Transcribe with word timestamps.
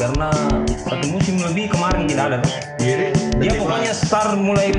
karena 0.00 0.32
satu 0.80 1.06
musim 1.12 1.36
lebih 1.44 1.68
kemarin 1.68 2.08
tidak 2.08 2.24
ada. 2.32 2.36
tuh. 2.40 2.52
Jadi 2.80 3.06
Dia 3.36 3.52
pokoknya 3.60 3.92
start 3.92 4.32
mulai 4.40 4.72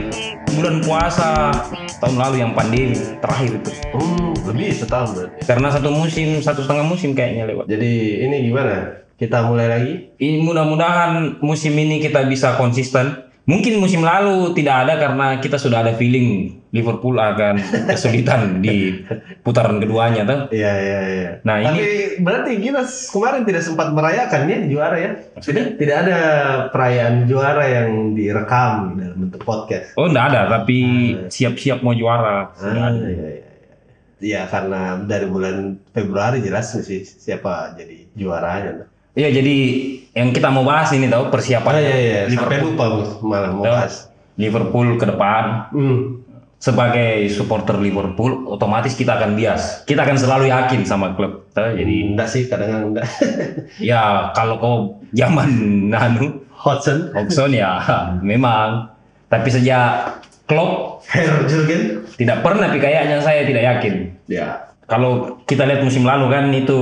bulan 0.58 0.82
puasa 0.82 1.54
tahun 2.02 2.18
lalu 2.18 2.36
yang 2.42 2.52
pandemi 2.58 2.98
terakhir 3.22 3.62
itu. 3.62 3.72
Hmm, 3.94 4.34
lebih 4.50 4.74
setahun 4.74 5.10
berarti. 5.14 5.40
Karena 5.46 5.68
satu 5.70 5.90
musim, 5.94 6.42
satu 6.42 6.66
setengah 6.66 6.86
musim 6.90 7.14
kayaknya 7.14 7.46
lewat. 7.46 7.70
Jadi 7.70 8.26
ini 8.26 8.50
gimana? 8.50 9.06
Kita 9.22 9.46
mulai 9.46 9.70
lagi? 9.70 9.94
Ini 10.18 10.42
mudah-mudahan 10.42 11.38
musim 11.46 11.78
ini 11.78 12.02
kita 12.02 12.26
bisa 12.26 12.58
konsisten. 12.58 13.30
Mungkin 13.50 13.82
musim 13.82 14.06
lalu 14.06 14.54
tidak 14.54 14.86
ada 14.86 14.94
karena 15.02 15.42
kita 15.42 15.58
sudah 15.58 15.82
ada 15.82 15.98
feeling 15.98 16.62
Liverpool 16.72 17.18
akan 17.18 17.58
kesulitan 17.90 18.42
di 18.66 19.02
putaran 19.42 19.82
keduanya 19.82 20.24
tuh. 20.24 20.40
Iya 20.54 20.72
iya 20.78 21.00
iya. 21.10 21.32
Nah, 21.42 21.58
ini 21.60 21.80
Tapi 21.82 21.90
berarti 22.22 22.52
kita 22.62 22.82
kemarin 22.86 23.42
tidak 23.44 23.64
sempat 23.66 23.88
merayakan 23.92 24.46
ya 24.46 24.58
juara 24.70 24.98
ya? 25.02 25.12
Maksudnya? 25.36 25.66
Tidak 25.76 25.98
ada 26.06 26.20
perayaan 26.70 27.26
juara 27.26 27.66
yang 27.66 28.14
direkam 28.14 28.96
dalam 28.96 29.18
bentuk 29.28 29.42
podcast. 29.42 29.98
oh 29.98 30.08
enggak 30.08 30.32
ada 30.32 30.42
tapi 30.62 30.80
siap-siap 31.28 31.82
mau 31.82 31.98
juara. 31.98 32.54
Ah, 32.56 32.72
iya, 32.72 32.88
iya, 33.10 33.28
iya. 33.42 33.50
Iya 34.22 34.42
karena 34.46 35.02
dari 35.02 35.26
bulan 35.26 35.82
Februari 35.98 36.46
jelas 36.46 36.78
sih 36.78 37.02
siapa 37.02 37.74
jadi 37.74 38.06
juaranya. 38.14 38.86
Iya 39.12 39.30
jadi 39.34 39.56
yang 40.12 40.30
kita 40.30 40.48
mau 40.48 40.64
bahas 40.64 40.92
ini 40.92 41.06
tahu 41.06 41.28
persiapan 41.28 41.74
Ah, 41.74 41.80
iya 41.80 41.96
iya. 41.96 42.20
Sampai 42.26 42.58
Liverpool. 42.58 42.68
lupa 42.70 42.86
Bos, 42.90 43.12
malah 43.22 43.50
mau 43.50 43.64
bahas. 43.66 43.94
Liverpool 44.34 44.88
ke 44.96 45.06
depan 45.06 45.44
Hmm. 45.70 46.00
sebagai 46.58 47.26
supporter 47.28 47.76
Liverpool 47.76 48.46
otomatis 48.46 48.94
kita 48.94 49.18
akan 49.18 49.34
bias. 49.34 49.82
Kita 49.84 50.02
akan 50.02 50.14
selalu 50.16 50.46
yakin 50.48 50.86
sama 50.86 51.12
klub. 51.12 51.50
Tahu, 51.52 51.76
Jadi 51.76 51.96
enggak 52.08 52.28
sih 52.28 52.46
kadang-kadang 52.46 52.94
enggak. 52.94 53.08
ya 53.84 54.32
kalau 54.32 54.56
kau 54.56 54.76
zaman 55.12 55.50
anu 55.98 56.40
Hodgson, 56.54 57.10
Hodgson 57.12 57.52
ya 57.52 57.82
memang 58.24 58.94
tapi 59.26 59.48
sejak 59.48 60.22
Klopp 60.46 61.02
Herr 61.08 61.44
Jurgen. 61.44 62.04
tidak 62.14 62.40
pernah 62.40 62.68
tapi 62.68 62.78
kayaknya 62.78 63.20
saya 63.20 63.44
tidak 63.44 63.64
yakin. 63.66 63.94
Ya. 64.28 64.70
Kalau 64.86 65.40
kita 65.44 65.64
lihat 65.64 65.82
musim 65.82 66.04
lalu 66.04 66.28
kan 66.28 66.52
itu 66.52 66.80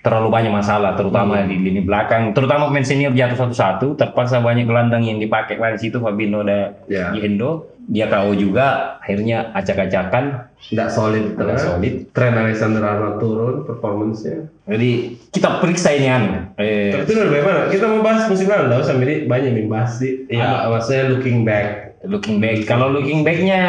terlalu 0.00 0.28
banyak 0.32 0.52
masalah 0.52 0.96
terutama 0.96 1.44
di 1.44 1.56
lini 1.60 1.84
belakang 1.84 2.32
terutama 2.32 2.72
pemain 2.72 2.84
senior 2.84 3.12
jatuh 3.12 3.36
satu-satu 3.36 4.00
terpaksa 4.00 4.40
banyak 4.40 4.64
gelandang 4.64 5.04
yang 5.04 5.20
dipakai 5.20 5.60
kan 5.60 5.76
situ 5.76 6.00
Fabinho 6.00 6.40
dan 6.44 6.72
Ya. 6.90 7.12
Endo 7.14 7.70
dia 7.90 8.06
KO 8.06 8.34
juga 8.38 8.96
akhirnya 9.02 9.50
acak-acakan 9.50 10.52
Enggak 10.70 10.88
solid 10.92 11.34
tidak 11.34 11.58
solid 11.58 11.94
Trent 12.14 12.36
Alexander 12.36 12.82
Arnold 12.84 13.16
turun 13.18 13.54
performance-nya. 13.66 14.46
jadi 14.68 14.90
kita 15.34 15.58
periksa 15.58 15.90
ini 15.96 16.06
anu 16.06 16.30
eh, 16.60 16.94
Tapi 16.94 17.10
itu 17.10 17.12
lebih 17.18 17.42
mana? 17.42 17.66
Kita 17.66 17.84
mau 17.90 18.04
bahas 18.04 18.30
musim 18.30 18.46
lalu, 18.46 18.78
Miri. 19.00 19.14
banyak 19.26 19.52
yang 19.56 19.68
bahas. 19.72 19.98
Iya. 19.98 20.68
Apa, 20.68 20.78
maksudnya 20.78 21.02
looking 21.10 21.42
back. 21.42 21.89
Looking 22.00 22.40
back 22.40 22.64
kalau 22.64 22.88
looking 22.88 23.20
backnya 23.20 23.60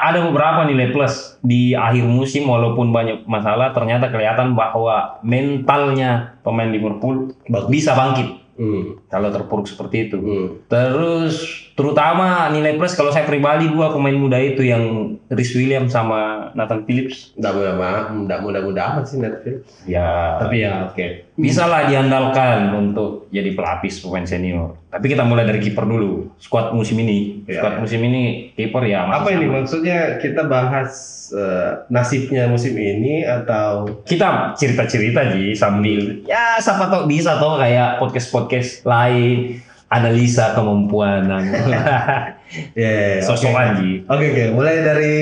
ada 0.00 0.22
beberapa 0.22 0.62
nilai 0.62 0.94
plus 0.94 1.34
di 1.40 1.74
akhir 1.74 2.06
musim 2.06 2.46
walaupun 2.46 2.94
banyak 2.94 3.26
masalah 3.26 3.74
ternyata 3.74 4.08
kelihatan 4.08 4.54
bahwa 4.54 5.18
mentalnya 5.20 6.38
pemain 6.40 6.70
Liverpool 6.70 7.34
Bagus. 7.46 7.70
bisa 7.70 7.92
bangkit 7.92 8.46
Hmm. 8.54 9.02
kalau 9.10 9.34
terpuruk 9.34 9.66
seperti 9.66 10.06
itu 10.06 10.16
Hmm. 10.16 10.46
Terus 10.70 11.63
terutama 11.74 12.26
nilai 12.48 12.74
plus 12.74 12.94
kalau 12.94 13.10
saya 13.10 13.22
pribadi 13.22 13.66
dua 13.66 13.90
pemain 13.90 14.14
muda 14.14 14.36
itu 14.36 14.62
yang 14.62 15.14
Rhys 15.26 15.52
Williams 15.52 15.90
sama 15.90 16.50
Nathan 16.52 16.82
Phillips 16.82 17.34
Enggak 17.34 17.52
mudah 17.52 17.72
enggak 18.14 18.38
mudah-mudah 18.40 18.82
amat 18.92 19.04
sih 19.04 19.18
Netflix. 19.18 19.56
ya 19.82 20.38
Tapi 20.38 20.56
ya 20.60 20.86
oke. 20.86 21.06
bisa 21.34 21.64
lah 21.64 21.84
diandalkan 21.84 22.70
untuk 22.72 23.26
jadi 23.28 23.50
pelapis 23.50 23.98
pemain 23.98 24.22
senior. 24.22 24.78
Tapi 24.86 25.06
kita 25.08 25.22
mulai 25.22 25.42
dari 25.42 25.58
kiper 25.58 25.82
dulu. 25.82 26.30
Squad 26.38 26.70
musim 26.70 26.94
ini, 26.96 27.42
Ya, 27.42 27.58
squad 27.58 27.74
ya. 27.74 27.80
musim 27.80 28.00
ini 28.00 28.22
kiper 28.54 28.82
ya 28.84 29.02
masih 29.04 29.18
Apa 29.18 29.28
ini 29.32 29.44
sama. 29.44 29.54
maksudnya 29.56 29.98
kita 30.16 30.42
bahas 30.46 30.90
eh, 31.26 31.70
nasibnya 31.88 32.46
musim 32.46 32.70
ini 32.72 33.24
atau 33.24 33.90
Kita 34.04 34.54
cerita-cerita 34.54 35.34
Ji 35.34 35.50
sambil 35.52 36.22
ya 36.22 36.54
siapa 36.56 36.86
tahu 36.86 37.10
bisa 37.10 37.34
tahu 37.34 37.58
kayak 37.58 37.98
podcast-podcast 37.98 38.86
lain 38.86 39.63
analisa 39.88 40.52
kemampuan 40.52 41.28
ya, 41.30 41.44
oke. 41.44 43.22
sosokan 43.22 43.78
Ji. 43.78 44.02
Oke 44.04 44.24
oke, 44.30 44.44
mulai 44.52 44.82
dari 44.82 45.14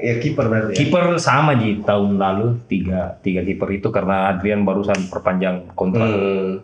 ya 0.00 0.14
kiper 0.18 0.46
berarti. 0.46 0.70
ya? 0.72 0.76
Kiper 0.76 1.04
sama 1.16 1.54
di 1.54 1.80
tahun 1.80 2.18
lalu 2.18 2.60
tiga 2.66 3.16
tiga 3.20 3.40
kiper 3.40 3.68
itu 3.72 3.88
karena 3.88 4.30
Adrian 4.30 4.62
barusan 4.62 5.08
perpanjang 5.08 5.70
kontrak. 5.72 6.04
Hmm. 6.04 6.60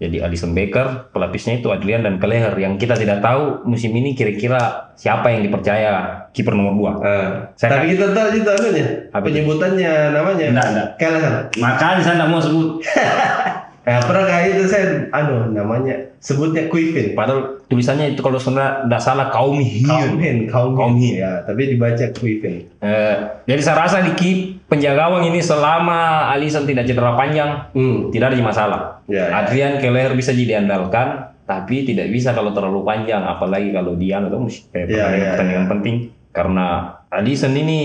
Jadi 0.00 0.16
Alisson 0.16 0.56
Becker, 0.56 1.12
pelapisnya 1.12 1.60
itu 1.60 1.68
Adrian 1.68 2.00
dan 2.00 2.16
Keleher 2.16 2.56
yang 2.56 2.80
kita 2.80 2.96
tidak 2.96 3.20
tahu 3.20 3.68
musim 3.68 3.92
ini 3.92 4.16
kira-kira 4.16 4.88
siapa 4.96 5.28
yang 5.28 5.44
dipercaya 5.44 6.24
kiper 6.32 6.56
nomor 6.56 6.72
dua. 6.72 6.92
Ah. 7.04 7.28
Saya- 7.52 7.76
Tapi 7.76 7.92
kita 7.92 8.16
tahu 8.16 8.32
itu 8.32 8.48
anunya, 8.48 8.86
penyebutannya 9.12 9.92
namanya. 10.16 10.46
Enggak, 10.48 10.66
enggak. 10.72 10.88
Kelleher. 10.96 11.34
Makanya 11.60 12.00
saya 12.00 12.14
tidak 12.16 12.30
mau 12.32 12.40
sebut. 12.40 12.68
Eh, 13.90 14.00
pernah 14.06 14.22
kayak 14.22 14.46
itu 14.54 14.64
saya 14.64 14.84
anu 15.10 15.50
namanya 15.50 16.14
sebutnya 16.16 16.70
Quivin. 16.70 17.12
Padahal 17.12 17.58
tulisannya 17.66 18.14
itu 18.14 18.22
kalau 18.22 18.38
sebenarnya 18.38 18.86
tidak 18.86 19.02
salah 19.02 19.26
kaum 19.28 19.58
Hyun. 19.58 19.82
Kaumhin, 19.82 20.36
Kaumhin. 20.46 20.78
Kaumhin. 20.78 21.12
Ya, 21.18 21.42
tapi 21.42 21.74
dibaca 21.74 22.04
Quivin. 22.14 22.70
Eh, 22.78 23.14
jadi 23.44 23.60
saya 23.60 23.76
rasa 23.82 23.98
di 24.00 24.14
ki- 24.14 24.62
penjaga 24.64 25.10
gawang 25.10 25.26
ini 25.26 25.42
selama 25.42 26.30
Alisson 26.30 26.62
tidak 26.62 26.86
cedera 26.86 27.18
panjang 27.18 27.66
Hmm. 27.74 28.14
tidak 28.14 28.30
ada 28.30 28.38
masalah. 28.40 28.80
Ya, 29.04 29.26
ya. 29.26 29.42
Adrian 29.42 29.82
Keleher 29.82 30.14
bisa 30.14 30.30
jadi 30.30 30.56
diandalkan, 30.56 31.08
tapi 31.42 31.82
tidak 31.82 32.06
bisa 32.08 32.30
kalau 32.30 32.54
terlalu 32.54 32.86
panjang, 32.86 33.20
apalagi 33.20 33.74
kalau 33.74 33.98
dia 33.98 34.22
atau 34.22 34.46
Ya, 34.46 34.54
pertandingan, 34.70 35.10
ya, 35.10 35.28
pertandingan 35.34 35.66
penting. 35.68 35.96
Karena 36.30 36.66
Alisson 37.10 37.50
ini 37.52 37.78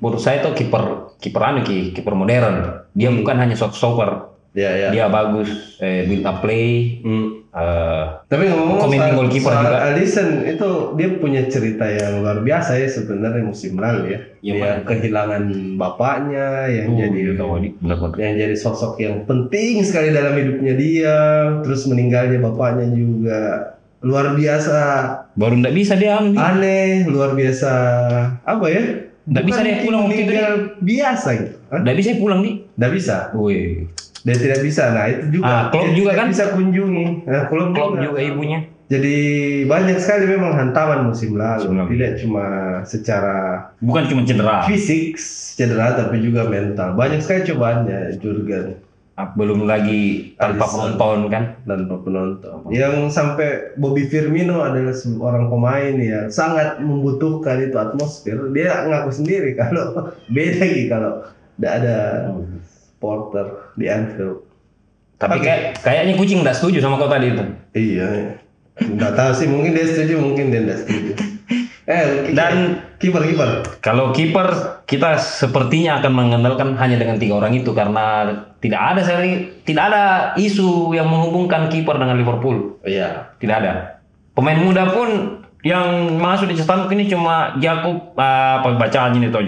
menurut 0.00 0.16
saya 0.16 0.40
itu 0.40 0.56
kiper 0.56 1.12
kiper 1.20 1.42
anu 1.44 1.60
ki, 1.60 1.92
kiper 1.92 2.16
modern. 2.16 2.80
Dia 2.90 3.12
bukan 3.12 3.36
hanya 3.36 3.52
shot 3.52 3.76
stopper, 3.76 4.39
Ya, 4.50 4.70
ya. 4.74 4.88
dia 4.90 5.06
bagus 5.06 5.78
eh, 5.78 6.02
build 6.04 6.26
up 6.26 6.42
play. 6.42 6.98
Hmm. 7.00 7.46
eh, 7.50 8.04
Tapi 8.26 8.50
ngomong 8.50 8.82
Commenting 8.82 9.14
goalkeeper 9.14 9.54
juga. 9.54 9.78
Alisson 9.90 10.28
itu 10.42 10.68
dia 10.94 11.08
punya 11.16 11.42
cerita 11.46 11.86
yang 11.86 12.18
luar 12.18 12.42
biasa 12.42 12.74
ya 12.74 12.90
sebenarnya 12.90 13.42
musim 13.42 13.78
lalu 13.78 14.10
ya. 14.10 14.20
Yang 14.42 14.56
dia 14.56 14.66
mana? 14.66 14.82
kehilangan 14.84 15.42
bapaknya 15.76 16.46
yang 16.66 16.86
uh, 16.90 16.98
jadi 16.98 17.20
tahu, 17.34 17.52
di- 17.58 17.74
benar-benar. 17.78 18.16
yang 18.18 18.34
jadi 18.36 18.56
sosok 18.56 18.92
yang 18.98 19.16
penting 19.24 19.82
sekali 19.82 20.10
dalam 20.10 20.34
hidupnya 20.34 20.74
dia. 20.74 21.16
Terus 21.62 21.86
meninggalnya 21.86 22.38
bapaknya 22.40 22.86
juga 22.90 23.40
luar 24.00 24.32
biasa 24.32 24.78
Baru 25.36 25.60
tidak 25.60 25.74
bisa 25.76 25.94
dia 25.94 26.18
Di. 26.18 26.34
aneh, 26.34 27.06
luar 27.06 27.38
biasa 27.38 27.70
apa 28.42 28.66
ya? 28.66 28.82
Nggak 29.30 29.44
bisa 29.46 29.60
dia 29.60 29.74
pulang 29.80 30.02
waktu 30.04 30.22
itu, 30.26 30.34
biasa 30.82 31.28
gitu. 31.38 31.54
Nggak 31.70 31.96
bisa 31.96 32.08
pulang 32.18 32.40
di. 32.42 32.50
Nggak 32.74 32.92
bisa. 32.92 33.16
Wih, 33.30 33.86
Dia 34.20 34.36
tidak 34.36 34.60
bisa. 34.60 34.92
Nah 34.92 35.04
itu 35.06 35.40
juga. 35.40 35.44
Ah, 35.46 35.62
Dia 35.70 35.90
juga 35.92 36.12
kan? 36.12 36.26
Bisa 36.28 36.52
kunjungi. 36.52 37.24
Nah, 37.24 37.48
Klopp, 37.48 37.72
klub 37.72 37.92
juga 37.96 38.20
ibunya. 38.20 38.60
Jadi 38.90 39.16
banyak 39.64 40.02
sekali 40.02 40.26
memang 40.26 40.50
hantaman 40.50 41.06
musim 41.06 41.38
lalu. 41.38 41.70
Lalu. 41.70 41.94
Tidak 41.94 42.12
cuma 42.20 42.44
secara 42.82 43.36
Bukan 43.78 44.02
cuma 44.06 44.26
cedera. 44.26 44.66
fisik 44.66 45.14
cedera 45.54 45.94
tapi 45.94 46.18
juga 46.18 46.44
mental. 46.44 46.94
Banyak 46.94 47.22
sekali 47.22 47.46
cobaannya 47.46 48.18
Jurgen 48.18 48.82
Ah, 49.14 49.30
Belum 49.30 49.68
lagi 49.68 50.32
tanpa 50.34 50.64
Alisson. 50.64 50.96
penonton 50.96 51.18
kan. 51.28 51.44
tanpa 51.62 51.94
penonton. 52.00 52.56
Yang 52.68 52.94
sampai 53.12 53.48
Bobby 53.76 54.08
Firmino 54.08 54.64
adalah 54.64 54.90
seorang 54.90 55.46
pemain 55.46 55.94
yang 55.94 56.26
sangat 56.26 56.80
membutuhkan 56.80 57.60
itu 57.60 57.76
atmosfer. 57.76 58.48
Dia 58.50 58.88
ngaku 58.88 59.10
sendiri 59.12 59.54
kalau 59.54 60.08
beda 60.34 60.64
gitu 60.66 60.88
kalau 60.88 61.12
tidak 61.54 61.72
ada 61.78 61.96
supporter 63.00 63.72
di 63.80 63.88
Anfield. 63.88 64.44
Tapi 65.16 65.40
kayak 65.40 65.80
kayaknya 65.80 66.20
kucing 66.20 66.44
nggak 66.44 66.52
setuju 66.52 66.84
sama 66.84 67.00
kau 67.00 67.08
tadi 67.08 67.32
itu. 67.32 67.44
Iya. 67.72 68.36
Nggak 68.76 69.12
tahu 69.16 69.30
sih 69.32 69.48
mungkin 69.48 69.72
dia 69.72 69.88
setuju 69.88 70.20
mungkin 70.20 70.52
dia 70.52 70.60
tidak 70.68 70.78
setuju. 70.84 71.12
Eh 71.88 72.36
Dan- 72.36 72.92
kiper 73.00 73.24
kiper. 73.24 73.50
Kalau 73.80 74.12
kiper 74.12 74.48
kita 74.84 75.16
sepertinya 75.16 76.04
akan 76.04 76.12
mengandalkan 76.12 76.76
hanya 76.76 77.00
dengan 77.00 77.16
tiga 77.16 77.40
orang 77.40 77.56
itu 77.56 77.72
karena 77.72 78.28
tidak 78.60 78.80
ada 78.80 79.00
seri, 79.00 79.48
tidak 79.64 79.88
ada 79.88 80.04
isu 80.36 80.92
yang 80.92 81.08
menghubungkan 81.08 81.72
kiper 81.72 81.96
dengan 81.96 82.20
Liverpool. 82.20 82.76
Iya. 82.84 83.32
Tidak 83.40 83.56
ada. 83.56 83.96
Pemain 84.36 84.60
muda 84.60 84.92
pun 84.92 85.40
yang 85.64 86.16
masuk 86.20 86.52
di 86.52 86.56
Cestanuk 86.56 86.92
ini 86.92 87.08
cuma 87.08 87.56
Jakub 87.60 88.12
apa 88.20 88.76
bacaan 88.76 89.16
ini 89.16 89.32
tuh 89.32 89.40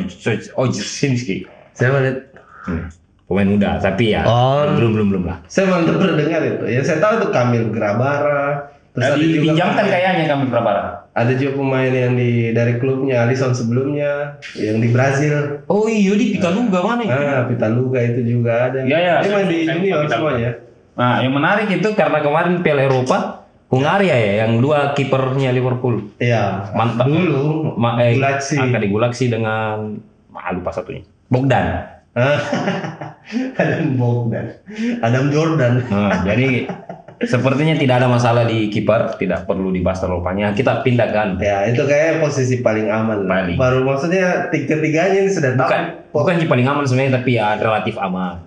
Ojesinski. 0.57 1.45
Saya 1.77 1.93
melihat 1.93 2.33
Hmm. 2.63 2.87
Pemain 3.33 3.49
muda, 3.49 3.81
tapi 3.81 4.13
ya 4.13 4.29
Oh. 4.29 4.69
belum 4.77 4.93
belum 4.93 5.07
belum 5.09 5.25
lah. 5.25 5.41
Saya 5.49 5.73
mantap 5.73 5.97
dengar 5.97 6.45
itu. 6.45 6.65
Yang 6.69 6.85
saya 6.85 6.99
tahu 7.01 7.13
itu 7.17 7.29
Kamil 7.33 7.65
Grabara. 7.73 8.69
Terus 8.93 9.09
ada 9.09 9.17
juga 9.17 9.33
Dipinjamkan 9.41 9.73
pemain- 9.73 9.93
kayaknya 9.97 10.25
kami 10.29 10.45
berapa? 10.53 10.73
Ada 11.13 11.33
juga 11.33 11.53
pemain 11.57 11.89
yang 11.89 12.13
di 12.13 12.31
dari 12.53 12.77
klubnya 12.77 13.25
Alisson 13.25 13.57
sebelumnya, 13.57 14.37
yang 14.53 14.85
di 14.85 14.93
Brazil. 14.93 15.65
Oh 15.65 15.89
iya 15.89 16.13
di 16.13 16.37
Pitaluga 16.37 16.85
mana 16.85 17.01
itu? 17.01 17.09
Ah, 17.11 17.49
Pitaluga 17.49 17.99
itu 17.99 18.21
juga 18.21 18.69
ada. 18.69 18.85
Iya, 18.85 18.99
iya. 19.01 19.15
Dia 19.25 19.31
main 19.33 19.49
di 19.49 19.59
junior 19.65 20.05
semuanya. 20.05 20.51
Nah, 20.93 21.25
yang 21.25 21.33
menarik 21.33 21.73
itu 21.73 21.89
karena 21.97 22.21
kemarin 22.21 22.61
Piala 22.61 22.85
Eropa 22.85 23.49
Hungaria 23.73 24.13
ya 24.13 24.45
yang 24.45 24.61
dua 24.61 24.93
kipernya 24.93 25.57
Liverpool. 25.57 26.13
Iya. 26.21 26.69
Mantap. 26.77 27.09
Dulu 27.09 27.73
Ma 27.73 27.97
eh, 27.97 28.21
Gulaksi. 28.21 28.61
Angka 28.61 28.77
di 28.77 28.89
Gulaksi 28.93 29.33
dengan 29.33 29.97
ah, 30.37 30.53
lupa 30.53 30.69
satunya. 30.69 31.01
Bogdan. 31.33 31.81
Adam 33.61 33.97
Bogdan. 33.97 34.47
Adam 35.01 35.25
Jordan. 35.33 35.81
Nah, 35.89 36.21
jadi 36.23 36.69
sepertinya 37.23 37.79
tidak 37.79 38.03
ada 38.03 38.09
masalah 38.11 38.45
di 38.45 38.69
kiper, 38.69 39.17
tidak 39.17 39.47
perlu 39.47 39.71
dibahas 39.71 40.03
terlalu 40.03 40.21
panjang. 40.21 40.53
Kita 40.53 40.83
pindahkan. 40.83 41.39
Ya, 41.39 41.65
itu 41.71 41.83
kayak 41.83 42.21
posisi 42.21 42.61
paling 42.61 42.91
aman. 42.91 43.25
Paling. 43.25 43.57
Baru 43.57 43.81
maksudnya 43.83 44.51
tiga-tiganya 44.51 45.23
ini 45.23 45.31
sudah 45.31 45.57
tahu. 45.57 45.69
Bukan 45.71 45.83
bukan 46.13 46.51
paling 46.51 46.67
aman 46.67 46.85
sebenarnya 46.85 47.13
tapi 47.17 47.31
ya 47.35 47.57
relatif 47.57 47.97
aman. 47.97 48.43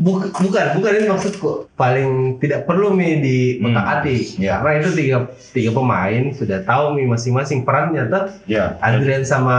Buk- 0.00 0.32
bukan, 0.32 0.80
bukan 0.80 0.92
ini 0.96 1.06
maksudku. 1.12 1.68
Paling 1.76 2.40
tidak 2.40 2.64
perlu 2.64 2.96
mi 2.96 3.20
di 3.20 3.60
Hmm. 3.60 3.68
otak 3.68 4.00
atik. 4.00 4.40
Ya. 4.40 4.56
Karena 4.56 4.80
itu 4.80 4.90
tiga 4.96 5.18
tiga 5.52 5.70
pemain 5.76 6.32
sudah 6.32 6.64
tahu 6.64 6.96
mi 6.96 7.04
masing-masing 7.04 7.68
perannya. 7.68 8.08
Tuh 8.08 8.32
Ya. 8.48 8.80
Adrian 8.80 9.28
sama 9.28 9.58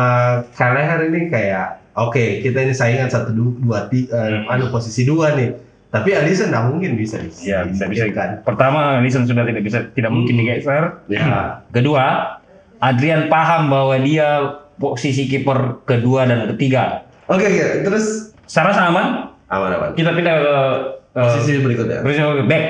Kaleher 0.57 1.13
ini 1.13 1.29
kayak 1.29 1.80
oke 2.03 2.41
kita 2.41 2.57
ini 2.59 2.71
saingan 2.71 3.07
satu 3.07 3.29
du- 3.29 3.57
dua 3.59 3.85
tiga 3.85 4.17
Hmm. 4.17 4.49
anu 4.49 4.69
posisi 4.69 5.03
dua 5.03 5.33
nih. 5.33 5.51
Tapi 5.87 6.07
Alisson 6.09 6.47
nggak 6.47 6.71
mungkin 6.71 6.95
bisa 6.95 7.19
di 7.19 7.27
Ya, 7.43 7.67
bisa 7.67 7.83
bisa. 7.83 8.07
kan. 8.09 8.39
Pertama, 8.41 8.95
Alisson 8.97 9.27
sudah 9.27 9.43
tidak 9.43 9.59
bisa 9.59 9.91
tidak 9.91 10.07
mungkin 10.09 10.39
digeser. 10.39 11.03
Ya. 11.05 11.59
Kedua, 11.67 12.39
Adrian 12.79 13.27
paham 13.27 13.67
bahwa 13.67 13.99
dia 13.99 14.55
posisi 14.73 15.27
kiper 15.27 15.83
kedua 15.83 16.23
dan 16.23 16.47
ketiga. 16.49 17.03
Oke 17.27 17.43
oke 17.43 17.83
terus 17.83 18.31
Secara 18.47 18.71
sama, 18.71 19.31
aman 19.47 19.69
aman. 19.69 19.89
kita 19.93 20.11
pindah 20.11 20.35
ke, 20.37 20.55
ke 21.11 21.21
Posisi 21.21 21.51
berikutnya. 21.59 21.99
posisi 22.01 22.19
back. 22.45 22.65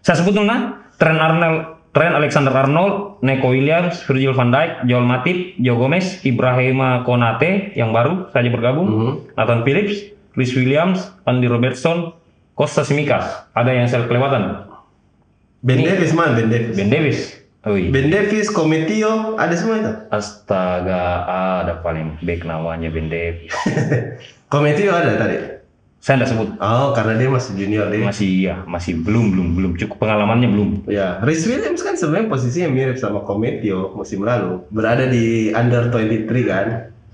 Saya 0.00 0.16
sebut 0.18 0.36
nah, 0.38 0.60
Trent 0.96 1.16
Arnold, 1.16 1.77
Trent 1.98 2.14
Alexander 2.14 2.54
Arnold, 2.54 3.18
Neko 3.26 3.50
Williams, 3.50 4.06
Virgil 4.06 4.30
van 4.30 4.54
Dijk, 4.54 4.86
Joel 4.86 5.02
Matip, 5.02 5.58
Joe 5.58 5.74
Gomez, 5.74 6.22
Ibrahima 6.22 7.02
Konate 7.02 7.74
yang 7.74 7.90
baru 7.90 8.30
saja 8.30 8.46
bergabung, 8.54 8.86
Mhm. 8.86 9.12
Nathan 9.34 9.66
Phillips, 9.66 10.14
Chris 10.30 10.54
Williams, 10.54 11.10
Andy 11.26 11.50
Robertson, 11.50 12.14
Costa 12.54 12.86
Simikas. 12.86 13.50
Ada 13.50 13.74
yang 13.74 13.90
saya 13.90 14.06
kelewatan. 14.06 14.70
Ben 15.58 15.82
Davis 15.82 16.14
mana 16.14 16.38
Ben 16.38 16.46
Davis? 16.46 16.78
Ben 16.78 16.86
Davis. 16.86 17.18
Oh 17.66 17.74
iya. 17.74 17.90
Ben 17.90 18.14
Davis, 18.14 18.46
Kometio, 18.46 19.34
ada 19.34 19.58
semua 19.58 19.82
itu. 19.82 19.90
Astaga, 20.14 21.26
ada 21.66 21.82
paling 21.82 22.14
back 22.22 22.46
namanya 22.46 22.94
Ben 22.94 23.10
Davis. 23.10 23.50
Kometio 24.54 24.94
ada 24.94 25.18
tadi. 25.18 25.57
Saya 26.08 26.24
tidak 26.24 26.30
sebut. 26.32 26.48
Oh, 26.56 26.96
karena 26.96 27.20
dia 27.20 27.28
masih 27.28 27.52
junior 27.52 27.92
dia. 27.92 28.00
Masih 28.00 28.30
ya, 28.40 28.64
masih 28.64 28.96
belum 28.96 29.28
belum 29.28 29.48
belum 29.60 29.72
cukup 29.76 30.08
pengalamannya 30.08 30.48
belum. 30.48 30.88
Ya, 30.88 31.20
Rhys 31.20 31.44
Williams 31.44 31.84
kan 31.84 32.00
sebenarnya 32.00 32.32
posisinya 32.32 32.72
mirip 32.72 32.96
sama 32.96 33.20
Kometio 33.28 33.92
musim 33.92 34.24
lalu. 34.24 34.64
Berada 34.72 35.04
di 35.04 35.52
under 35.52 35.92
23 35.92 36.48
kan. 36.48 36.68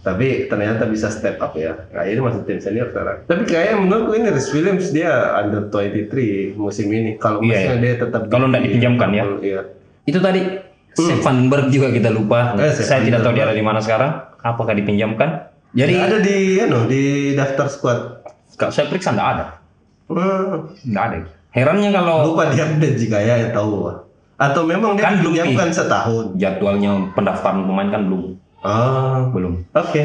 Tapi 0.07 0.47
ternyata 0.47 0.87
bisa 0.87 1.11
step 1.11 1.43
up 1.43 1.59
ya. 1.59 1.75
Nah, 1.91 2.07
ini 2.07 2.23
masih 2.23 2.47
tim 2.47 2.63
senior 2.63 2.95
sekarang. 2.95 3.27
Tapi 3.27 3.43
kayaknya 3.51 3.83
menurutku 3.83 4.15
ini 4.15 4.29
Rhys 4.31 4.49
Williams 4.55 4.87
dia 4.95 5.11
under 5.43 5.67
23 5.75 6.55
musim 6.55 6.87
ini. 6.95 7.19
Kalau 7.19 7.43
Iya, 7.43 7.51
misalnya 7.51 7.81
dia 7.83 7.95
tetap 7.99 8.23
Kalau 8.31 8.47
nggak 8.47 8.63
dipinjamkan 8.63 9.11
ya. 9.11 9.25
Iya. 9.43 9.61
Itu 10.07 10.23
tadi 10.23 10.41
Sepp 10.95 11.19
Vandenberg 11.27 11.67
juga 11.75 11.91
kita 11.91 12.15
lupa. 12.15 12.55
Eh, 12.63 12.71
Saya 12.71 13.03
tidak 13.03 13.27
tahu 13.27 13.35
dia 13.35 13.51
ada 13.51 13.59
di 13.59 13.65
mana 13.67 13.83
sekarang. 13.83 14.39
Apakah 14.39 14.79
dipinjamkan? 14.79 15.51
Jadi 15.75 15.93
Nggak 15.99 16.07
ada 16.07 16.19
di 16.23 16.37
anu 16.63 16.79
di 16.87 17.03
daftar 17.35 17.67
squad. 17.67 18.24
Kalau 18.55 18.71
saya 18.71 18.87
periksa 18.87 19.13
nggak 19.13 19.29
ada, 19.35 19.45
nggak 20.83 21.05
ada. 21.05 21.17
Herannya 21.51 21.91
kalau 21.91 22.35
lupa 22.35 22.51
dia 22.51 22.67
update 22.67 22.97
jika 22.99 23.19
ya 23.19 23.39
ya 23.39 23.49
tahu. 23.51 23.87
Atau 24.35 24.67
memang 24.67 24.99
dia 24.99 25.07
Kan 25.07 25.23
belum 25.23 25.33
dipinjamkan 25.33 25.71
setahun. 25.71 26.35
jadwalnya 26.35 27.15
pendaftaran 27.15 27.63
pemain 27.63 27.87
kan 27.89 28.03
belum 28.03 28.35
Ah, 28.65 29.31
belum. 29.31 29.63
oke. 29.71 30.03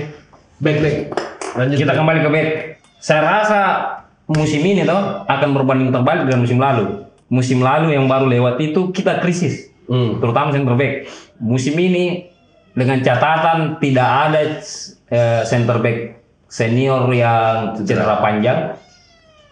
Back 0.60 0.78
back. 0.78 0.96
Lanjut. 1.57 1.78
Kita 1.81 1.98
kembali 1.98 2.19
ke 2.22 2.30
back. 2.30 2.50
Saya 3.00 3.22
rasa 3.25 3.60
musim 4.30 4.62
ini 4.62 4.86
toh 4.86 5.25
akan 5.25 5.50
berbanding 5.56 5.90
terbalik 5.90 6.30
dengan 6.30 6.45
musim 6.45 6.60
lalu. 6.62 7.10
Musim 7.31 7.63
lalu 7.63 7.98
yang 7.98 8.06
baru 8.06 8.28
lewat 8.28 8.60
itu 8.60 8.92
kita 8.92 9.18
krisis, 9.18 9.74
Hmm. 9.90 10.22
terutama 10.22 10.54
center 10.54 10.75
back. 10.75 11.10
Musim 11.40 11.74
ini 11.74 12.30
dengan 12.75 13.02
catatan 13.02 13.81
tidak 13.81 14.10
ada 14.30 14.42
eh, 15.10 15.42
center 15.42 15.81
back 15.81 16.19
senior 16.50 17.07
yang 17.13 17.78
cedera 17.78 18.19
panjang, 18.19 18.74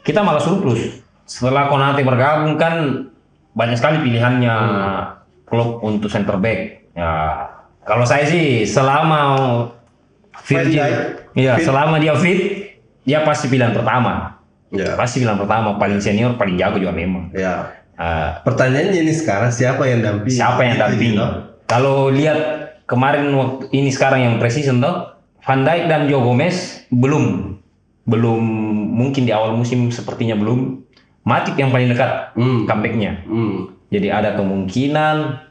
kita 0.01 0.19
malah 0.19 0.41
surplus. 0.41 0.99
Setelah 1.23 1.69
Konate 1.69 2.01
bergabung 2.01 2.57
kan 2.57 3.07
banyak 3.53 3.77
sekali 3.77 4.01
pilihannya 4.01 4.55
klub 5.45 5.79
untuk 5.81 6.09
center 6.09 6.35
back. 6.35 6.89
Ya, 6.91 7.09
kalau 7.83 8.03
saya 8.03 8.25
sih 8.25 8.65
selama 8.65 9.21
Virgil, 10.43 10.85
fit. 11.33 11.59
selama 11.61 11.97
dia 11.97 12.13
fit, 12.15 12.71
dia 13.03 13.21
pasti 13.21 13.47
pilihan 13.47 13.73
pertama. 13.73 14.37
Ya. 14.69 14.95
Pasti 14.95 15.19
pilihan 15.19 15.35
pertama, 15.35 15.75
paling 15.75 15.99
senior, 15.99 16.35
paling 16.35 16.55
jago 16.55 16.77
juga 16.77 16.91
memang. 16.91 17.31
Ya. 17.31 17.73
Eh, 17.97 18.29
Pertanyaannya 18.45 19.01
ini 19.01 19.11
sekarang 19.11 19.49
siapa 19.49 19.89
yang 19.89 20.05
dampingi? 20.05 20.37
siapa 20.37 20.61
yang 20.61 20.77
Gitu, 20.77 20.83
dampingi? 20.85 21.13
gitu. 21.17 21.25
Kalau 21.65 22.13
lihat 22.13 22.39
kemarin 22.85 23.27
waktu 23.33 23.73
ini 23.73 23.89
sekarang 23.89 24.21
yang 24.21 24.33
precision 24.37 24.77
tuh, 24.77 25.16
Van 25.47 25.63
Dijk 25.63 25.87
dan 25.87 26.05
Joe 26.05 26.19
Gomez 26.19 26.55
belum 26.89 27.55
belum 28.03 28.43
mungkin 28.93 29.23
di 29.23 29.31
awal 29.31 29.55
musim 29.55 29.87
sepertinya 29.89 30.35
belum. 30.35 30.83
Matip 31.23 31.55
yang 31.55 31.71
paling 31.71 31.87
dekat 31.87 32.35
Hmm. 32.35 32.63
comebacknya. 32.63 33.23
Hmm. 33.23 33.71
Jadi 33.87 34.07
ada 34.07 34.35
kemungkinan 34.35 35.43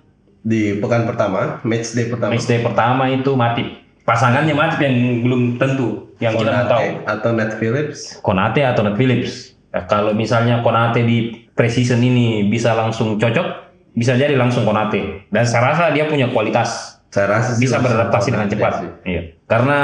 Di 0.42 0.78
pekan 0.78 1.04
pertama, 1.04 1.58
match 1.62 1.92
day 1.92 2.06
pertama. 2.06 2.30
matchday 2.30 2.60
pertama 2.60 3.10
itu 3.10 3.34
Matip. 3.34 3.66
Pasangannya 4.04 4.54
Matip 4.54 4.78
yang 4.78 4.94
belum 5.20 5.56
tentu, 5.56 6.14
yang 6.16 6.32
kita 6.32 6.44
belum 6.46 6.60
tahu. 6.62 6.78
Konate 6.78 6.88
atau 7.04 7.30
Nat 7.32 7.50
Phillips. 7.52 7.98
Konate 8.22 8.60
atau 8.62 8.80
Nat 8.80 8.94
Phillips. 8.94 9.58
Ya, 9.68 9.82
kalau 9.82 10.12
misalnya 10.12 10.62
Konate 10.62 11.02
di 11.02 11.18
precision 11.50 11.98
ini 11.98 12.46
bisa 12.46 12.72
langsung 12.72 13.16
cocok, 13.16 13.46
bisa 13.92 14.14
jadi 14.14 14.32
langsung 14.32 14.62
Konate. 14.62 15.26
Dan 15.28 15.42
saya 15.42 15.72
rasa 15.72 15.90
dia 15.90 16.06
punya 16.06 16.30
kualitas 16.30 17.00
Saya 17.08 17.26
rasa 17.32 17.56
bisa 17.56 17.76
beradaptasi 17.76 18.28
dengan 18.30 18.46
Konate 18.46 18.54
cepat. 18.54 18.72
sih. 18.78 18.90
Iya. 19.04 19.22
Karena 19.46 19.80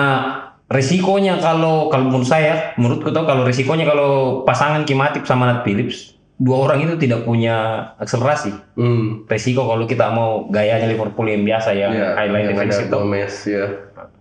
resikonya 0.67 1.39
kalau 1.39 1.87
kalau 1.87 2.09
menurut 2.09 2.27
saya, 2.27 2.75
menurutku 2.75 3.09
tuh 3.09 3.23
kalau 3.23 3.43
resikonya 3.43 3.85
kalau 3.85 4.43
pasangan 4.43 4.83
Kimatip 4.83 5.23
sama 5.23 5.47
Nat 5.47 5.63
Phillips, 5.63 6.15
dua 6.35 6.67
orang 6.67 6.83
itu 6.83 6.99
tidak 6.99 7.23
punya 7.23 7.57
akselerasi. 7.97 8.51
Hmm. 8.75 9.23
Resiko 9.25 9.65
kalau 9.65 9.87
kita 9.87 10.11
mau 10.11 10.49
gayanya 10.49 10.87
Liverpool 10.87 11.27
yang 11.27 11.43
biasa 11.43 11.71
Ya, 11.73 11.89
highlight 12.17 12.45
yang 12.45 12.59
ada 12.59 12.67
defensif 12.67 12.85
tuh. 12.87 12.99
Gomez 12.99 13.35
ya. 13.45 13.65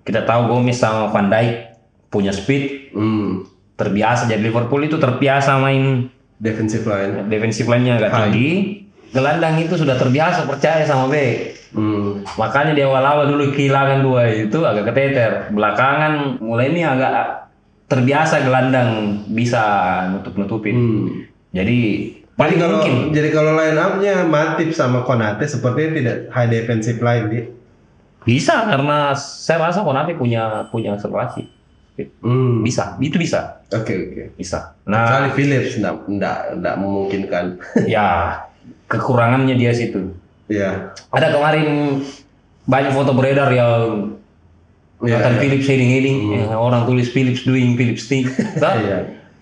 Kita 0.01 0.21
tahu 0.23 0.41
Gomez 0.47 0.77
sama 0.77 1.09
Van 1.09 1.27
Dijk 1.27 1.49
punya 2.07 2.29
speed, 2.29 2.91
Hmm. 2.91 3.47
terbiasa 3.73 4.27
jadi 4.27 4.43
Liverpool 4.43 4.83
itu 4.83 4.97
terbiasa 4.97 5.57
main 5.57 6.05
Defensive 6.37 6.83
line. 6.83 7.25
defensif 7.25 7.65
lainnya 7.65 7.97
agak 7.97 8.11
High. 8.11 8.21
tinggi. 8.27 8.49
Gelandang 9.09 9.57
itu 9.57 9.73
sudah 9.73 9.93
terbiasa 9.93 10.45
percaya 10.45 10.81
sama 10.83 11.05
B. 11.07 11.15
Hmm. 11.71 12.23
Makanya 12.35 12.75
di 12.75 12.83
awal-awal 12.83 13.31
dulu 13.31 13.51
kehilangan 13.55 14.03
dua 14.03 14.27
itu 14.27 14.59
agak 14.63 14.91
keteter. 14.91 15.31
Belakangan 15.55 16.39
mulai 16.43 16.67
ini 16.71 16.83
agak 16.83 17.47
terbiasa 17.87 18.43
gelandang 18.43 19.23
bisa 19.31 19.63
nutup-nutupin. 20.11 20.75
Hmm. 20.75 21.07
Jadi 21.51 21.79
Jadi 22.31 22.39
paling 22.39 22.57
kalau 22.57 22.73
mungkin 22.79 22.95
jadi 23.11 23.29
kalau 23.29 23.51
line 23.53 23.77
up-nya 23.77 24.15
Matip 24.25 24.71
sama 24.73 25.03
Konate 25.03 25.45
sepertinya 25.45 25.91
tidak 25.99 26.17
high 26.31 26.49
defensive 26.49 26.99
line 26.99 27.27
dia. 27.27 27.45
bisa 28.21 28.69
karena 28.69 29.11
saya 29.17 29.67
rasa 29.69 29.81
Konate 29.81 30.13
punya 30.15 30.69
punya 30.69 30.93
akselerasi. 30.95 31.43
Hmm. 32.23 32.63
Bisa, 32.65 32.97
itu 32.97 33.19
bisa, 33.19 33.61
Oke 33.69 33.93
oke. 33.93 34.23
bisa. 34.33 34.73
Kecuali 34.81 35.29
Nah, 35.29 35.35
Phillips 35.37 35.77
enggak 35.77 35.95
enggak 36.09 36.37
enggak 36.57 36.75
memungkinkan. 36.81 37.45
ya 37.85 38.07
kekurangannya 38.87 39.53
dia 39.53 39.69
situ. 39.75 40.15
Iya. 40.51 40.91
Ada 41.09 41.27
kemarin 41.31 41.67
banyak 42.67 42.91
foto 42.91 43.15
beredar 43.15 43.47
yang 43.49 44.11
Iya, 45.01 45.17
Nathan 45.17 45.33
iya. 45.33 45.41
Phillips 45.41 45.65
heading 45.65 45.89
heading, 45.89 46.17
ya, 46.29 46.53
orang 46.53 46.85
tulis 46.85 47.09
Phillips 47.09 47.41
doing 47.41 47.73
Phillips 47.73 48.05
thing. 48.05 48.29
Tah? 48.61 48.77
Iya. 48.77 48.97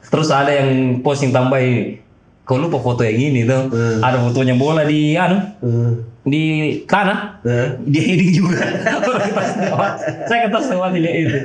Terus 0.07 0.31
ada 0.31 0.55
yang 0.55 1.03
posting 1.03 1.35
tambah 1.35 1.59
ini, 1.59 1.99
kau 2.47 2.55
lupa 2.55 2.79
foto 2.79 3.03
yang 3.03 3.19
ini 3.19 3.43
tuh. 3.43 3.67
Hmm. 3.67 3.99
Ada 3.99 4.23
fotonya 4.23 4.55
bola 4.55 4.87
di 4.87 5.19
anu 5.19 5.35
Hmm. 5.59 5.93
di 6.23 6.43
tanah, 6.87 7.43
Nah. 7.43 7.75
dia 7.83 8.03
heading 8.07 8.31
juga. 8.31 8.55
Saya 10.31 10.47
kata 10.47 10.59
semua 10.63 10.95
lihat 10.95 11.27
itu. 11.27 11.37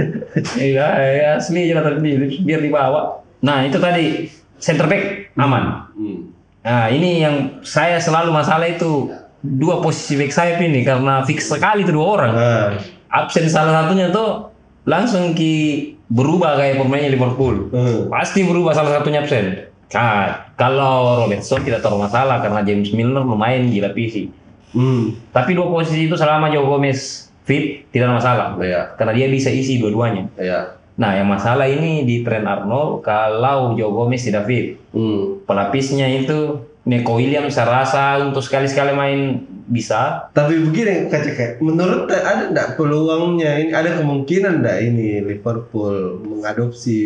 Iya, 0.63 0.87
ya, 0.95 1.29
asli 1.35 1.67
aja 1.67 1.83
Nathan 1.83 1.99
Phillips 1.99 2.39
biar 2.39 2.61
dibawa. 2.63 3.19
Nah 3.43 3.67
itu 3.67 3.83
tadi 3.83 4.31
center 4.63 4.87
back 4.87 5.35
aman. 5.35 5.91
Hmm. 5.91 6.31
Nah 6.63 6.87
ini 6.87 7.19
yang 7.19 7.37
saya 7.61 7.99
selalu 7.99 8.31
masalah 8.31 8.71
itu 8.71 9.11
dua 9.45 9.85
posisi 9.85 10.17
back 10.17 10.33
sayap 10.33 10.59
ini 10.65 10.81
karena 10.81 11.21
fix 11.29 11.53
sekali 11.53 11.85
itu 11.85 11.93
dua 11.93 12.07
orang. 12.17 12.33
Nah. 12.33 12.69
absen 13.15 13.47
salah 13.47 13.85
satunya 13.85 14.11
tuh 14.11 14.51
langsung 14.89 15.37
ki 15.39 15.95
berubah 16.09 16.57
kayak 16.57 16.81
pemainnya 16.81 17.13
Liverpool. 17.13 17.69
Hmm. 17.71 18.09
Pasti 18.09 18.43
berubah 18.43 18.73
salah 18.73 18.99
satunya 18.99 19.23
absen. 19.23 19.69
Nah, 19.95 20.51
Kalau 20.59 21.23
Robertson 21.23 21.63
tidak 21.63 21.85
terlalu 21.85 22.11
masalah 22.11 22.43
karena 22.43 22.67
James 22.67 22.91
Milner 22.91 23.23
lumayan 23.23 23.71
dilapisi. 23.71 24.33
Hmm. 24.75 25.15
Tapi 25.31 25.55
dua 25.55 25.71
posisi 25.71 26.11
itu 26.11 26.19
selama 26.19 26.51
Joe 26.51 26.67
Gomez 26.67 27.31
fit 27.47 27.87
tidak 27.95 28.11
ada 28.11 28.15
masalah. 28.19 28.47
Iya. 28.59 28.99
Karena 28.99 29.13
dia 29.15 29.27
bisa 29.31 29.55
isi 29.55 29.79
dua-duanya. 29.79 30.27
Iya. 30.35 30.75
Nah, 30.95 31.15
yang 31.15 31.27
masalah 31.27 31.67
ini 31.67 32.07
di 32.07 32.23
Trent 32.23 32.47
Arnold 32.47 33.07
kalau 33.07 33.79
Joe 33.79 33.95
Gomez 33.95 34.23
tidak 34.27 34.51
fit. 34.51 34.79
Hmm. 34.91 35.43
Pelapisnya 35.47 36.11
itu 36.11 36.59
Neko 36.85 37.17
Williams 37.17 37.57
saya 37.57 37.81
rasa 37.81 38.21
untuk 38.21 38.45
sekali-sekali 38.45 38.93
main 38.93 39.21
bisa. 39.65 40.29
Tapi 40.31 40.61
begini 40.61 41.09
kacek, 41.09 41.57
menurut 41.59 42.05
te- 42.05 42.21
ada 42.21 42.53
enggak 42.53 42.77
peluangnya 42.77 43.57
ini 43.57 43.73
ada 43.73 43.97
kemungkinan 43.97 44.61
enggak 44.61 44.79
ini 44.85 45.25
Liverpool 45.25 46.21
mengadopsi 46.21 46.99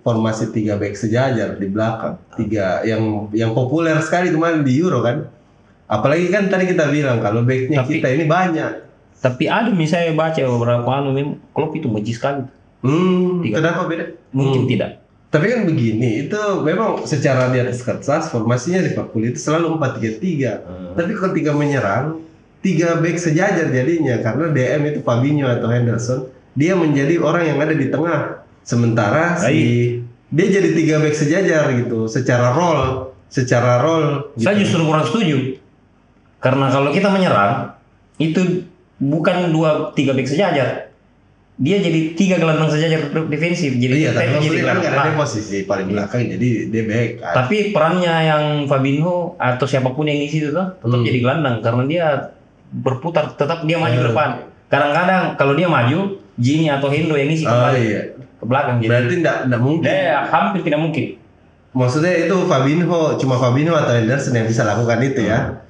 formasi 0.00 0.54
tiga 0.54 0.78
back 0.78 0.94
sejajar 0.94 1.58
di 1.58 1.66
belakang 1.66 2.22
tiga 2.36 2.86
yang 2.86 3.26
yang 3.32 3.50
populer 3.50 3.98
sekali 3.98 4.30
kemarin 4.30 4.62
di 4.62 4.78
Euro 4.78 5.02
kan? 5.02 5.26
Apalagi 5.84 6.30
kan 6.30 6.46
tadi 6.46 6.70
kita 6.70 6.86
bilang 6.86 7.18
kalau 7.18 7.42
backnya 7.42 7.82
Tapi- 7.82 7.98
kita 7.98 8.08
ini 8.08 8.24
banyak. 8.24 8.72
Tapi 9.18 9.50
ada 9.50 9.68
misalnya 9.68 10.14
baca 10.14 10.38
beberapa 10.38 10.86
anu 10.88 11.10
memang 11.10 11.36
Klopp 11.50 11.74
itu 11.74 11.90
benci 11.90 12.14
sekali. 12.14 12.46
Hmm, 12.80 13.42
Tiga. 13.42 13.58
kenapa 13.58 13.84
beda? 13.84 14.06
Mungkin 14.30 14.64
Hmm. 14.64 14.70
tidak. 14.70 14.90
Tapi 15.30 15.46
kan 15.46 15.62
begini, 15.62 16.26
itu 16.26 16.42
memang 16.66 17.06
secara 17.06 17.54
di 17.54 17.62
atas 17.62 17.86
kertas 17.86 18.34
formasinya 18.34 18.82
Liverpool 18.82 19.30
itu 19.30 19.38
selalu 19.38 19.78
4-3-3. 19.78 20.98
Tapi 20.98 21.12
ketika 21.14 21.54
menyerang, 21.54 22.18
tiga 22.66 22.98
back 22.98 23.14
sejajar 23.14 23.70
jadinya 23.70 24.18
karena 24.26 24.50
DM 24.50 24.82
itu 24.90 25.00
Fabinho 25.06 25.46
atau 25.46 25.70
Henderson, 25.70 26.26
dia 26.58 26.74
menjadi 26.74 27.22
orang 27.22 27.46
yang 27.46 27.58
ada 27.62 27.78
di 27.78 27.86
tengah. 27.94 28.42
Sementara 28.66 29.38
si 29.38 30.02
dia 30.34 30.46
jadi 30.50 30.74
tiga 30.74 30.98
back 30.98 31.14
sejajar 31.14 31.78
gitu, 31.78 32.10
secara 32.10 32.50
role, 32.50 33.14
secara 33.30 33.78
role. 33.86 34.34
Gitu. 34.34 34.50
Saya 34.50 34.58
justru 34.58 34.82
kurang 34.82 35.06
setuju. 35.06 35.62
Karena 36.42 36.74
kalau 36.74 36.90
kita 36.90 37.06
menyerang 37.06 37.78
itu 38.18 38.66
bukan 38.98 39.54
dua 39.54 39.94
tiga 39.94 40.10
back 40.10 40.26
sejajar. 40.26 40.89
Dia 41.60 41.76
jadi 41.76 42.16
tiga 42.16 42.40
gelandang 42.40 42.72
sejajar 42.72 43.04
defensif. 43.28 43.76
Jadi 43.76 43.92
Iya, 44.00 44.16
tapi 44.16 44.32
jadi 44.40 44.64
kan 44.64 44.80
karena 44.80 45.02
dia 45.04 45.14
posisi 45.14 45.56
paling 45.62 45.92
belakang, 45.92 46.24
jadi 46.26 46.48
dia 46.66 46.82
back. 46.82 47.10
Tapi 47.20 47.56
perannya 47.70 48.14
yang 48.24 48.42
Fabinho 48.64 49.36
atau 49.36 49.68
siapa 49.68 49.92
pun 49.92 50.08
yang 50.08 50.16
isi 50.16 50.40
itu 50.40 50.50
tuh 50.50 50.66
tetap 50.72 50.96
Hmm. 50.96 51.04
jadi 51.04 51.18
gelandang 51.20 51.56
karena 51.60 51.82
dia 51.84 52.06
berputar 52.72 53.36
tetap 53.36 53.68
dia 53.68 53.76
maju 53.76 53.92
ke 53.92 54.00
Hmm. 54.00 54.08
depan. 54.08 54.30
Kadang-kadang 54.66 55.22
kalau 55.36 55.52
dia 55.52 55.68
maju, 55.68 56.16
Gini 56.34 56.72
atau 56.72 56.88
Hendo 56.88 57.12
yang 57.12 57.28
isi 57.28 57.44
Oh 57.44 57.52
kembali 57.52 57.80
iya, 57.84 58.02
ke 58.16 58.44
belakang. 58.48 58.76
Jadi 58.80 58.88
berarti 58.88 59.14
enggak, 59.14 59.36
enggak 59.44 59.60
mungkin. 59.60 59.84
dia 59.84 60.16
hampir 60.24 60.60
tidak 60.64 60.80
mungkin. 60.80 61.04
Maksudnya 61.70 62.12
itu 62.16 62.36
Fabinho, 62.48 63.00
cuma 63.14 63.36
Fabinho 63.36 63.76
atau 63.76 63.92
Henderson 63.92 64.32
yang 64.32 64.48
bisa 64.48 64.64
lakukan 64.64 64.96
itu 65.04 65.20
ya. 65.22 65.60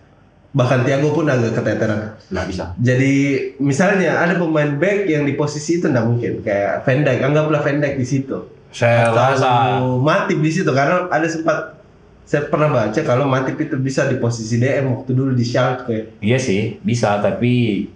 Bahkan 0.51 0.83
Thiago 0.83 1.15
pun 1.15 1.31
agak 1.31 1.55
keteteran. 1.55 2.19
Nggak 2.27 2.47
bisa. 2.51 2.65
Jadi 2.75 3.15
misalnya 3.57 4.19
ada 4.19 4.35
pemain 4.35 4.75
back 4.75 5.07
yang 5.07 5.23
di 5.23 5.35
posisi 5.35 5.79
itu 5.79 5.87
nggak 5.87 6.07
mungkin 6.07 6.33
kayak 6.43 6.83
Van 6.83 7.01
Dijk, 7.01 7.21
anggaplah 7.23 7.61
Van 7.61 7.79
Dijk 7.79 7.95
di 7.95 8.07
situ. 8.07 8.39
Saya 8.71 9.11
rasa 9.11 9.79
Matip 9.97 10.39
di 10.39 10.51
situ 10.51 10.71
karena 10.71 11.07
ada 11.07 11.27
sempat 11.27 11.79
saya 12.23 12.47
pernah 12.47 12.67
baca 12.69 13.01
kalau 13.01 13.27
Matip 13.27 13.59
itu 13.59 13.75
bisa 13.75 14.07
di 14.07 14.15
posisi 14.17 14.55
DM 14.57 14.91
waktu 14.93 15.11
dulu 15.11 15.35
di 15.35 15.43
Schalke. 15.43 16.19
iya 16.19 16.39
sih 16.39 16.79
bisa 16.81 17.19
tapi 17.19 17.87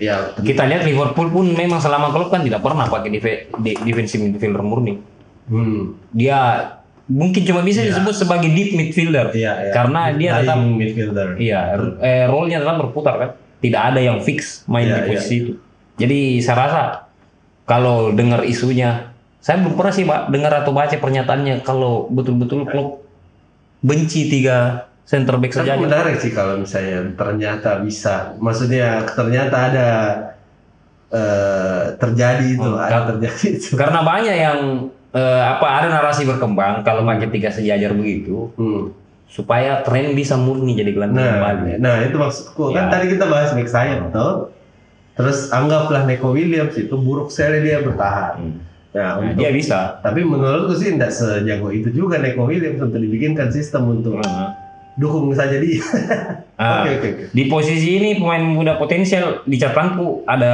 Ya, 0.00 0.34
kita 0.34 0.66
lihat 0.66 0.82
Liverpool 0.82 1.30
pun 1.30 1.46
memang 1.46 1.78
selama 1.78 2.10
klub 2.10 2.26
kan 2.26 2.42
tidak 2.42 2.58
pernah 2.58 2.90
pakai 2.90 3.12
def- 3.12 3.46
de- 3.54 3.78
defensive 3.78 4.18
midfielder 4.18 4.58
murni. 4.58 4.98
hmm. 5.46 6.10
Dia 6.10 6.38
mungkin 7.12 7.44
cuma 7.44 7.60
bisa 7.60 7.84
disebut 7.84 8.14
sebagai 8.16 8.48
deep 8.48 8.72
midfielder 8.72 9.28
Iya, 9.30 9.52
iya. 9.60 9.72
karena 9.72 10.00
dia 10.10 10.30
tetap 10.40 10.56
midfielder. 10.58 11.28
iya 11.36 11.76
eh, 12.00 12.24
role-nya 12.24 12.58
tetap 12.58 12.80
berputar 12.80 13.14
kan. 13.16 13.30
Tidak 13.60 13.78
ada 13.78 14.00
yang 14.00 14.18
fix 14.18 14.64
main 14.66 14.88
Iya, 14.88 14.96
di 14.96 15.00
posisi 15.06 15.34
itu. 15.38 15.52
Jadi 15.94 16.20
saya 16.40 16.56
rasa 16.58 16.82
kalau 17.62 18.10
dengar 18.10 18.42
isunya 18.42 19.12
saya 19.38 19.60
belum 19.60 19.74
pernah 19.74 19.92
sih 19.92 20.02
Pak 20.02 20.30
dengar 20.30 20.52
atau 20.56 20.72
baca 20.72 20.94
pernyataannya 20.94 21.62
kalau 21.62 22.06
betul-betul 22.08 22.64
klub 22.64 23.02
benci 23.78 24.26
tiga 24.26 24.86
center 25.02 25.34
back 25.36 25.50
saja. 25.52 25.74
menarik 25.74 26.16
sih 26.16 26.30
kalau 26.30 26.56
misalnya 26.56 27.10
ternyata 27.12 27.82
bisa, 27.82 28.38
maksudnya 28.38 29.02
ternyata 29.04 29.56
ada 29.68 29.88
eh, 31.10 31.84
terjadi 31.98 32.46
itu, 32.48 32.64
Hmm, 32.64 32.80
ada 32.80 33.12
terjadi 33.12 33.44
itu. 33.52 33.70
Karena 33.74 34.00
banyak 34.00 34.36
yang 34.36 34.58
eh, 35.12 35.42
apa 35.46 35.66
ada 35.74 35.88
narasi 35.88 36.24
berkembang 36.24 36.80
kalau 36.80 37.02
pakai 37.02 37.28
tiga 37.28 37.48
sejajar 37.48 37.92
begitu 37.92 38.48
Hmm. 38.54 38.92
supaya 39.24 39.80
tren 39.80 40.12
bisa 40.12 40.36
murni 40.36 40.72
jadi 40.72 40.90
gelandang 40.90 41.20
Nah, 41.20 41.32
kembali. 41.34 41.70
nah 41.78 41.96
itu 42.00 42.16
maksudku 42.16 42.72
kan 42.72 42.86
Ya. 42.86 42.90
tadi 42.90 43.06
kita 43.08 43.24
bahas 43.26 43.50
back 43.50 43.64
sayap 43.66 44.08
tuh. 44.10 44.52
Terus 45.12 45.48
anggaplah 45.48 46.04
Neko 46.04 46.32
Williams 46.32 46.72
itu 46.74 46.92
buruk 46.94 47.28
sekali 47.28 47.60
dia 47.62 47.80
bertahan. 47.80 48.32
Hmm. 48.34 48.56
Nah, 48.92 49.00
Nah, 49.00 49.12
untuk- 49.22 49.36
dia 49.38 49.50
bisa. 49.50 50.00
tapi 50.00 50.20
menurutku 50.22 50.72
sih 50.74 50.92
tidak 50.92 51.08
sejago 51.10 51.68
itu 51.68 51.88
juga 51.90 52.16
Neko 52.16 52.44
Williams 52.44 52.76
untuk 52.78 52.96
dibikinkan 52.98 53.48
sistem 53.48 53.88
untuk 53.90 54.16
Hmm. 54.18 54.52
dukung 54.94 55.32
saja 55.32 55.56
dia. 55.56 55.80
Ah, 56.54 56.80
Oke 56.82 56.90
oke 56.94 57.08
oke. 57.10 57.24
Di 57.30 57.42
posisi 57.46 57.88
ini 57.94 58.16
pemain 58.16 58.40
muda 58.42 58.76
potensial 58.76 59.40
di 59.42 59.56
catatanku 59.56 60.24
ada 60.24 60.52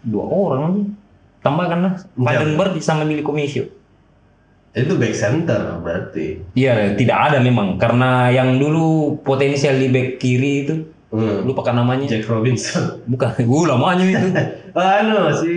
dua 0.00 0.24
orang. 0.24 0.72
Tambahkan 1.38 1.78
lah. 1.80 1.94
Vandenberg 2.14 2.76
sama 2.78 3.02
Miliko 3.02 3.30
Mesio. 3.30 3.70
Itu 4.70 4.94
back 4.94 5.10
center 5.12 5.80
berarti. 5.80 6.44
Iya, 6.52 6.92
tidak 6.92 7.18
ada 7.24 7.38
memang 7.38 7.76
karena 7.76 8.28
yang 8.28 8.54
dulu 8.54 9.16
potensial 9.18 9.74
di 9.74 9.88
back 9.88 10.18
kiri 10.18 10.54
itu 10.62 10.76
Hmm. 11.08 11.40
lupa 11.42 11.64
kan 11.64 11.72
namanya. 11.74 12.04
Jack 12.04 12.28
Robinson. 12.28 13.00
Bukan, 13.02 13.32
gue 13.34 13.62
lamanya 13.72 14.04
itu. 14.04 14.28
anu 14.76 15.32
si 15.32 15.52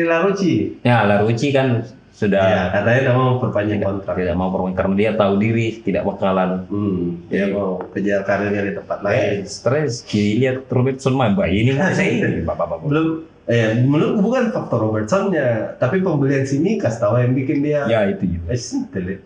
Larucci. 0.00 0.78
ya, 0.80 1.02
Larucci 1.02 1.50
kan 1.50 1.82
sudah 2.12 2.38
Ya, 2.38 2.62
katanya 2.70 3.00
dia 3.02 3.12
mau 3.12 3.34
perpanjang 3.36 3.82
kontrak. 3.82 4.14
tidak 4.14 4.36
mau 4.36 4.46
bermain 4.48 4.72
karena 4.72 4.94
dia 4.94 5.10
tahu 5.12 5.34
diri 5.36 5.82
tidak 5.82 6.06
bakalan 6.06 6.62
Hmm, 6.68 7.18
dia 7.26 7.50
mau 7.50 7.82
kejar 7.90 8.22
karirnya 8.22 8.62
di 8.62 8.72
tempat 8.72 8.98
Eh, 9.00 9.02
lain. 9.02 9.36
stres 9.42 10.06
Kiri 10.06 10.38
lihat 10.38 10.70
Robertson 10.70 11.12
main 11.12 11.34
ini 11.50 11.74
bapak 12.46 12.66
bapak 12.68 12.86
Belum 12.86 13.26
eh 13.50 13.82
menurutku 13.82 14.22
bukan 14.22 14.54
faktor 14.54 14.78
Robertsonnya, 14.86 15.74
tapi 15.82 15.98
pembelian 15.98 16.46
si 16.46 16.62
Mikas 16.62 17.02
tahu 17.02 17.18
yang 17.18 17.34
bikin 17.34 17.58
dia 17.62 17.82
ya 17.90 18.06
itu 18.06 18.38
juga. 18.38 18.54
Eh 18.54 19.18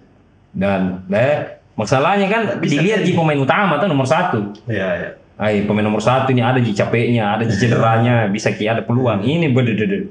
dan 0.57 1.05
eh 1.13 1.61
masalahnya 1.77 2.27
kan 2.33 2.43
Bisa 2.57 2.81
dilihat 2.81 3.05
di 3.05 3.13
pemain 3.13 3.37
utama 3.37 3.77
tuh 3.77 3.93
nomor 3.93 4.09
satu. 4.09 4.57
Iya, 4.65 4.89
iya. 4.97 5.11
Ay, 5.37 5.69
pemain 5.69 5.85
nomor 5.85 6.01
satu 6.01 6.33
ini 6.33 6.41
ada 6.41 6.57
di 6.57 6.73
capeknya 6.73 7.37
ada 7.37 7.45
di 7.45 7.53
cederanya 7.53 8.25
bisa 8.35 8.57
ki 8.57 8.65
ada 8.65 8.81
peluang. 8.81 9.21
Ini 9.21 9.53
bededede 9.53 10.09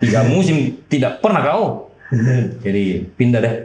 tiga 0.00 0.24
musim 0.32 0.80
tidak 0.88 1.20
pernah 1.20 1.44
kau 1.44 1.92
jadi 2.64 3.04
pindah 3.12 3.40
deh. 3.44 3.56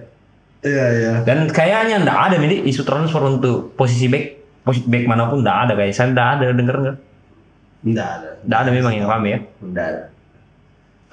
Iya, 0.63 0.85
iya. 0.95 1.13
dan 1.27 1.51
kayaknya 1.51 2.07
ndak 2.07 2.19
ada 2.31 2.35
nih 2.39 2.63
isu 2.71 2.87
transfer 2.87 3.19
untuk 3.19 3.75
posisi 3.75 4.07
back 4.07 4.25
posisi 4.63 4.87
back 4.87 5.11
mana 5.11 5.27
pun 5.27 5.43
ndak 5.43 5.57
ada 5.67 5.73
kayak 5.75 5.91
saya 5.91 6.15
ndak 6.15 6.27
ada 6.39 6.55
denger 6.55 6.75
nggak 6.79 6.97
Enggak 7.83 8.09
ada. 8.19 8.29
ndak 8.47 8.59
ada 8.63 8.71
memang 8.71 8.93
yang 8.95 9.07
rame 9.07 9.27
ya 9.29 9.39
Enggak 9.59 9.85
ada. 9.91 10.03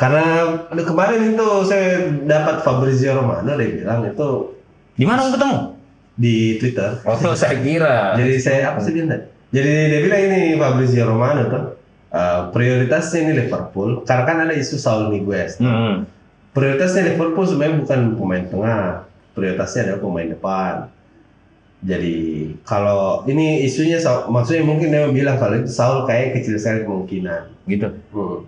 Karena 0.01 0.25
aduh, 0.73 0.87
kemarin 0.87 1.21
itu 1.37 1.49
saya 1.69 2.09
dapat 2.25 2.65
Fabrizio 2.65 3.21
Romano 3.21 3.53
dia 3.53 3.69
bilang 3.69 4.01
itu 4.09 4.57
di 4.97 5.05
mana 5.05 5.29
kamu 5.29 5.33
ketemu 5.37 5.59
di 6.17 6.37
Twitter. 6.57 6.91
oh 7.05 7.37
saya 7.41 7.57
kira 7.61 8.17
Jadi 8.17 8.33
saya 8.41 8.73
apa 8.73 8.81
sih 8.81 8.97
dia? 8.97 9.05
Jadi 9.53 9.71
dia 9.93 10.01
bilang 10.01 10.23
ini 10.31 10.41
Fabrizio 10.57 11.05
Romano 11.05 11.43
tuh 11.53 11.65
eh, 12.17 12.41
prioritasnya 12.55 13.19
ini 13.29 13.33
Liverpool 13.45 14.07
karena 14.09 14.25
kan 14.25 14.37
ada 14.49 14.55
isu 14.57 14.77
Saul 14.81 15.13
Niguez. 15.13 15.61
Hmm. 15.61 16.09
Prioritasnya 16.51 17.15
Liverpool 17.15 17.47
sebenarnya 17.47 17.77
bukan 17.85 18.01
pemain 18.19 18.45
tengah, 18.49 18.87
prioritasnya 19.37 19.81
adalah 19.87 20.01
pemain 20.03 20.29
depan. 20.33 20.75
Jadi 21.81 22.17
kalau 22.61 23.25
ini 23.25 23.65
isunya 23.65 23.97
maksudnya 24.29 24.63
mungkin 24.63 24.93
dia 24.93 25.09
bilang 25.09 25.41
kalau 25.41 25.57
itu 25.57 25.71
Saul 25.73 26.05
kayak 26.05 26.37
kecil 26.37 26.61
sekali 26.61 26.85
kemungkinan. 26.85 27.43
gitu 27.65 27.89
Hmm. 28.13 28.45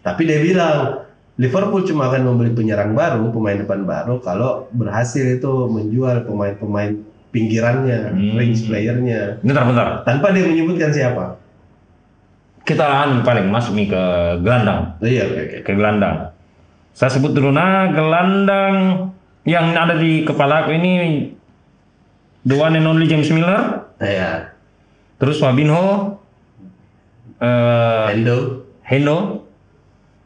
Tapi 0.00 0.24
dia 0.24 0.40
bilang 0.40 1.04
Liverpool 1.36 1.82
cuma 1.82 2.08
akan 2.08 2.28
membeli 2.28 2.52
penyerang 2.52 2.92
baru, 2.92 3.28
pemain 3.28 3.56
depan 3.56 3.84
baru 3.84 4.20
kalau 4.20 4.68
berhasil 4.72 5.24
itu 5.36 5.48
menjual 5.66 6.24
pemain-pemain 6.24 6.96
pinggirannya, 7.28 8.12
Hmm. 8.12 8.36
range 8.36 8.68
playernya, 8.68 9.40
bentar 9.40 9.64
bentar 9.64 9.88
tanpa 10.04 10.32
dia 10.32 10.44
menyebutkan 10.44 10.92
siapa. 10.92 11.40
kita 12.62 12.84
anu 12.86 13.26
paling 13.26 13.50
masuk 13.50 13.74
nih 13.74 13.90
ke 13.90 14.02
gelandang 14.38 14.94
Oh, 14.96 15.08
iya, 15.08 15.26
oke, 15.26 15.40
oke. 15.42 15.58
ke 15.66 15.72
gelandang 15.74 16.30
saya 16.94 17.10
sebut 17.10 17.34
dulu 17.34 17.50
nah 17.50 17.90
gelandang 17.90 18.74
yang 19.42 19.74
ada 19.74 19.98
di 19.98 20.22
kepala 20.22 20.62
aku 20.62 20.70
ini 20.70 20.92
the 22.42 22.54
one 22.54 22.74
and 22.74 22.86
only 22.86 23.06
James 23.06 23.30
Miller 23.30 23.86
Nah, 23.96 24.10
ya, 24.10 24.30
terus 25.16 25.38
Fabinho 25.38 26.18
eh 27.38 28.14
Endo, 28.14 28.66
Hendo 28.82 29.46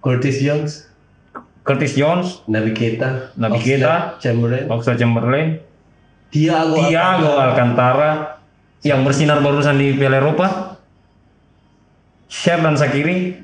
Curtis 0.00 0.40
Jones, 0.40 0.88
Curtis 1.60 1.92
Jones 1.92 2.40
Naby 2.48 2.72
Keita, 2.72 3.36
Naby 3.36 3.60
Keita. 3.60 4.16
Chamberlain, 4.16 4.64
Oxlade 4.66 4.96
Chamberlain 4.96 5.60
Thiago 6.32 6.80
Thiago 6.80 7.36
Alcantara 7.36 8.40
yang 8.80 9.02
bersinar 9.02 9.40
barusan 9.40 9.76
di 9.76 9.92
Piala 9.92 10.20
Eropa. 10.20 10.78
Share 12.26 12.58
dan 12.58 12.74
Sakiri, 12.74 13.38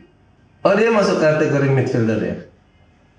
Oh 0.62 0.74
dia 0.74 0.90
masuk 0.90 1.18
kategori 1.18 1.68
midfielder 1.70 2.18
ya? 2.18 2.36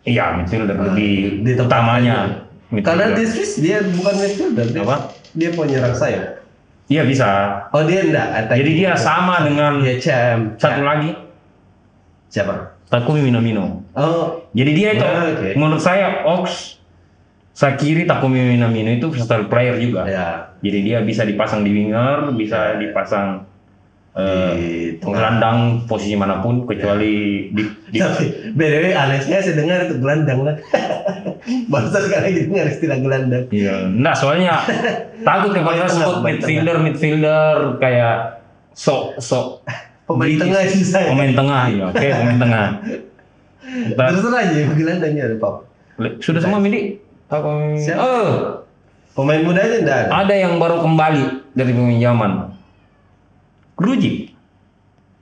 iya 0.03 0.25
midfielder 0.35 0.75
lebih 0.75 1.43
di 1.43 1.51
utamanya. 1.55 2.47
Karena 2.83 3.11
midfielder. 3.11 3.15
di 3.15 3.23
Swiss 3.27 3.53
dia 3.59 3.79
bukan 3.83 4.15
midfielder, 4.19 4.67
dia, 4.71 4.83
Apa? 4.83 4.97
Dia 5.33 5.49
penyerang 5.51 5.93
sayap. 5.93 6.41
Iya 6.85 7.03
bisa. 7.03 7.29
Oh 7.71 7.81
dia 7.83 8.03
enggak. 8.03 8.53
Jadi 8.53 8.71
dia 8.75 8.91
sama 8.93 9.41
dengan 9.41 9.79
dia 9.79 9.97
champ. 9.97 10.57
satu 10.57 10.81
lagi 10.81 11.15
Siapa? 12.27 12.73
Takumi 12.89 13.21
Minamino. 13.21 13.85
Oh, 13.93 14.41
Jadi 14.53 14.71
dia 14.73 14.89
itu 14.93 15.01
Ah, 15.01 15.29
oke. 15.29 15.53
menurut 15.53 15.77
saya 15.77 16.25
Ox 16.25 16.77
Sakiri 17.53 18.05
Takumi 18.05 18.41
Minamino 18.43 18.89
itu 18.89 19.09
versatile 19.09 19.45
player 19.45 19.77
juga. 19.77 20.05
ya 20.05 20.27
Jadi 20.61 20.79
dia 20.81 20.97
bisa 21.01 21.21
dipasang 21.21 21.61
di 21.61 21.69
winger, 21.69 22.33
bisa 22.33 22.77
dipasang 22.77 23.45
eh, 24.13 24.53
di 24.53 24.69
tengah. 24.97 25.13
gelandang 25.13 25.57
posisi 25.85 26.13
mana 26.13 26.41
pun 26.41 26.65
kecuali 26.65 27.49
di, 27.49 27.63
di 27.89 27.97
Tapi 27.97 28.53
BDW 28.53 28.93
anehnya 28.93 29.37
saya 29.41 29.53
dengar 29.53 29.85
itu 29.85 29.95
gelandang 29.97 30.39
lah. 30.41 30.55
Barusan 31.71 32.01
sekali 32.07 32.47
dengar 32.47 32.65
istilah 32.71 32.97
gelandang. 33.03 33.45
Iya, 33.51 33.91
enggak 33.91 34.15
soalnya 34.15 34.63
takut 35.27 35.51
ya 35.51 35.61
kalau 35.63 35.87
sebut 35.91 36.17
midfielder 36.23 36.77
midfielder 36.79 37.55
kayak 37.79 38.43
sok 38.73 39.19
sok 39.19 39.63
Pemain 40.03 40.35
tengah 40.35 40.61
sih 40.67 40.83
saya. 40.83 41.15
Pemain 41.15 41.31
tengah, 41.31 41.63
ya 41.71 41.83
oke 41.87 42.07
pemain 42.11 42.39
tengah. 42.39 42.67
Terus 43.95 44.25
aja 44.35 44.59
gelandangnya 44.75 45.23
ada 45.31 45.35
Pak. 45.39 45.53
Sudah 46.19 46.43
semua 46.43 46.59
Midi? 46.59 46.99
Siapa? 47.31 48.03
Oh, 48.03 48.31
Pemain 49.13 49.41
mudanya 49.45 49.77
enggak 49.79 49.99
ada. 50.05 50.25
ada 50.25 50.33
yang 50.33 50.57
baru 50.57 50.81
kembali 50.81 51.53
dari 51.53 51.71
peminjaman. 51.71 52.51
Gruji. 53.77 54.32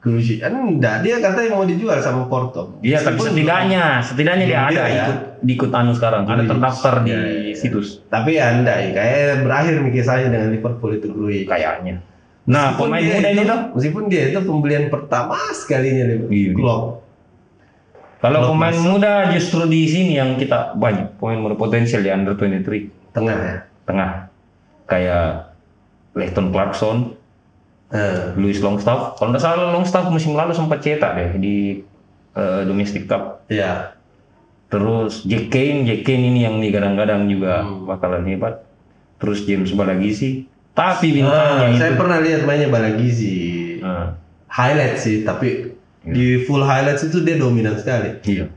Gruji. 0.01 0.35
Kan 0.37 0.51
enggak, 0.57 1.05
dia 1.05 1.21
katanya 1.21 1.49
mau 1.51 1.63
dijual 1.63 1.97
sama 1.97 2.25
Porto. 2.25 2.81
Iya, 2.81 2.99
tapi 2.99 3.21
setidaknya, 3.21 4.01
setidaknya 4.01 4.45
dia 4.45 4.57
Iya, 4.57 4.61
ada 4.67 4.81
ya. 4.83 4.93
ikut 4.99 5.17
diikut 5.39 5.69
anu 5.71 5.91
sekarang, 5.91 6.25
ada 6.25 6.35
Grujic. 6.35 6.49
terdaftar 6.49 6.93
di 6.99 7.07
Iya, 7.07 7.19
iya, 7.21 7.39
iya. 7.43 7.55
situs 7.55 7.87
Tapi 8.07 8.29
ya 8.33 8.45
enggak, 8.51 8.77
ya. 8.79 8.89
kayak 8.91 9.19
berakhir 9.41 9.73
nih 9.79 9.91
kisahnya 9.91 10.27
dengan 10.29 10.49
Liverpool 10.49 10.91
itu 10.91 11.07
Gruji. 11.07 11.45
kayaknya. 11.45 12.01
Nah, 12.43 12.73
Meskipun 12.73 12.81
pemain 12.83 12.99
dia 12.99 13.13
muda 13.15 13.29
ini 13.29 13.43
tuh 13.45 13.59
Meskipun 13.71 14.03
dia 14.07 14.23
itu 14.27 14.39
pembelian 14.41 14.85
pertama 14.87 15.37
sekalinya 15.51 15.93
Iya, 15.95 16.09
Liverpool. 16.09 16.33
iya. 16.33 16.51
Klopp. 16.51 16.83
Kalau 18.19 18.39
Klub 18.39 18.49
pemain 18.51 18.69
masuk. 18.71 18.85
muda 18.87 19.13
justru 19.31 19.61
di 19.65 19.81
sini 19.83 20.13
yang 20.15 20.33
kita 20.35 20.73
banyak 20.75 21.17
pemain 21.17 21.39
muda 21.39 21.55
potensial 21.55 22.01
di 22.01 22.09
under 22.09 22.33
23 22.33 22.89
Tengah 23.11 23.37
ya. 23.39 23.55
tengah 23.83 24.11
kayak 24.83 25.53
Leighton 26.11 26.49
Clarkson, 26.49 26.97
Eh, 27.91 28.33
Louis 28.35 28.55
Longstaff. 28.57 29.19
Kalau 29.19 29.29
nggak 29.29 29.43
salah 29.43 29.69
Longstaff 29.69 30.07
musim 30.07 30.31
lalu 30.31 30.51
sempat 30.51 30.79
cetak 30.79 31.11
deh 31.11 31.29
di 31.37 31.55
eh, 32.31 32.61
Domestic 32.63 33.05
Cup. 33.05 33.43
Iya. 33.45 33.91
Terus 34.67 35.27
Jack 35.27 35.51
Kane, 35.51 35.83
Jack 35.83 36.07
Kane 36.07 36.23
ini 36.25 36.41
yang 36.41 36.55
digadang-gadang 36.57 37.27
juga 37.27 37.59
Hmm. 37.61 37.83
bakalan 37.85 38.23
hebat. 38.25 38.63
Terus 39.19 39.43
James 39.43 39.69
Balagisi. 39.71 40.47
Tapi 40.71 41.11
Ah, 41.11 41.13
bintangnya 41.13 41.67
itu 41.67 41.77
saya 41.77 41.93
pernah 41.93 42.17
lihat 42.17 42.41
mainnya 42.41 42.71
Balagizi. 42.71 43.35
Ah, 43.83 44.15
Highlight 44.47 44.95
sih, 44.95 45.21
tapi 45.21 45.75
Iya. 46.01 46.11
di 46.11 46.25
full 46.41 46.63
highlights 46.63 47.03
itu 47.03 47.19
dia 47.21 47.35
dominan 47.35 47.75
sekali. 47.75 48.23
iya. 48.25 48.47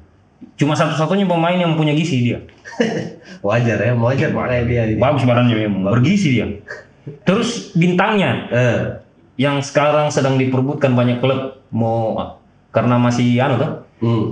Cuma 0.55 0.73
satu-satunya 0.73 1.27
pemain 1.27 1.55
yang 1.55 1.75
punya 1.75 1.91
gizi 1.93 2.23
dia. 2.23 2.39
Wajar 3.43 3.77
ya, 3.77 3.93
wajar 3.93 4.31
makanya 4.31 4.65
dia 4.65 4.83
ini. 4.87 4.97
Bagus 4.97 5.23
badannya 5.23 5.57
memang, 5.59 5.83
bergizi 5.91 6.39
dia. 6.39 6.47
Terus 7.29 7.75
bintangnya 7.75 8.31
Eh, 8.49 8.79
yang 9.35 9.59
sekarang 9.61 10.09
sedang 10.09 10.39
diperbutkan 10.39 10.95
banyak 10.95 11.19
klub 11.19 11.59
mau 11.71 12.39
karena 12.71 12.97
masih 12.97 13.35
anu 13.39 13.55
tuh 13.59 13.71
hmm. 14.01 14.25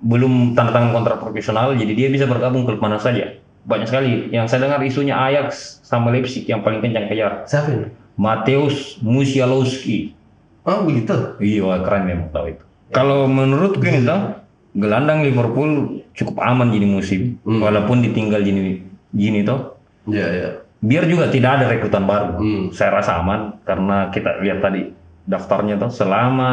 belum 0.00 0.54
tanda 0.54 0.70
tangan 0.70 0.94
kontrak 0.94 1.18
profesional 1.18 1.74
jadi 1.74 1.92
dia 1.92 2.08
bisa 2.08 2.24
bergabung 2.24 2.64
klub 2.64 2.78
mana 2.78 2.96
saja 2.96 3.36
banyak 3.60 3.86
sekali 3.86 4.10
yang 4.32 4.48
saya 4.48 4.64
dengar 4.64 4.80
isunya 4.80 5.12
Ajax 5.12 5.78
sama 5.84 6.08
Leipzig 6.08 6.48
yang 6.48 6.64
paling 6.64 6.80
kencang 6.80 7.06
kejar 7.06 7.44
Siapa 7.44 7.68
ini? 7.68 7.86
Mateus 8.16 8.96
Musialowski 9.00 10.16
Oh 10.60 10.84
begitu. 10.84 11.12
iya 11.40 11.80
keren 11.80 12.04
memang 12.04 12.28
tahu 12.30 12.52
itu 12.52 12.64
kalau 12.90 13.26
menurutku 13.26 13.82
ini 13.82 14.02
tuh 14.02 14.40
gelandang 14.72 15.22
Liverpool 15.22 16.00
cukup 16.14 16.36
aman 16.38 16.70
jadi 16.70 16.86
musim 16.86 17.20
Hmm. 17.42 17.60
walaupun 17.60 18.00
ditinggal 18.00 18.40
gini 18.40 18.82
gini 19.10 19.42
tuh 19.42 19.76
Iya, 20.08 20.26
iya. 20.32 20.50
Biar 20.80 21.04
juga 21.04 21.28
tidak 21.28 21.60
ada 21.60 21.64
rekrutan 21.68 22.04
baru 22.04 22.36
Hmm. 22.36 22.64
saya 22.72 22.90
rasa 22.96 23.20
aman 23.20 23.60
karena 23.62 24.08
kita 24.08 24.40
lihat 24.40 24.60
tadi 24.60 24.88
daftarnya 25.24 25.76
tuh 25.76 25.88
selama 25.88 26.52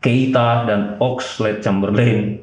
Keita 0.00 0.64
dan 0.64 0.96
Oxlade 0.98 1.60
Chamberlain 1.60 2.40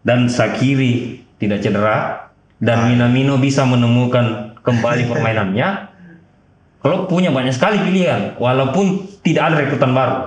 dan 0.00 0.28
Sakiri 0.28 1.20
tidak 1.36 1.60
cedera 1.60 2.28
dan 2.60 2.86
Minamino 2.86 3.34
bisa 3.36 3.64
menemukan 3.64 4.54
kembali 4.60 5.08
permainannya 5.08 5.68
klub 6.82 7.08
punya 7.08 7.28
banyak 7.28 7.52
sekali 7.52 7.80
pilihan 7.80 8.36
walaupun 8.36 9.04
tidak 9.20 9.42
ada 9.50 9.56
rekrutan 9.60 9.92
baru 9.92 10.18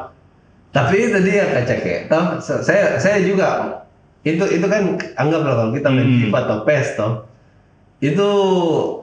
Tapi 0.73 0.95
itu 1.05 1.19
dia 1.21 1.53
kacak 1.53 1.85
ya. 1.85 1.97
Toh, 2.09 2.41
saya 2.41 2.97
saya 2.97 3.21
juga 3.21 3.77
itu 4.25 4.41
itu 4.41 4.65
kan 4.65 4.97
anggaplah 5.13 5.53
kalau 5.53 5.71
kita 5.71 5.85
main 5.87 6.09
Hmm. 6.09 6.19
FIFA 6.25 6.39
atau 6.41 6.57
PES 6.65 6.87
toh. 6.97 7.11
Itu 8.03 8.29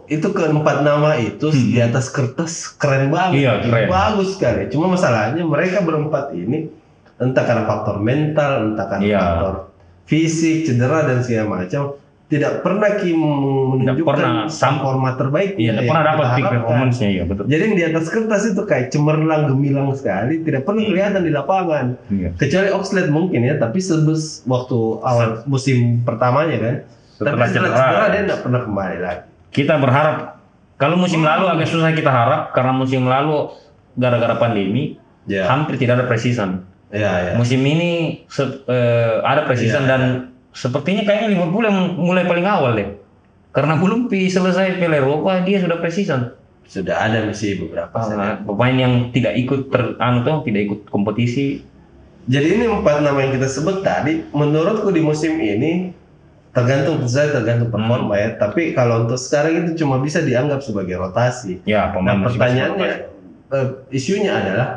itu 0.07 0.29
keempat 0.29 0.85
nama 0.85 1.17
itu 1.17 1.49
Hmm. 1.49 1.73
di 1.73 1.81
atas 1.81 2.13
kertas 2.13 2.69
keren 2.71 3.09
banget. 3.09 3.41
Iya, 3.41 3.53
keren. 3.65 3.89
Bagus 3.89 4.37
sekali. 4.37 4.69
Cuma 4.69 4.93
masalahnya 4.93 5.41
mereka 5.43 5.81
berempat 5.81 6.37
ini 6.37 6.69
entah 7.17 7.41
karena 7.43 7.65
faktor 7.65 7.97
mental, 7.99 8.53
entah 8.71 8.87
karena 8.87 9.05
Iya. 9.07 9.19
faktor 9.19 9.55
fisik, 10.05 10.67
cedera 10.67 11.07
dan 11.07 11.23
segala 11.23 11.47
macam 11.59 11.97
tidak 12.27 12.63
pernah 12.63 12.95
Kim 12.95 13.19
menunjukkan 13.19 14.07
pernah 14.07 14.47
sam- 14.47 14.79
format 14.79 15.15
terbaik. 15.17 15.55
iya 15.57 15.73
tidak 15.73 15.87
pernah 15.89 16.05
dapat 16.05 16.27
peak 16.31 16.47
performance-nya 16.47 17.09
iya 17.09 17.23
betul 17.25 17.45
Jadi 17.45 17.59
yang 17.61 17.75
di 17.75 17.85
atas 17.85 18.07
kertas 18.07 18.43
itu 18.47 18.63
kayak 18.63 18.87
cemerlang 18.89 19.43
gemilang 19.49 19.91
sekali, 19.93 20.39
tidak 20.41 20.63
pernah 20.63 20.83
kelihatan 20.85 21.23
di 21.23 21.33
lapangan. 21.33 21.87
Iya. 22.07 22.29
Kecuali 22.37 22.69
Oxlade 22.71 23.11
mungkin 23.11 23.41
ya, 23.43 23.57
tapi 23.57 23.79
sebes 23.79 24.45
waktu 24.45 24.79
awal 25.01 25.43
musim 25.45 26.03
pertamanya 26.03 26.59
kan. 26.59 26.77
Setelah 27.21 27.37
tapi 27.37 27.53
setelah 27.53 27.71
cedera. 27.77 28.07
dia 28.09 28.23
tidak 28.25 28.41
pernah 28.41 28.61
kembali 28.65 28.97
lagi. 28.99 29.23
kita 29.51 29.75
berharap 29.77 30.17
kalau 30.75 30.97
musim 30.97 31.21
lalu 31.21 31.45
agak 31.47 31.69
susah 31.69 31.93
kita 31.93 32.09
harap 32.09 32.43
karena 32.51 32.73
musim 32.73 33.05
lalu 33.05 33.53
gara-gara 33.93 34.35
pandemi 34.35 34.97
Ya, 35.29 35.45
hampir 35.47 35.77
tidak 35.77 36.01
ada 36.01 36.07
precision 36.09 36.65
ya, 36.89 37.13
ya. 37.23 37.33
musim 37.37 37.61
ini 37.61 38.25
se- 38.27 38.65
eh, 38.65 39.21
ada 39.21 39.45
precision 39.45 39.85
Iya, 39.85 39.91
dan 39.91 40.03
sepertinya 40.51 41.05
kayaknya 41.05 41.37
Liverpool 41.37 41.63
yang 41.63 41.77
mulai 41.95 42.25
paling 42.25 42.43
awal 42.43 42.73
deh 42.73 42.89
karena 43.53 43.77
belum 43.77 44.09
selesai 44.09 44.81
Piala 44.81 44.97
Eropa 44.97 45.45
dia 45.45 45.61
sudah 45.61 45.77
precision 45.77 46.33
Sudah 46.65 47.03
ada 47.03 47.27
misi 47.27 47.59
beberapa. 47.59 47.93
Nah, 48.15 48.41
pemain 48.41 48.71
yang 48.73 48.93
tidak 49.11 49.35
ikut 49.37 49.69
ter, 49.69 49.99
anu 49.99 50.23
tuh 50.23 50.47
tidak 50.47 50.61
ikut 50.65 50.81
kompetisi 50.87 51.67
Jadi 52.25 52.47
ini 52.57 52.65
empat 52.65 53.03
nama 53.03 53.19
yang 53.19 53.35
kita 53.35 53.51
sebut 53.51 53.83
tadi, 53.83 54.23
menurutku 54.31 54.89
di 54.89 55.03
musim 55.03 55.37
ini 55.37 55.91
tergantung 56.51 57.07
saja 57.07 57.39
tergantung 57.39 57.71
performa 57.71 58.15
Hmm. 58.15 58.23
ya. 58.23 58.29
Tapi 58.37 58.75
kalau 58.75 59.07
untuk 59.07 59.19
sekarang 59.19 59.65
itu 59.65 59.85
cuma 59.85 60.03
bisa 60.03 60.19
dianggap 60.21 60.61
sebagai 60.61 60.99
rotasi. 60.99 61.63
ya 61.63 61.95
pemain 61.95 62.19
Nah 62.19 62.27
pertanyaannya, 62.27 62.91
eh, 63.51 63.67
isunya 63.91 64.35
adalah, 64.35 64.69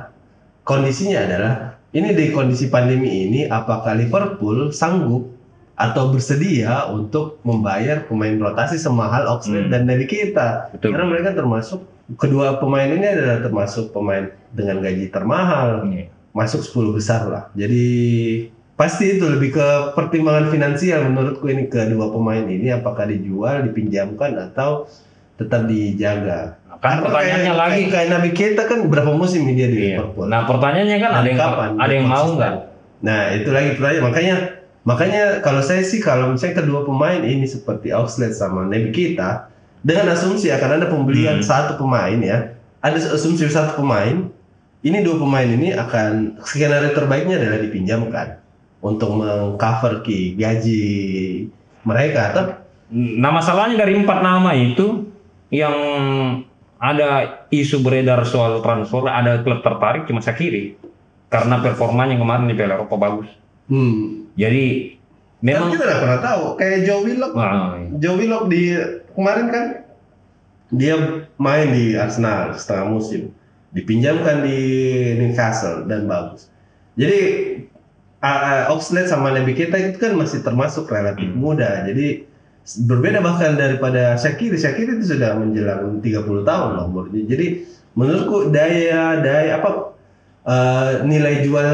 kondisinya 0.61 1.19
adalah, 1.25 1.53
ini 1.91 2.13
di 2.13 2.29
kondisi 2.29 2.69
pandemi 2.69 3.25
ini, 3.25 3.49
apakah 3.49 3.93
Liverpool 3.93 4.69
sanggup 4.69 5.33
atau 5.73 6.13
bersedia 6.13 6.85
untuk 6.93 7.41
membayar 7.41 8.05
pemain 8.05 8.37
rotasi 8.37 8.77
semahal 8.77 9.25
Oxlade 9.25 9.67
Hmm. 9.67 9.73
dan 9.73 9.81
dari 9.89 10.05
kita? 10.05 10.69
Betul. 10.69 10.93
Karena 10.93 11.09
mereka 11.09 11.33
termasuk 11.33 11.81
kedua 12.21 12.61
pemain 12.61 12.85
ini 12.85 13.01
adalah 13.01 13.41
termasuk 13.41 13.89
pemain 13.89 14.29
dengan 14.53 14.77
gaji 14.77 15.09
termahal, 15.09 15.89
Iya. 15.89 16.13
masuk 16.29 16.61
10 16.61 16.93
besar 16.93 17.25
lah. 17.25 17.43
Jadi 17.57 17.85
pasti 18.83 19.15
itu 19.15 19.23
lebih 19.23 19.55
ke 19.55 19.67
pertimbangan 19.95 20.51
finansial 20.51 21.07
menurutku 21.07 21.47
ini 21.47 21.71
kedua 21.71 22.11
pemain 22.11 22.43
ini 22.43 22.67
apakah 22.67 23.07
dijual, 23.07 23.63
dipinjamkan 23.63 24.35
atau 24.51 24.91
tetap 25.39 25.71
dijaga. 25.71 26.59
kan 26.83 26.99
Karena 26.99 27.07
pertanyaannya 27.07 27.51
kayak, 27.55 27.61
lagi 27.63 27.81
kayak, 27.87 27.91
kayak 27.95 28.07
Nabi 28.11 28.29
Keita 28.35 28.63
kan 28.67 28.79
berapa 28.91 29.11
musim 29.15 29.47
dia 29.47 29.71
di 29.71 29.79
Iya. 29.79 30.03
Liverpool. 30.03 30.27
nah 30.27 30.43
pertanyaannya 30.43 30.97
kan 30.99 31.11
ada 31.15 31.27
yang 31.31 31.39
Kapan 31.39 31.69
ada 31.79 31.93
yang 31.95 32.07
mau 32.11 32.27
nggak 32.35 32.53
Nah 33.03 33.19
itu 33.31 33.49
lagi 33.55 33.69
pertanyaan. 33.79 34.03
Makanya 34.03 34.35
makanya 34.83 35.23
kalau 35.39 35.63
saya 35.63 35.79
sih 35.79 36.03
kalau 36.03 36.35
misalnya 36.35 36.59
kedua 36.59 36.83
pemain 36.83 37.23
ini 37.23 37.47
seperti 37.47 37.95
Oxlade 37.95 38.35
sama 38.35 38.67
Nabi 38.67 38.91
Keita 38.91 39.47
dengan 39.79 40.11
asumsi 40.11 40.51
akan 40.51 40.69
ada 40.83 40.87
pembelian 40.91 41.39
Hmm. 41.39 41.47
satu 41.47 41.79
pemain 41.79 42.19
ya, 42.19 42.51
ada 42.83 42.99
asumsi 42.99 43.47
satu 43.47 43.79
pemain. 43.79 44.27
Ini 44.83 44.99
dua 45.07 45.15
pemain 45.15 45.47
ini 45.47 45.71
akan 45.71 46.43
skenario 46.43 46.91
terbaiknya 46.91 47.39
adalah 47.39 47.63
dipinjamkan 47.63 48.42
untuk 48.83 49.15
mengcover 49.15 50.03
ki 50.03 50.35
gaji 50.35 50.83
mereka. 51.87 52.35
Atau 52.35 52.43
Nah 52.93 53.33
masalahnya 53.33 53.81
dari 53.81 53.97
empat 53.97 54.21
nama 54.21 54.53
itu 54.53 55.09
yang 55.49 55.73
ada 56.77 57.41
isu 57.49 57.81
beredar 57.81 58.21
soal 58.27 58.61
transfer, 58.61 59.09
ada 59.09 59.41
klub 59.41 59.65
tertarik 59.65 60.05
cuma 60.05 60.21
Sakiri 60.21 60.77
karena 61.33 61.57
performanya 61.63 62.13
kemarin 62.19 62.45
di 62.45 62.53
Piala 62.53 62.77
Eropa 62.77 62.99
bagus. 63.01 63.29
Hmm. 63.65 64.29
Jadi 64.37 64.93
Memang 65.43 65.75
kita 65.75 65.83
nggak 65.83 66.01
pernah 66.07 66.21
tahu. 66.23 66.43
Kayak 66.55 66.79
Joe 66.87 67.01
Willock. 67.03 67.31
Wah, 67.35 67.75
Joe 67.99 68.15
Willock 68.15 68.45
di 68.47 68.63
kemarin 69.11 69.47
kan 69.51 69.65
dia 70.71 70.95
main 71.35 71.67
di 71.75 71.99
Arsenal 71.99 72.55
setengah 72.55 72.87
musim, 72.95 73.35
dipinjamkan 73.75 74.39
di 74.47 74.59
Newcastle 75.19 75.83
dan 75.83 76.07
bagus. 76.07 76.47
Jadi 76.95 77.19
uh, 78.23 78.41
uh, 78.69 78.73
Oxlade 78.73 79.05
sama 79.05 79.29
Naby 79.29 79.53
Keita 79.53 79.75
itu 79.77 79.99
kan 79.99 80.15
masih 80.15 80.39
termasuk 80.41 80.87
relatif 80.87 81.27
Hmm. 81.29 81.37
muda. 81.37 81.83
Jadi 81.83 82.23
berbeda 82.63 83.19
bahkan 83.19 83.59
daripada 83.59 84.15
Shakiri. 84.15 84.55
Shakiri 84.55 84.97
itu 84.97 85.13
sudah 85.13 85.35
menjelang 85.35 85.99
30 85.99 86.47
tahun 86.47 86.69
loh 86.73 86.85
umurnya. 86.87 87.21
Jadi 87.27 87.67
menurutku 87.93 88.49
daya 88.49 89.19
daya 89.19 89.59
apa 89.59 89.93
uh, 90.47 91.03
nilai 91.03 91.43
jual 91.43 91.69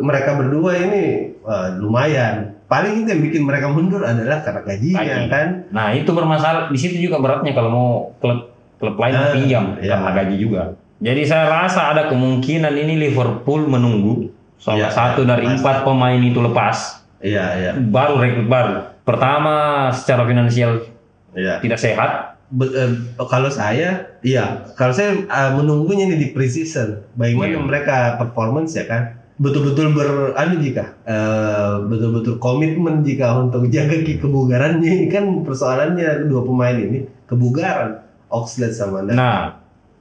mereka 0.00 0.38
berdua 0.38 0.78
ini 0.78 1.02
uh, 1.42 1.74
lumayan. 1.76 2.54
Paling 2.68 3.00
itu 3.00 3.08
yang 3.08 3.22
bikin 3.24 3.42
mereka 3.48 3.72
mundur 3.72 4.04
adalah 4.04 4.44
karena 4.44 4.60
gajinya 4.60 5.00
Gaji. 5.02 5.28
kan. 5.32 5.48
Nah 5.72 5.96
itu 5.96 6.10
bermasalah 6.12 6.68
di 6.68 6.76
situ 6.76 7.00
juga 7.00 7.16
beratnya 7.16 7.56
kalau 7.56 7.70
mau 7.72 7.88
klub 8.20 8.52
klub 8.78 8.94
lain 8.94 9.14
Ah, 9.16 9.32
pinjam 9.32 9.64
iya. 9.80 9.96
karena 9.96 10.10
gaji 10.14 10.36
juga. 10.36 10.62
Jadi 11.00 11.22
saya 11.24 11.48
rasa 11.48 11.90
ada 11.90 12.12
kemungkinan 12.12 12.74
ini 12.76 13.08
Liverpool 13.08 13.64
menunggu 13.66 14.28
salah 14.58 14.76
Iya, 14.76 14.88
satu 14.90 15.22
iya, 15.22 15.28
dari 15.30 15.46
pasti. 15.46 15.56
empat 15.58 15.76
pemain 15.82 16.20
itu 16.20 16.38
lepas 16.38 16.76
Iya 17.18 17.44
iya 17.58 17.72
baru 17.74 18.14
rekrut 18.14 18.46
baru. 18.46 18.74
Pertama 19.02 19.54
secara 19.90 20.22
finansial 20.22 20.86
iya. 21.34 21.58
tidak 21.58 21.82
sehat. 21.82 22.38
Be- 22.48 22.70
eh, 22.70 22.90
kalau 23.18 23.50
saya, 23.50 24.06
iya. 24.22 24.62
Kalau 24.72 24.94
saya 24.94 25.18
eh, 25.18 25.50
menunggunya 25.52 26.06
ini 26.06 26.16
di 26.16 26.28
preseason, 26.30 27.02
bagaimana 27.18 27.58
Iya. 27.58 27.60
mereka 27.60 27.96
performance 28.16 28.78
ya 28.78 28.86
kan, 28.86 29.18
betul-betul 29.36 29.92
ber, 29.92 30.32
anu 30.32 30.62
jika, 30.62 30.94
eh, 31.04 31.74
betul-betul 31.90 32.38
komitmen 32.38 33.02
jika 33.02 33.34
untuk 33.36 33.66
jaga 33.74 33.98
ke 33.98 34.22
kebugarannya 34.22 34.86
ini 34.86 35.06
kan 35.10 35.26
persoalannya 35.42 36.30
dua 36.30 36.46
pemain 36.46 36.78
ini 36.78 37.04
kebugaran, 37.26 37.98
Oxlade 38.30 38.72
sama. 38.72 39.02
Nah 39.02 39.57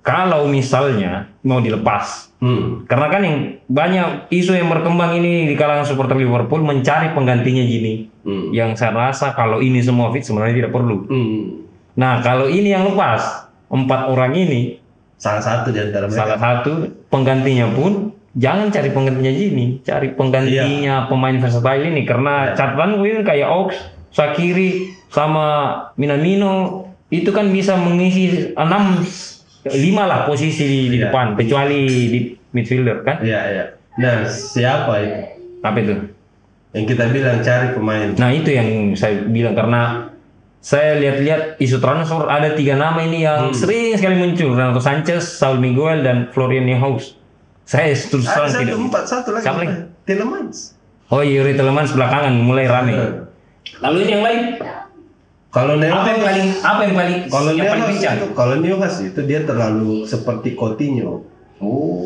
kalau 0.07 0.47
misalnya 0.47 1.27
mau 1.43 1.59
dilepas 1.59 2.31
Hmm. 2.37 2.85
karena 2.85 3.07
kan 3.09 3.21
yang 3.21 3.37
banyak 3.65 4.07
isu 4.29 4.53
yang 4.53 4.69
berkembang 4.69 5.09
ini 5.11 5.49
di 5.49 5.57
kalangan 5.57 5.83
supporter 5.83 6.13
Liverpool 6.15 6.61
mencari 6.61 7.09
penggantinya 7.11 7.65
Gini 7.65 8.07
Hmm. 8.21 8.53
yang 8.53 8.71
saya 8.71 8.93
rasa 8.93 9.33
kalau 9.33 9.57
ini 9.57 9.81
semua 9.81 10.07
fit 10.09 10.21
sebenarnya 10.21 10.61
tidak 10.61 10.71
perlu. 10.71 11.01
Hmm. 11.03 11.65
Nah 11.97 12.21
kalau 12.21 12.45
ini 12.45 12.69
yang 12.69 12.85
lepas 12.85 13.49
empat 13.67 14.07
orang 14.07 14.31
ini 14.33 14.77
Salah 15.17 15.41
satu 15.41 15.73
di 15.73 15.81
antara 15.81 16.05
mereka. 16.05 16.13
salah 16.15 16.37
satu 16.37 16.71
penggantinya 17.09 17.73
pun 17.73 18.13
jangan 18.31 18.69
cari 18.69 18.93
penggantinya 18.93 19.33
Gini, 19.33 19.65
cari 19.81 20.13
penggantinya 20.13 21.09
pemain 21.09 21.35
versatile 21.35 21.89
ini 21.89 22.05
karena 22.05 22.33
Iya. 22.43 22.53
catatan 22.53 23.01
gue 23.01 23.25
kayak 23.25 23.49
Ox, 23.49 23.69
Sakiri 24.13 24.71
sama 25.09 25.47
Minamino 25.97 26.85
itu 27.09 27.33
kan 27.33 27.49
bisa 27.49 27.73
mengisi 27.73 28.53
enam 28.53 29.01
lima 29.69 30.03
lah 30.03 30.19
posisi 30.23 30.63
di, 30.63 30.79
di 30.87 30.97
Iya. 30.97 31.09
depan 31.09 31.25
kecuali 31.33 31.79
di 31.85 32.19
midfielder 32.49 32.97
kan 33.01 33.17
Iya 33.19 33.41
iya. 33.47 33.63
Nah 33.97 34.23
siapa 34.25 34.93
itu? 34.99 35.17
apa 35.59 35.77
itu 35.77 35.95
Yang 36.69 36.85
kita 36.87 37.03
bilang 37.09 37.37
cari 37.39 37.67
pemain. 37.71 38.07
nah 38.13 38.29
itu 38.29 38.49
yang 38.49 38.67
saya 38.93 39.23
bilang 39.23 39.51
karena 39.51 40.11
saya 40.59 40.95
lihat-lihat 40.95 41.57
isu 41.57 41.77
transfer 41.77 42.25
ada 42.25 42.51
tiga 42.51 42.75
nama 42.75 42.99
ini 42.99 43.21
yang 43.21 43.49
Hmm. 43.49 43.55
sering 43.55 43.93
sekali 43.93 44.15
muncul 44.15 44.51
Renato 44.51 44.79
Sanchez, 44.79 45.23
Saul 45.23 45.57
Miguel 45.57 46.01
dan 46.01 46.29
Florian 46.29 46.63
Neuhaus 46.63 47.15
saya 47.63 47.91
terus 47.91 48.23
terang 48.23 48.45
Ada 48.45 48.53
satu 48.53 48.61
tidak 48.61 48.77
empat 48.79 49.03
satu 49.05 49.29
lagi. 49.29 49.43
Siapa 49.43 49.59
lagi? 49.59 49.75
Tielemans. 50.03 50.57
oh 51.07 51.19
Yuri 51.19 51.53
Telemans 51.53 51.89
belakangan 51.89 52.33
mulai 52.37 52.65
rame 52.65 52.93
lalu 53.77 53.97
ini 54.01 54.11
yang 54.11 54.23
lain 54.23 54.39
Kalau 55.57 55.73
apa 55.73 56.07
yang 56.13 56.21
paling 56.21 56.47
apa 56.61 56.81
yang 56.85 56.93
paling 56.93 57.17
Kalau 57.33 57.51
yang 57.57 57.65
paling 57.73 57.97
itu, 57.97 58.27
kalau 58.37 58.55
itu 59.09 59.21
dia 59.25 59.41
terlalu 59.41 60.05
seperti 60.05 60.53
Coutinho. 60.53 61.25
oh 61.57 62.05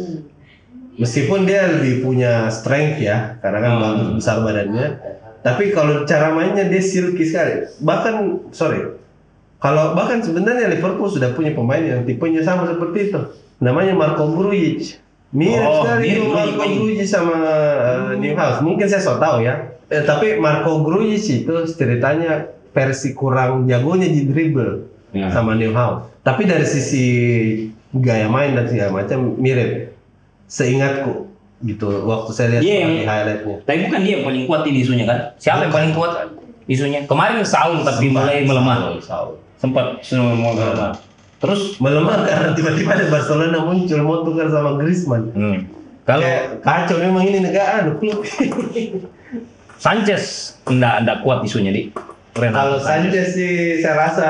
Meskipun 0.95 1.49
dia 1.49 1.65
lebih 1.67 2.05
punya 2.05 2.47
strength 2.47 3.01
ya, 3.01 3.35
karena 3.43 3.59
kan 3.59 3.71
Hmm. 3.81 4.15
besar 4.21 4.39
badannya. 4.45 4.87
Tapi 5.41 5.73
kalau 5.73 6.05
cara 6.05 6.29
mainnya 6.31 6.69
dia 6.69 6.77
silky 6.77 7.25
sekali. 7.25 7.65
Bahkan 7.81 8.15
sorry, 8.53 9.01
kalau 9.57 9.97
bahkan 9.97 10.21
sebenarnya 10.21 10.69
Liverpool 10.69 11.09
sudah 11.09 11.33
punya 11.33 11.57
pemain 11.57 11.81
yang 11.81 12.05
tipenya 12.05 12.45
sama 12.45 12.69
seperti 12.69 13.09
itu. 13.09 13.19
Namanya 13.57 13.97
Marco 13.97 14.29
Grujic. 14.29 15.01
Mirip 15.31 15.63
Oh, 15.63 15.81
sekali 15.81 16.05
mirip 16.11 16.27
Marco. 16.29 16.63
Grujic 16.69 17.07
sama 17.07 17.33
uh, 17.39 18.13
Neuhaus. 18.19 18.61
Mungkin 18.61 18.85
saya 18.85 19.01
so 19.01 19.17
tahu 19.17 19.41
ya. 19.41 19.73
Eh, 19.89 20.03
tapi 20.05 20.37
Marco 20.37 20.85
Grujic 20.85 21.47
itu 21.47 21.55
ceritanya 21.73 22.45
versi 22.71 23.11
kurang 23.11 23.67
jagonya 23.67 24.07
di 24.07 24.27
dribble 24.27 24.89
Ya. 25.11 25.27
sama 25.27 25.59
Neuhaus. 25.59 26.07
Tapi 26.23 26.47
dari 26.47 26.63
sisi 26.63 27.05
gaya 27.91 28.31
main 28.31 28.55
dan 28.55 28.63
segala 28.63 29.03
macam 29.03 29.35
mirip. 29.35 29.91
Seingatku 30.47 31.27
gitu 31.61 31.87
waktu 32.03 32.29
saya 32.31 32.47
lihat 32.57 32.61
yang- 32.65 32.89
di 32.89 33.05
highlightnya. 33.05 33.55
tapi 33.63 33.77
bukan 33.85 33.99
dia 34.01 34.11
yang 34.17 34.23
paling 34.25 34.43
kuat 34.49 34.61
ini 34.65 34.77
isunya 34.81 35.05
kan 35.05 35.17
siapa 35.37 35.69
yang 35.69 35.73
paling 35.73 35.93
kuat 35.93 36.13
isunya 36.65 36.99
kemarin 37.05 37.45
Saul 37.45 37.85
tapi 37.85 38.09
mulai 38.09 38.41
melemah 38.41 38.97
Saul, 38.97 39.37
sempat 39.61 40.01
semua 40.01 40.33
melemah 40.33 40.97
terus 41.37 41.77
Melemah 41.77 42.25
karena 42.25 42.49
tiba-tiba 42.53 42.97
ada 42.97 43.05
Barcelona 43.09 43.61
muncul 43.61 43.99
mau 44.01 44.21
tukar 44.21 44.49
sama 44.49 44.77
Griezmann. 44.77 45.29
hmm, 45.33 45.57
kalau 46.01 46.25
kacau 46.61 46.97
memang 46.97 47.23
ini 47.25 47.45
negara 47.45 47.93
klub. 47.93 48.25
Sanchez 49.81 50.57
enggak 50.65 51.01
enggak 51.01 51.17
kuat 51.21 51.41
isunya 51.41 51.73
di 51.73 51.89
Renato 52.31 52.55
Kalau 52.55 52.77
Sanchez 52.79 53.35
sih 53.35 53.83
saya 53.83 53.95
rasa 54.07 54.27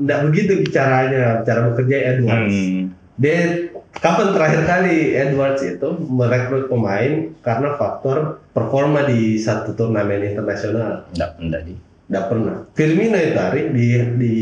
tidak 0.00 0.20
begitu 0.30 0.52
caranya 0.72 1.44
cara 1.44 1.68
bekerja 1.68 2.16
Edwards. 2.16 2.56
Hmm. 2.56 2.80
Dia 3.20 3.68
kapan 4.00 4.32
terakhir 4.32 4.62
kali 4.64 4.96
Edwards 5.12 5.60
itu 5.60 5.88
merekrut 6.08 6.72
pemain 6.72 7.28
karena 7.44 7.76
faktor 7.76 8.40
performa 8.56 9.04
di 9.04 9.36
satu 9.36 9.76
turnamen 9.76 10.32
internasional? 10.32 11.04
Enggak, 11.12 11.30
enggak 11.36 11.62
di. 11.68 11.74
Tidak 12.08 12.24
pernah. 12.28 12.56
Firmino 12.76 13.16
itu 13.16 13.38
hari 13.40 13.60
di 13.72 13.86
di 14.20 14.34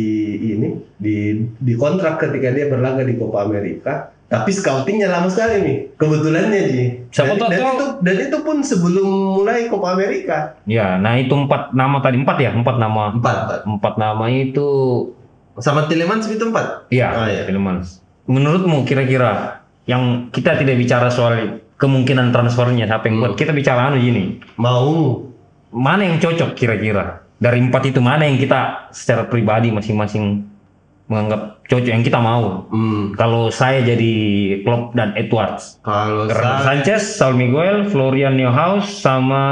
ini 0.55 0.69
di 0.99 1.17
di 1.55 1.75
kontrak 1.79 2.19
ketika 2.19 2.51
dia 2.51 2.67
berlaga 2.67 3.03
di 3.07 3.15
Copa 3.15 3.47
America. 3.47 4.11
Tapi 4.31 4.55
scoutingnya 4.55 5.11
lama 5.11 5.27
sekali 5.27 5.59
nih. 5.59 5.77
Kebetulannya 5.99 6.61
Ji. 6.71 6.85
Siapa 7.11 7.35
dan, 7.35 7.51
dan 7.51 7.67
itu 7.67 7.87
dan 7.99 8.17
itu 8.31 8.37
pun 8.47 8.63
sebelum 8.63 9.07
mulai 9.43 9.67
Copa 9.67 9.99
America. 9.99 10.55
Ya, 10.71 10.95
nah 11.03 11.19
itu 11.19 11.35
empat 11.35 11.75
nama 11.75 11.99
tadi 11.99 12.23
empat 12.23 12.39
ya, 12.39 12.55
empat 12.55 12.79
nama. 12.79 13.11
Empat, 13.11 13.37
empat. 13.45 13.61
Empat 13.67 13.95
nama 13.99 14.25
itu 14.31 14.69
Sama 15.59 15.91
Tielemans 15.91 16.31
itu 16.31 16.41
empat. 16.41 16.89
Iya, 16.89 17.11
Ah, 17.11 17.27
iya. 17.27 17.43
Tielemans. 17.43 18.01
Menurutmu 18.31 18.87
kira-kira 18.87 19.61
yang 19.85 20.31
kita 20.31 20.55
tidak 20.57 20.79
bicara 20.79 21.11
soal 21.11 21.59
kemungkinan 21.75 22.31
transfernya 22.31 22.87
siapa 22.87 23.11
yang 23.11 23.19
Hmm. 23.19 23.23
buat, 23.27 23.35
kita 23.35 23.51
bicara 23.51 23.91
anu 23.91 23.99
gini. 23.99 24.39
Mau. 24.57 25.27
Mana 25.75 26.07
yang 26.07 26.23
cocok 26.23 26.55
kira-kira? 26.55 27.27
Dari 27.37 27.59
empat 27.59 27.83
itu 27.89 27.99
mana 27.99 28.31
yang 28.31 28.39
kita 28.39 28.89
secara 28.95 29.27
pribadi 29.27 29.75
masing-masing 29.75 30.45
menganggap 31.11 31.59
cocok 31.67 31.91
yang 31.91 32.07
kita 32.07 32.23
mau? 32.23 32.71
Hmm. 32.71 33.11
Kalau 33.19 33.51
saya 33.51 33.83
jadi 33.83 34.15
Klopp 34.63 34.95
dan 34.95 35.11
Edwards, 35.19 35.83
Kalau 35.83 36.31
saya, 36.31 36.63
Sanchez, 36.63 37.03
Saul 37.19 37.35
Miguel, 37.35 37.91
Florian 37.91 38.39
Neuhaus, 38.39 38.87
sama 38.87 39.43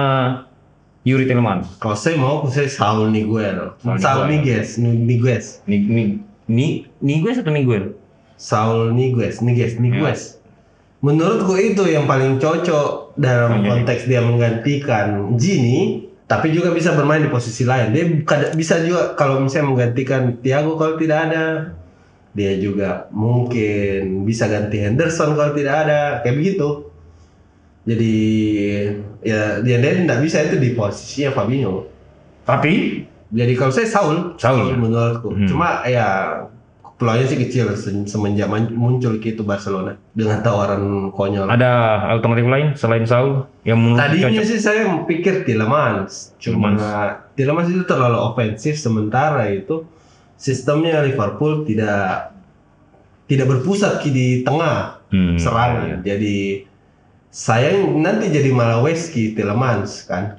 Yuri 1.03 1.27
Tielemans. 1.27 1.79
kalau 1.83 1.97
saya 1.99 2.15
mau 2.15 2.47
saya 2.47 2.71
Saul 2.71 3.11
Niguel. 3.11 3.75
Saul. 3.99 4.31
Ni, 5.67 5.77
ni, 5.89 6.05
ni, 6.47 6.67
Niguez 7.03 7.43
atau 7.43 7.51
Miguel? 7.51 7.99
Saul 8.39 8.95
Niguez, 8.95 9.43
Niguez, 9.43 9.77
Niguez. 9.83 10.39
Menurutku 10.99 11.55
itu 11.55 11.87
yang 11.87 12.11
paling 12.11 12.43
cocok 12.43 13.15
dalam 13.15 13.63
Oke. 13.63 13.71
konteks 13.71 14.11
dia 14.11 14.19
menggantikan 14.19 15.39
Gini, 15.39 16.08
tapi 16.29 16.53
juga 16.53 16.77
bisa 16.77 16.93
bermain 16.93 17.25
di 17.25 17.33
posisi 17.33 17.65
lain. 17.65 17.89
Dia 17.97 18.05
bisa 18.53 18.85
juga 18.85 19.17
kalau 19.17 19.41
misalnya 19.41 19.73
menggantikan 19.73 20.37
Thiago 20.45 20.77
kalau 20.77 21.01
tidak 21.01 21.33
ada, 21.33 21.73
dia 22.37 22.53
juga 22.61 23.09
mungkin 23.17 24.29
bisa 24.29 24.45
ganti 24.45 24.85
Henderson 24.85 25.33
kalau 25.33 25.57
tidak 25.57 25.89
ada, 25.89 26.21
kayak 26.21 26.37
begitu. 26.37 26.69
Jadi 27.89 28.17
ya 29.25 29.65
dia 29.65 29.81
dia 29.81 29.93
tidak 30.05 30.21
bisa 30.21 30.45
itu 30.45 30.61
di 30.61 30.77
posisinya 30.77 31.33
Fabinho. 31.33 31.89
Tapi 32.45 33.05
Jadi 33.29 33.53
kalau 33.61 33.69
saya 33.69 33.85
Saul, 33.85 34.41
Saul, 34.41 34.73
ya? 34.73 34.77
menurutku. 34.77 35.37
Hmm. 35.37 35.45
Cuma 35.45 35.85
ya 35.85 36.09
peluangnya 36.99 37.25
sih 37.25 37.39
kecil 37.39 37.71
se- 37.73 38.05
semenjak 38.05 38.45
muncul 38.69 39.17
gitu 39.17 39.43
Barcelona 39.43 39.95
dengan 40.11 40.43
tawaran 40.43 40.83
konyol. 41.09 41.47
ada 41.47 41.71
alternatif 42.11 42.45
lain 42.45 42.67
selain 42.75 43.07
Saul 43.07 43.47
yang 43.63 43.79
menurut 43.79 44.03
Tadinya 44.03 44.35
cocok? 44.35 44.45
sih 44.45 44.59
saya 44.59 44.83
pikir 45.05 45.35
Tielemans, 45.43 46.35
cuma 46.37 46.75
Tielemans 47.33 47.71
itu 47.71 47.83
terlalu 47.83 48.19
ofensif 48.19 48.75
sementara 48.77 49.47
itu 49.47 49.87
sistemnya 50.35 50.99
Liverpool 51.01 51.63
tidak 51.63 52.35
tidak 53.25 53.47
berpusat 53.49 54.03
di 54.03 54.43
tengah 54.43 54.99
Hmm. 55.09 55.39
serangan. 55.39 56.03
Jadi 56.03 56.69
sayang 57.29 57.97
nanti 57.97 58.29
jadi 58.29 58.51
malah 58.51 58.83
Weski 58.83 59.33
Telemans 59.33 60.05
kan. 60.05 60.37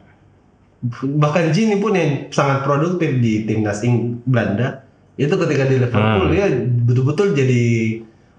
Bahkan 1.01 1.49
Gini 1.49 1.75
pun 1.75 1.91
yang 1.91 2.29
sangat 2.29 2.63
produktif 2.63 3.17
di 3.17 3.43
timnas 3.43 3.81
Ing 3.81 4.21
Belanda 4.23 4.85
itu 5.19 5.33
ketika 5.35 5.63
di 5.65 5.75
Liverpool 5.77 6.23
Hmm. 6.23 6.31
dia 6.31 6.47
betul-betul 6.81 7.27
jadi 7.33 7.63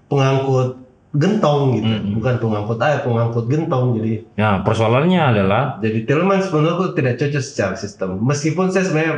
pengangkut 0.07 0.81
gentong 1.13 1.75
gitu, 1.75 1.91
Hmm. 1.91 2.15
bukan 2.15 2.35
pengangkut 2.39 2.79
air, 2.79 2.99
pengangkut 3.01 3.45
gentong. 3.45 3.93
Jadi 3.95 4.13
Nah, 4.33 4.59
persoalannya 4.61 5.21
adalah 5.21 5.77
jadi 5.77 6.03
Telemans 6.03 6.49
menurutku 6.49 6.91
tidak 6.91 7.15
cocok 7.15 7.39
secara 7.39 7.75
sistem. 7.75 8.17
Meskipun 8.17 8.67
saya 8.67 8.83
sebenarnya 8.83 9.15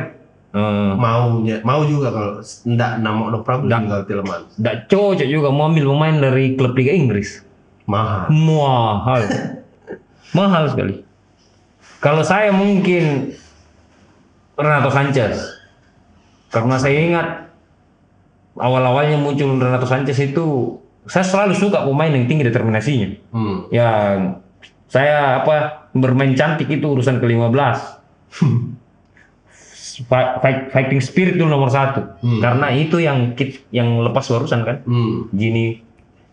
eh, 0.50 0.92
maunya 0.94 1.58
mau 1.62 1.82
juga 1.82 2.10
kalau 2.10 2.38
enggak 2.64 2.92
nama 3.00 3.26
no 3.26 3.40
problem 3.40 3.66
Nggak. 3.66 3.80
tinggal 3.80 4.02
Telemans. 4.04 4.46
nggak 4.54 4.76
cocok 4.86 5.26
juga 5.26 5.48
mau 5.48 5.66
ambil 5.66 5.86
pemain 5.88 6.16
dari 6.20 6.54
klub 6.54 6.74
Liga 6.74 6.92
Inggris. 6.92 7.42
Mahal. 7.84 8.30
Mahal. 8.30 9.22
Mahal 10.36 10.64
sekali. 10.68 11.02
Kalau 11.98 12.20
saya 12.20 12.50
mungkin 12.50 13.34
Renato 14.54 14.90
Sanchez. 14.90 15.62
Karena 16.48 16.76
saya 16.76 16.96
ingat 16.96 17.43
awal-awalnya 18.56 19.16
muncul 19.16 19.54
Renato 19.54 19.84
Sanchez 19.84 20.18
itu 20.20 20.76
saya 21.04 21.22
selalu 21.22 21.52
suka 21.52 21.84
pemain 21.84 22.08
yang 22.08 22.24
tinggi 22.24 22.44
determinasinya. 22.44 23.08
Hmm. 23.30 23.56
Ya 23.68 23.88
saya 24.88 25.42
apa 25.42 25.88
bermain 25.92 26.32
cantik 26.32 26.68
itu 26.68 26.86
urusan 26.86 27.18
ke-15. 27.18 27.78
Fi- 29.94 30.10
fight- 30.42 30.74
fighting 30.74 30.98
spirit 30.98 31.38
itu 31.38 31.46
nomor 31.46 31.70
satu. 31.70 32.18
Hmm. 32.18 32.42
Karena 32.42 32.66
itu 32.70 32.98
yang 32.98 33.34
kit- 33.34 33.62
yang 33.70 34.02
lepas 34.02 34.26
barusan 34.26 34.66
kan. 34.66 34.76
Hmm. 34.82 35.30
Gini 35.30 35.78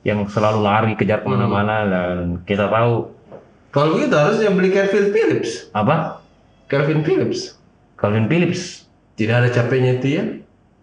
yang 0.02 0.26
selalu 0.26 0.66
lari 0.66 0.94
kejar 0.98 1.22
ke 1.22 1.30
mana-mana 1.30 1.86
dan 1.86 2.42
kita 2.42 2.66
tahu 2.66 3.14
Kalau 3.70 3.94
begitu 3.94 4.18
harusnya 4.18 4.50
beli 4.50 4.74
Calvin 4.74 5.14
Phillips. 5.14 5.70
apa 5.72 6.26
Calvin 6.66 7.06
Phillips. 7.06 7.54
Calvin 7.94 8.26
Phillips 8.26 8.90
Tidak 9.14 9.36
ada 9.38 9.48
capeknya 9.48 10.02
itu 10.02 10.08
ya. 10.10 10.24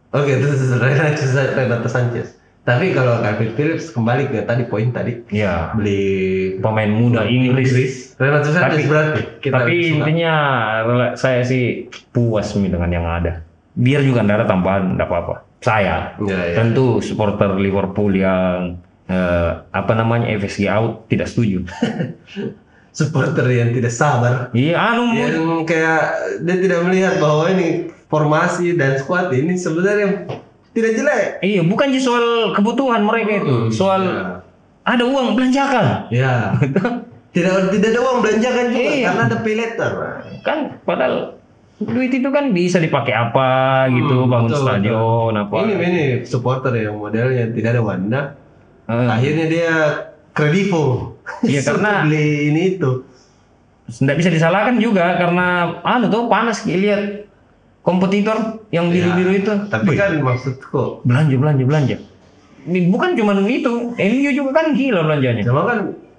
Oke, 0.09 0.40
itu 0.40 0.47
Renato, 0.81 1.25
Renato 1.53 1.88
Sanchez. 1.88 2.38
Tapi 2.68 2.92
kalau 2.92 3.25
Calvin 3.25 3.57
Phillips 3.57 3.88
kembali 3.97 4.29
ke 4.29 4.44
tadi 4.44 4.68
poin 4.68 4.92
tadi. 4.92 5.25
Ya 5.33 5.73
beli 5.73 6.61
pemain 6.61 6.92
muda 6.92 7.25
Inggris. 7.25 8.12
Renato 8.21 8.53
Sanchez 8.53 8.85
Tapi- 8.85 8.88
berarti 8.88 9.21
kita 9.40 9.55
tapi 9.57 9.75
intinya 9.97 10.35
saya 11.16 11.40
sih 11.49 11.88
puas 12.12 12.53
nih 12.53 12.68
dengan 12.68 12.92
yang 12.92 13.09
ada. 13.09 13.40
Biar 13.73 14.05
juga 14.05 14.21
ada 14.21 14.44
tambahan 14.44 15.01
nggak 15.01 15.09
apa-apa. 15.09 15.49
Saya. 15.64 16.12
Ya, 16.21 16.38
ya. 16.53 16.55
tentu 16.61 17.01
supporter 17.01 17.57
Liverpool 17.57 18.12
yang 18.12 18.77
eh, 19.09 19.51
apa 19.73 19.92
namanya 19.97 20.29
FSG 20.37 20.68
out 20.68 21.09
tidak 21.09 21.33
setuju. 21.33 21.64
Supporter 22.99 23.47
yang 23.49 23.71
tidak 23.73 23.94
sabar. 23.94 24.51
Iya 24.53 24.75
anu. 24.75 25.14
Yang 25.14 25.71
kayak 25.71 26.03
dia 26.42 26.57
tidak 26.59 26.81
melihat 26.85 27.14
bahwa 27.23 27.47
ini 27.55 27.94
formasi 28.09 28.75
dan 28.75 28.97
squad 28.97 29.29
ini 29.31 29.55
sebenarnya 29.55 30.25
tidak 30.71 30.92
jelek. 30.94 31.25
iya 31.40 31.61
bukan 31.61 31.88
sih 31.90 32.01
soal 32.01 32.53
kebutuhan 32.53 33.01
mereka 33.01 33.38
itu 33.38 33.68
soal 33.68 34.01
ya. 34.03 34.23
ada 34.83 35.05
uang 35.05 35.33
belanjakan 35.33 36.09
Ya. 36.09 36.57
tidak 37.35 37.68
tidak 37.71 37.88
ada 37.90 38.01
uang 38.01 38.18
belanjakan 38.18 38.64
juga 38.68 38.81
Iya. 38.90 39.05
karena 39.07 39.23
ada 39.25 39.37
pay 39.38 39.55
letter. 39.55 39.92
kan 40.40 40.59
padahal 40.83 41.14
duit 41.79 42.11
itu 42.11 42.27
kan 42.27 42.51
bisa 42.51 42.79
dipakai 42.79 43.12
apa 43.12 43.49
gitu 43.88 44.25
Hmm, 44.25 44.33
bangun 44.33 44.51
betul, 44.51 44.64
stadion 44.64 45.33
apa 45.37 45.55
Ini 45.61 45.73
ini 45.79 46.03
supporter 46.23 46.73
yang 46.75 46.97
modelnya 46.97 47.53
tidak 47.53 47.71
ada 47.71 47.83
wanda. 47.85 48.21
Eh, 48.85 49.07
Akhirnya 49.07 49.47
dia 49.47 49.73
kredivo. 50.33 51.14
Iya, 51.40 51.61
karena- 51.68 52.03
beli 52.03 52.27
ini 52.49 52.62
itu. 52.73 53.05
nggak 53.90 54.16
bisa 54.16 54.29
disalahkan 54.29 54.77
juga 54.77 55.16
karena 55.16 55.47
anu 55.81 56.09
tuh 56.09 56.27
panas 56.27 56.61
lihat 56.62 57.27
kompetitor 57.88 58.37
yang 58.68 58.92
biru-biru 58.92 59.33
itu 59.35 59.48
Ya, 59.51 59.64
Tapi 59.72 59.96
kan 59.96 60.20
maksudku, 60.20 61.01
belanja 61.03 61.35
belanja 61.35 61.64
belanja 61.64 61.96
Ini 62.62 62.92
bukan 62.92 63.16
cuma 63.16 63.33
itu 63.40 63.72
MU 63.90 64.31
juga 64.31 64.51
kan 64.53 64.66
gila 64.70 65.01
belanjanya 65.03 65.42
cuma 65.42 65.64
kan 65.64 65.79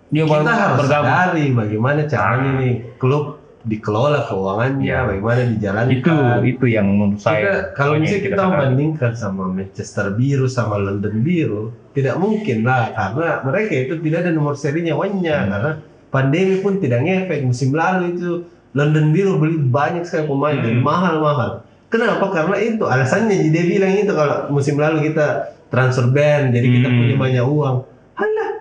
Dia 0.09 0.25
kita 0.25 0.33
baru 0.33 0.45
harus 0.49 0.77
bergabung. 0.81 1.05
sadari 1.05 1.45
bagaimana 1.53 2.01
caranya 2.03 2.51
nih 2.57 2.73
klub 2.97 3.37
dikelola 3.61 4.25
keuangannya, 4.25 4.87
Ya. 4.87 5.03
bagaimana 5.03 5.41
dijalankan. 5.45 5.91
itu 5.91 6.11
itu 6.47 6.65
yang 6.65 6.87
menurut 6.89 7.19
Kita, 7.19 7.27
saya 7.29 7.51
kalau 7.75 7.99
misalnya 7.99 8.23
kita 8.23 8.39
tekan. 8.39 8.57
bandingkan 8.57 9.11
sama 9.13 9.43
Manchester 9.45 10.05
Biru 10.15 10.47
sama 10.47 10.79
London 10.79 11.15
Biru, 11.19 11.63
tidak 11.91 12.15
mungkin 12.17 12.63
lah 12.63 12.89
karena 12.89 13.43
mereka 13.43 13.73
itu 13.77 13.93
tidak 13.99 14.17
ada 14.23 14.31
nomor 14.31 14.55
serinya 14.55 14.95
wanya 14.95 15.37
Hmm. 15.37 15.49
karena 15.51 15.71
pandemi 16.09 16.55
pun 16.57 16.73
tidak 16.79 16.99
ngefek 17.03 17.39
musim 17.43 17.69
lalu 17.69 18.03
itu 18.15 18.31
London 18.71 19.09
Biru 19.09 19.37
beli 19.37 19.57
banyak 19.59 20.05
sekali 20.05 20.25
pemain 20.25 20.57
dan 20.57 20.79
Hmm. 20.79 20.85
mahal-mahal. 20.85 21.51
Kenapa? 21.89 22.25
Karena 22.29 22.55
itu 22.55 22.85
alasannya 22.85 23.49
dia 23.49 23.63
bilang 23.65 23.93
itu 23.93 24.13
kalau 24.13 24.45
musim 24.49 24.77
lalu 24.77 25.09
kita 25.09 25.49
transfer 25.69 26.05
ban 26.09 26.53
jadi 26.53 26.67
kita 26.69 26.87
Hmm. 26.87 26.97
punya 26.99 27.15
banyak 27.17 27.45
uang. 27.45 27.77
Halah, 28.13 28.51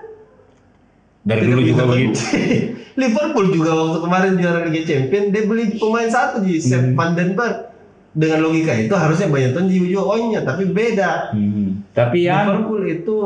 dari 1.23 1.41
tidak 1.45 1.51
dulu 1.51 1.61
juga 1.63 1.83
begitu. 1.87 2.19
Liverpool 3.01 3.47
juga 3.53 3.71
waktu 3.77 3.99
kemarin 4.01 4.33
juara 4.35 4.61
Liga 4.65 4.83
Champion 4.83 5.25
dia 5.29 5.43
beli 5.45 5.77
pemain 5.77 6.09
satu 6.09 6.41
di 6.41 6.57
Sepp 6.57 6.93
Hmm. 6.93 6.97
van 6.97 7.13
den 7.13 7.33
Berg. 7.33 7.69
Dengan 8.09 8.41
logika 8.43 8.73
itu 8.75 8.91
harusnya 8.91 9.29
banyak 9.29 9.53
tahun 9.53 9.69
juga 9.69 10.03
uangnya 10.09 10.41
tapi 10.43 10.65
beda. 10.67 11.31
Hmm. 11.31 11.85
tapi 11.93 12.25
ya 12.25 12.47
Liverpool 12.47 12.83
itu 12.87 13.17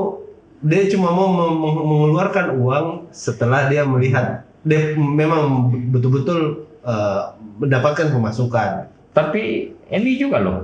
dia 0.60 0.82
cuma 0.88 1.10
mau 1.10 1.28
mengeluarkan 1.62 2.56
uang 2.56 2.86
setelah 3.08 3.66
dia 3.66 3.82
melihat 3.82 4.42
dia 4.62 4.94
memang 4.94 5.70
betul-betul 5.90 6.66
eh, 6.82 7.20
mendapatkan 7.56 8.06
pemasukan. 8.08 8.70
tapi 9.10 9.42
MU 9.88 10.12
juga 10.18 10.38
loh 10.38 10.58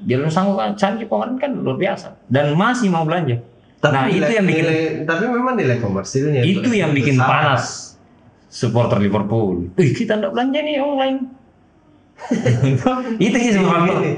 Jalan 0.00 0.26
sanggup 0.26 0.56
kan 0.56 0.72
Sancho 0.74 1.04
kemarin 1.04 1.36
kan 1.36 1.52
luar 1.52 1.76
biasa 1.76 2.16
dan 2.26 2.52
masih 2.54 2.88
mau 2.88 3.02
belanja 3.02 3.36
nah 3.82 4.04
itu 4.06 4.18
nilai- 4.18 4.34
yang 4.34 4.46
bikin 4.46 4.64
nilai- 4.64 4.92
tapi 5.04 5.24
memang 5.26 5.54
nilai 5.54 5.76
komersilnya 5.76 6.40
itu 6.42 6.68
yang 6.70 6.90
bikin 6.90 7.14
besar. 7.14 7.28
panas 7.28 7.64
supporter 8.46 8.98
Liverpool. 8.98 9.70
Wih 9.72 9.92
kita 9.92 10.16
nggak 10.16 10.32
belanja 10.32 10.58
nih 10.58 10.76
online. 10.78 11.18
itu 13.16 13.36
sih 13.38 13.52
Ini, 13.54 13.64
faktor 13.64 13.96
ini. 13.96 14.10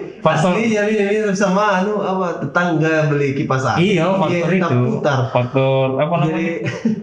Aslinya 0.59 0.83
ini 0.85 1.03
ini 1.23 1.31
sama 1.33 1.79
anu 1.79 1.99
apa 1.99 2.41
tetangga 2.41 3.07
beli 3.07 3.31
kipas 3.33 3.63
angin. 3.65 3.83
iya 3.95 4.07
faktor 4.11 4.49
dia 4.49 4.59
itu 4.59 4.79
putar. 4.89 5.19
faktor 5.31 5.87
apa 5.97 6.15
Jadi 6.17 6.25
namanya 6.25 6.53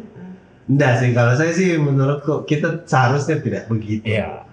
enggak 0.69 0.93
sih 0.95 1.09
kalau 1.11 1.33
saya 1.33 1.49
sih 1.49 1.75
menurutku 1.75 2.45
kita 2.45 2.85
seharusnya 2.85 3.41
tidak 3.41 3.65
begitu. 3.65 4.05
iya 4.05 4.45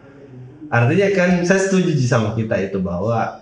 Artinya 0.66 1.08
kan 1.12 1.30
saya 1.44 1.60
setuju 1.60 1.94
sama 2.00 2.32
kita 2.32 2.58
itu 2.58 2.80
bahwa 2.80 3.38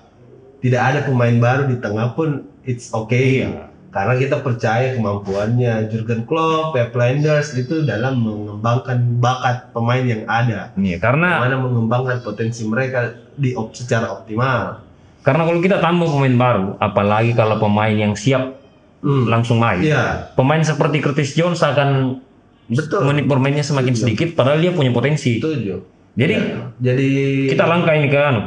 tidak 0.60 0.82
ada 0.82 1.00
pemain 1.00 1.32
baru 1.34 1.64
di 1.64 1.78
tengah 1.78 2.12
pun 2.12 2.44
it's 2.62 2.92
okay. 2.92 3.46
Iya. 3.46 3.72
Karena 3.88 4.18
kita 4.18 4.42
percaya 4.42 4.92
kemampuannya 4.92 5.86
Jurgen 5.86 6.26
Klopp, 6.26 6.74
Pep 6.74 6.90
Linders 6.92 7.54
itu 7.54 7.80
dalam 7.80 8.18
mengembangkan 8.18 8.98
bakat 9.16 9.70
pemain 9.70 10.02
yang 10.02 10.26
ada. 10.26 10.74
iya 10.74 10.98
karena 10.98 11.40
Bagaimana 11.40 11.56
mengembangkan 11.62 12.16
potensi 12.20 12.66
mereka 12.66 13.08
di 13.32 13.54
op- 13.54 13.72
secara 13.72 14.10
optimal. 14.12 14.82
karena 15.22 15.42
kalau 15.42 15.60
kita 15.62 15.78
tambah 15.78 16.04
pemain 16.04 16.36
baru 16.36 16.66
apalagi 16.76 17.32
kalau 17.32 17.56
pemain 17.56 17.94
yang 17.94 18.12
siap 18.12 18.60
Hmm. 19.00 19.28
langsung 19.28 19.56
main 19.56 19.80
Iya, 19.80 20.32
pemain 20.32 20.60
seperti 20.60 20.98
Curtis 20.98 21.32
Jones 21.32 21.60
akan 21.60 22.20
betul. 22.66 23.00
menit 23.04 23.24
bermainnya 23.24 23.60
semakin 23.60 23.90
Setuju. 23.90 24.04
sedikit 24.06 24.28
padahal 24.34 24.58
dia 24.58 24.70
punya 24.70 24.90
potensi 24.90 25.36
Setuju. 25.36 25.84
jadi 26.12 26.34
Ya. 26.34 26.58
jadi 26.82 27.08
kita 27.50 27.64
langkah 27.64 27.92
ini 27.92 28.06
ke 28.06 28.16
anu 28.16 28.42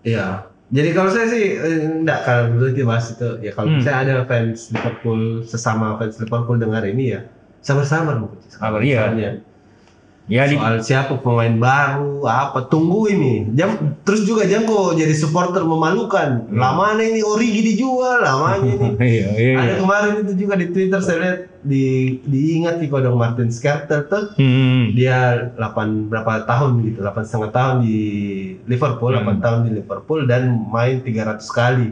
Iya. 0.00 0.46
Jadi 0.68 0.92
kalau 0.92 1.08
saya 1.08 1.26
sih 1.26 1.56
eh, 1.56 1.80
enggak 1.82 2.22
kalau 2.22 2.44
kita 2.68 2.84
bahas 2.84 3.08
itu 3.10 3.28
ya 3.40 3.50
kalau 3.50 3.66
Hmm. 3.66 3.76
misalnya 3.78 4.00
ada 4.00 4.14
fans 4.22 4.68
Liverpool 4.68 5.20
sesama 5.42 5.96
fans 5.96 6.16
Liverpool 6.18 6.56
dengar 6.56 6.84
ini 6.84 7.04
ya 7.10 7.20
sabar-sabar 7.58 8.16
Bu. 8.16 8.36
Sabar, 8.46 8.80
iya. 8.80 9.08
Soalnya, 9.08 9.30
ya 10.28 10.44
di 10.44 10.54
Soal 10.54 10.76
siapa 10.78 11.16
pemain 11.18 11.50
baru 11.50 12.22
apa 12.22 12.68
tunggu 12.68 13.08
ini. 13.08 13.48
Jam 13.52 13.74
terus 14.04 14.22
juga 14.22 14.44
jangan 14.44 14.92
jadi 14.92 15.10
supporter 15.10 15.64
memalukan. 15.64 16.46
Hmm. 16.46 16.54
Lamanya 16.54 17.02
ini 17.02 17.20
Origi 17.20 17.64
dijual, 17.66 18.20
lamanya 18.20 18.68
ini. 18.76 18.88
iya 19.00 19.28
iya 19.34 19.52
Ada 19.56 19.72
kemarin 19.80 20.12
itu 20.22 20.32
juga 20.38 20.54
di 20.54 20.66
Twitter 20.68 21.00
saya 21.00 21.18
lihat 21.18 21.38
di 21.58 21.84
diingat 22.22 22.78
di 22.78 22.86
kodong 22.86 23.16
Martin 23.16 23.48
Skrtel 23.48 24.06
tuh 24.06 24.36
Hmm. 24.36 24.94
dia 24.94 25.50
8 25.56 26.06
berapa 26.06 26.44
tahun 26.44 26.86
gitu 26.86 27.02
8 27.02 27.24
setengah 27.24 27.50
tahun 27.50 27.76
di 27.82 27.96
Liverpool 28.64 29.10
Hmm. 29.10 29.26
8 29.26 29.42
tahun 29.42 29.58
di 29.64 29.70
Liverpool 29.74 30.20
dan 30.24 30.44
main 30.68 31.02
300 31.02 31.42
kali 31.48 31.88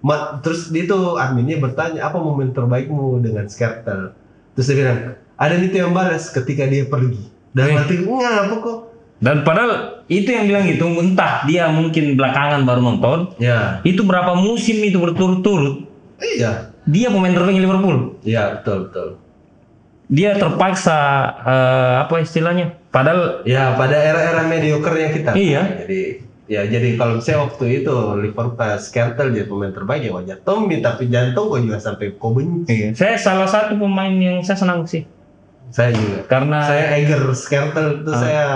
Ma- 0.00 0.38
terus 0.38 0.70
dia 0.70 0.86
tuh 0.86 1.16
adminnya 1.16 1.56
bertanya 1.56 2.04
apa 2.04 2.18
momen 2.18 2.50
terbaikmu 2.50 3.20
dengan 3.20 3.46
Skrtel 3.46 4.10
terus 4.52 4.66
dia 4.66 4.76
bilang 4.76 4.98
ada 5.34 5.54
nih 5.54 5.70
yang 5.70 5.92
balas 5.92 6.30
ketika 6.30 6.64
dia 6.64 6.84
pergi 6.84 7.35
dan 7.56 7.64
Eh. 7.66 7.74
mati 7.74 7.94
ngapa 8.04 8.56
kok 8.60 8.78
Dan 9.16 9.48
padahal 9.48 10.04
itu 10.12 10.28
yang 10.28 10.44
bilang 10.44 10.68
gitu, 10.68 10.84
entah 10.92 11.40
dia 11.48 11.72
mungkin 11.72 12.20
belakangan 12.20 12.68
baru 12.68 12.84
nonton, 12.84 13.32
ya 13.40 13.80
itu 13.80 14.04
berapa 14.04 14.36
musim 14.36 14.76
itu 14.84 15.00
berturut-turut. 15.00 15.88
iya 16.20 16.68
dia 16.84 17.08
pemain 17.08 17.32
terbaik 17.32 17.56
Liverpool. 17.56 18.20
Iya 18.22 18.60
betul 18.60 18.92
betul. 18.92 19.08
Dia 20.06 20.36
terpaksa 20.36 20.98
eh, 21.42 21.94
apa 22.04 22.14
istilahnya? 22.20 22.76
Padahal 22.92 23.40
Ya 23.48 23.72
pada 23.72 23.96
era-era 23.96 24.44
mediocre-nya 24.44 25.08
kita. 25.10 25.30
Iya. 25.32 25.62
Jadi 25.82 26.00
ya 26.46 26.62
jadi 26.62 26.94
kalau 26.94 27.18
saya 27.18 27.42
waktu 27.42 27.82
itu 27.82 27.90
Liverpool 28.20 28.54
Skrtel 28.78 29.34
jadi 29.34 29.50
pemain 29.50 29.74
terbaik 29.74 30.06
ya 30.06 30.12
wajar 30.14 30.38
Tommy 30.44 30.78
tapi 30.78 31.10
jantung 31.10 31.50
kok 31.50 31.58
juga 31.58 31.80
sampai 31.80 32.14
kau 32.14 32.30
benci. 32.30 32.70
iya. 32.70 32.88
saya 32.94 33.18
salah 33.18 33.50
satu 33.50 33.74
pemain 33.74 34.14
yang 34.14 34.38
saya 34.46 34.54
senang 34.54 34.86
sih 34.86 35.02
Saya 35.68 35.90
juga. 35.90 36.20
karena 36.26 36.58
saya 36.62 36.84
Eger 36.96 37.22
Skrtel 37.30 38.00
itu 38.00 38.10
Ah. 38.10 38.18
saya 38.18 38.46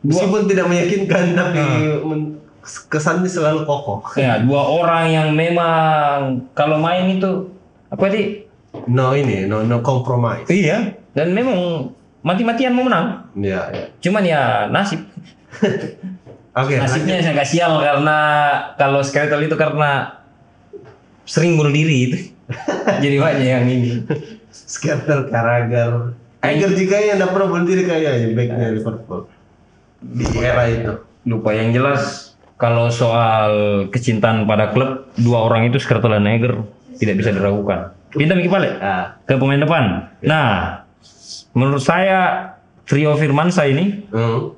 meskipun 0.00 0.46
tidak 0.46 0.66
meyakinkan 0.66 1.24
tapi 1.32 1.62
men- 2.00 2.36
kesannya 2.84 3.26
selalu 3.26 3.64
kokoh. 3.64 4.04
ya 4.12 4.40
dua 4.40 4.60
orang 4.60 5.04
yang 5.06 5.28
memang 5.32 6.42
kalau 6.52 6.76
main 6.76 7.08
itu 7.10 7.48
apa 7.88 8.04
sih? 8.08 8.44
No 8.84 9.12
ini 9.12 9.44
no 9.44 9.62
no 9.62 9.80
compromise. 9.80 10.44
Iya. 10.46 10.92
Dan 11.12 11.32
memang 11.32 11.88
mati-matian 12.20 12.72
mau 12.72 12.84
menang. 12.84 13.24
Iya 13.34 13.60
ya. 13.68 13.84
Cuman 13.98 14.22
ya 14.22 14.42
nasib. 14.68 15.00
Oke. 16.54 16.74
lanjut. 16.74 16.82
Nasibnya 16.82 17.14
saya 17.18 17.32
agak 17.32 17.48
sial 17.48 17.72
karena 17.78 18.18
kalau 18.74 19.00
Skeletal 19.00 19.40
itu 19.40 19.54
karena 19.54 20.20
sering 21.22 21.54
bunuh 21.54 21.70
diri 21.70 21.96
itu. 22.04 22.18
Jadi 23.04 23.16
banyak 23.16 23.46
yang 23.46 23.64
ini. 23.64 24.02
Skrtel 24.50 25.28
Karagar. 25.28 26.12
Eger 26.38 26.70
juga 26.72 26.96
yang 26.96 27.18
tidak 27.18 27.30
pernah 27.32 27.48
bunuh 27.48 27.66
diri 27.66 27.82
kayaknya 27.82 28.30
backnya 28.30 28.66
Liverpool 28.70 29.26
di 29.98 30.24
era 30.38 30.64
itu. 30.66 30.92
Lupa 31.26 31.50
yang 31.50 31.74
jelas 31.74 32.32
kalau 32.54 32.88
soal 32.88 33.50
kecintaan 33.90 34.44
pada 34.44 34.70
klub 34.70 35.10
dua 35.16 35.44
orang 35.44 35.66
itu 35.66 35.76
Skeletal 35.76 36.14
dan 36.14 36.24
Neger 36.24 36.62
tidak 36.96 37.18
bisa 37.18 37.30
diragukan. 37.30 37.90
Pindah 38.08 38.34
Miki 38.34 38.48
balik 38.48 38.78
Ah. 38.78 39.18
ke 39.22 39.34
pemain 39.34 39.58
depan. 39.58 39.84
Nah, 40.22 40.80
menurut 41.52 41.82
saya 41.82 42.54
trio 42.82 43.12
Firmansyah 43.12 43.66
ini 43.68 43.84
Hmm. 44.08 44.54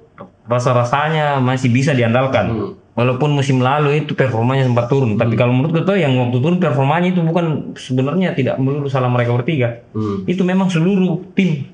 rasa-rasanya 0.46 1.40
masih 1.40 1.68
bisa 1.68 1.90
diandalkan. 1.90 2.46
Hmm. 2.46 2.70
Walaupun 3.00 3.32
musim 3.32 3.64
lalu 3.64 4.04
itu 4.04 4.12
performanya 4.12 4.68
sempat 4.68 4.92
turun, 4.92 5.16
tapi 5.16 5.32
kalau 5.32 5.56
menurut 5.56 5.72
gue 5.72 5.96
yang 5.96 6.12
waktu 6.20 6.36
turun 6.36 6.60
performanya 6.60 7.08
itu 7.08 7.24
bukan 7.24 7.72
sebenarnya 7.72 8.36
tidak 8.36 8.60
melulu 8.60 8.92
salah 8.92 9.08
mereka 9.08 9.32
bertiga. 9.32 9.80
Hmm. 9.96 10.28
Itu 10.28 10.44
memang 10.44 10.68
seluruh 10.68 11.32
tim 11.32 11.64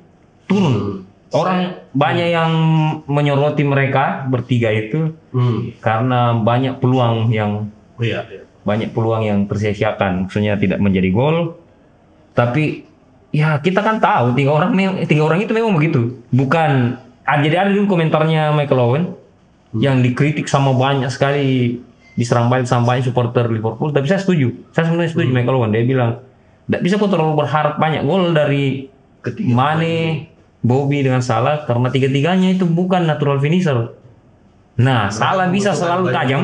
turun. 0.46 1.02
Orang 1.34 1.82
banyak 1.90 2.30
yang 2.30 2.50
menyoroti 3.10 3.66
mereka 3.66 4.22
bertiga 4.30 4.70
itu 4.70 5.18
Hmm. 5.34 5.74
karena 5.82 6.38
banyak 6.38 6.78
peluang 6.78 7.34
yang 7.34 7.74
Iya. 7.98 8.22
iya. 8.30 8.42
banyak 8.62 8.94
peluang 8.94 9.26
yang 9.26 9.50
tersia-siakan, 9.50 10.30
maksudnya 10.30 10.54
tidak 10.54 10.78
menjadi 10.78 11.10
gol. 11.10 11.58
Tapi 12.38 12.86
ya 13.34 13.58
kita 13.58 13.82
kan 13.82 13.98
tahu 13.98 14.38
tiga 14.38 14.54
orang 14.54 14.78
tiga 15.10 15.26
orang 15.26 15.42
itu 15.42 15.50
memang 15.50 15.74
begitu. 15.74 16.22
Bukan 16.30 17.02
ah, 17.26 17.38
jadi 17.42 17.66
ada 17.66 17.70
dulu 17.74 17.98
komentarnya 17.98 18.54
Michael 18.54 18.78
Owen 18.86 19.04
yang 19.74 19.98
dikritik 19.98 20.46
sama 20.46 20.70
banyak 20.72 21.11
sekali 21.11 21.81
diserang 22.14 22.48
balik 22.48 22.64
sama 22.64 22.94
banyak 22.94 23.11
supporter 23.11 23.46
Liverpool. 23.46 23.90
Tapi 23.90 24.07
saya 24.07 24.18
setuju, 24.18 24.55
saya 24.70 24.88
sebenarnya 24.88 25.11
setuju 25.11 25.29
Michael 25.29 25.57
Owen. 25.59 25.70
Dia 25.70 25.85
bilang 25.85 26.11
tidak 26.64 26.81
bisa 26.83 26.94
kok 26.96 27.11
terlalu 27.11 27.35
berharap 27.37 27.74
banyak 27.76 28.02
gol 28.02 28.31
dari 28.31 28.88
Ketiga 29.20 29.52
Mane, 29.52 30.31
Bobby 30.61 31.02
dengan 31.02 31.18
Salah 31.20 31.62
karena 31.62 31.90
tiga-tiganya 31.90 32.50
itu 32.50 32.64
bukan 32.64 33.05
natural 33.05 33.38
finisher. 33.38 33.94
Nah, 34.76 35.09
Salah 35.09 35.48
bisa 35.48 35.72
selalu 35.72 36.11
tajam. 36.12 36.40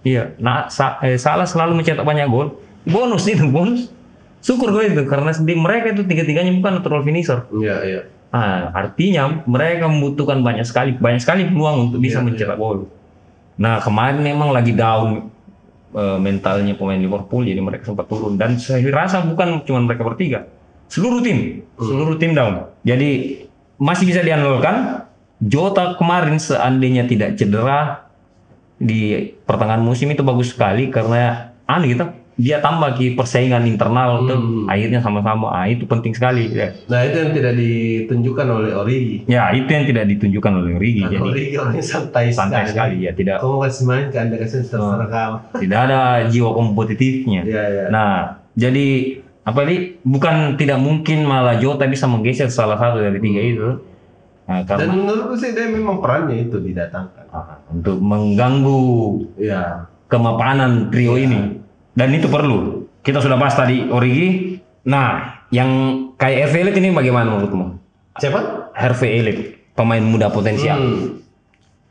Iya, 0.00 0.32
nah 0.36 0.64
sa- 0.66 0.96
eh, 1.00 1.20
salah 1.20 1.44
selalu 1.44 1.76
mencetak 1.76 2.02
banyak 2.02 2.24
gol. 2.26 2.56
Bonus 2.84 3.28
itu 3.28 3.44
bonus. 3.46 3.92
Syukur 4.40 4.72
gue 4.72 4.88
itu 4.88 5.04
karena 5.04 5.28
di 5.28 5.52
mereka 5.52 5.92
itu 5.92 6.08
tiga-tiganya 6.08 6.48
bukan 6.56 6.80
natural 6.80 7.04
finisher. 7.04 7.44
Iya, 7.52 7.76
iya. 7.84 8.00
Ah, 8.30 8.70
artinya 8.70 9.42
mereka 9.42 9.90
membutuhkan 9.90 10.38
banyak 10.38 10.62
sekali 10.62 10.94
banyak 10.94 11.18
sekali 11.18 11.50
peluang 11.50 11.90
untuk 11.90 11.98
bisa 11.98 12.22
Iya, 12.22 12.26
mencetak 12.30 12.56
gol. 12.62 12.86
Nah 13.58 13.82
kemarin 13.82 14.22
memang 14.22 14.54
lagi 14.54 14.70
down 14.70 15.34
eh, 15.90 16.18
mentalnya 16.22 16.78
pemain 16.78 16.94
Liverpool 16.94 17.42
jadi 17.42 17.58
mereka 17.58 17.90
sempat 17.90 18.06
turun 18.06 18.38
dan 18.38 18.54
saya 18.62 18.86
rasa 18.94 19.26
bukan 19.26 19.66
cuma 19.66 19.82
mereka 19.82 20.06
bertiga, 20.06 20.46
seluruh 20.86 21.18
tim, 21.26 21.66
seluruh 21.74 22.14
tim 22.22 22.30
down. 22.38 22.70
Jadi 22.86 23.42
masih 23.82 24.06
bisa 24.06 24.22
diandalkan. 24.22 25.06
Jota 25.40 25.96
kemarin 25.96 26.36
seandainya 26.36 27.08
tidak 27.08 27.40
cedera 27.40 28.04
di 28.76 29.32
pertengahan 29.48 29.80
musim 29.80 30.12
itu 30.12 30.20
bagus 30.20 30.52
sekali 30.52 30.92
karena 30.92 31.48
anu 31.64 31.88
gitu 31.88 32.04
dia 32.40 32.56
tambah 32.58 32.96
ki 32.96 33.12
persaingan 33.12 33.68
internal 33.68 34.24
tuh 34.24 34.32
Hmm. 34.32 34.64
akhirnya 34.64 34.98
sama-sama 34.98 35.52
ah 35.52 35.66
itu 35.66 35.84
penting 35.84 36.10
sekali 36.10 36.48
ya. 36.48 36.72
Nah 36.86 37.04
itu 37.04 37.16
yang 37.18 37.32
tidak 37.32 37.52
ditunjukkan 37.54 38.46
oleh 38.48 38.72
Origi. 38.72 39.16
Ya, 39.26 39.52
itu 39.52 39.68
yang 39.68 39.84
tidak 39.84 40.08
ditunjukkan 40.08 40.52
oleh 40.54 40.72
Origi. 40.74 41.02
Karena 41.02 41.12
Jadi 41.12 41.28
Origi 41.28 41.54
orangnya 41.54 41.84
santai, 41.84 42.24
santai 42.30 42.64
sekali 42.64 42.96
ya, 43.04 43.12
tidak 43.12 43.36
Kamu 43.38 43.60
kasih 43.60 43.84
main 43.84 44.04
ke 44.08 44.16
anda 44.16 44.36
kasih 44.36 44.58
terserah 44.62 45.04
kamu. 45.06 45.36
tidak 45.60 45.78
ada 45.82 46.00
jiwa 46.26 46.50
kompetitifnya. 46.50 47.40
Iya 47.44 47.62
iya. 47.68 47.84
Nah, 47.88 48.12
jadi 48.54 48.86
apa 49.42 49.60
ini 49.62 49.76
bukan 50.00 50.34
tidak 50.54 50.78
mungkin 50.78 51.22
malah 51.22 51.56
Jota 51.56 51.84
bisa 51.84 52.04
menggeser 52.04 52.48
salah 52.48 52.74
satu 52.74 52.98
dari 52.98 53.18
tiga 53.18 53.40
itu. 53.42 53.68
Nah, 54.46 54.64
Dan 54.64 54.66
karena 54.66 54.92
menurutku 54.92 55.34
sih 55.36 55.52
dia 55.52 55.68
memang 55.68 56.00
perannya 56.00 56.42
itu 56.42 56.56
didatangkan. 56.56 57.24
ah, 57.28 57.62
untuk 57.68 58.00
mengganggu 58.00 58.82
Iya. 59.36 59.86
kemapanan 60.06 60.90
trio 60.90 61.14
ini. 61.14 61.59
Dan 61.94 62.14
itu 62.14 62.30
perlu. 62.30 62.86
Kita 63.00 63.18
sudah 63.18 63.36
bahas 63.40 63.56
tadi 63.56 63.88
Origi. 63.88 64.60
Nah, 64.86 65.40
yang 65.52 65.68
kayak 66.16 66.48
Hervé 66.48 66.58
Elliott 66.64 66.78
ini 66.80 66.88
bagaimana 66.94 67.26
menurutmu? 67.28 67.66
Siapa? 68.16 68.70
Hervé 68.72 69.08
Elliott, 69.20 69.40
pemain 69.76 70.00
muda 70.00 70.32
potensial. 70.32 70.78
Hmm. 70.78 71.20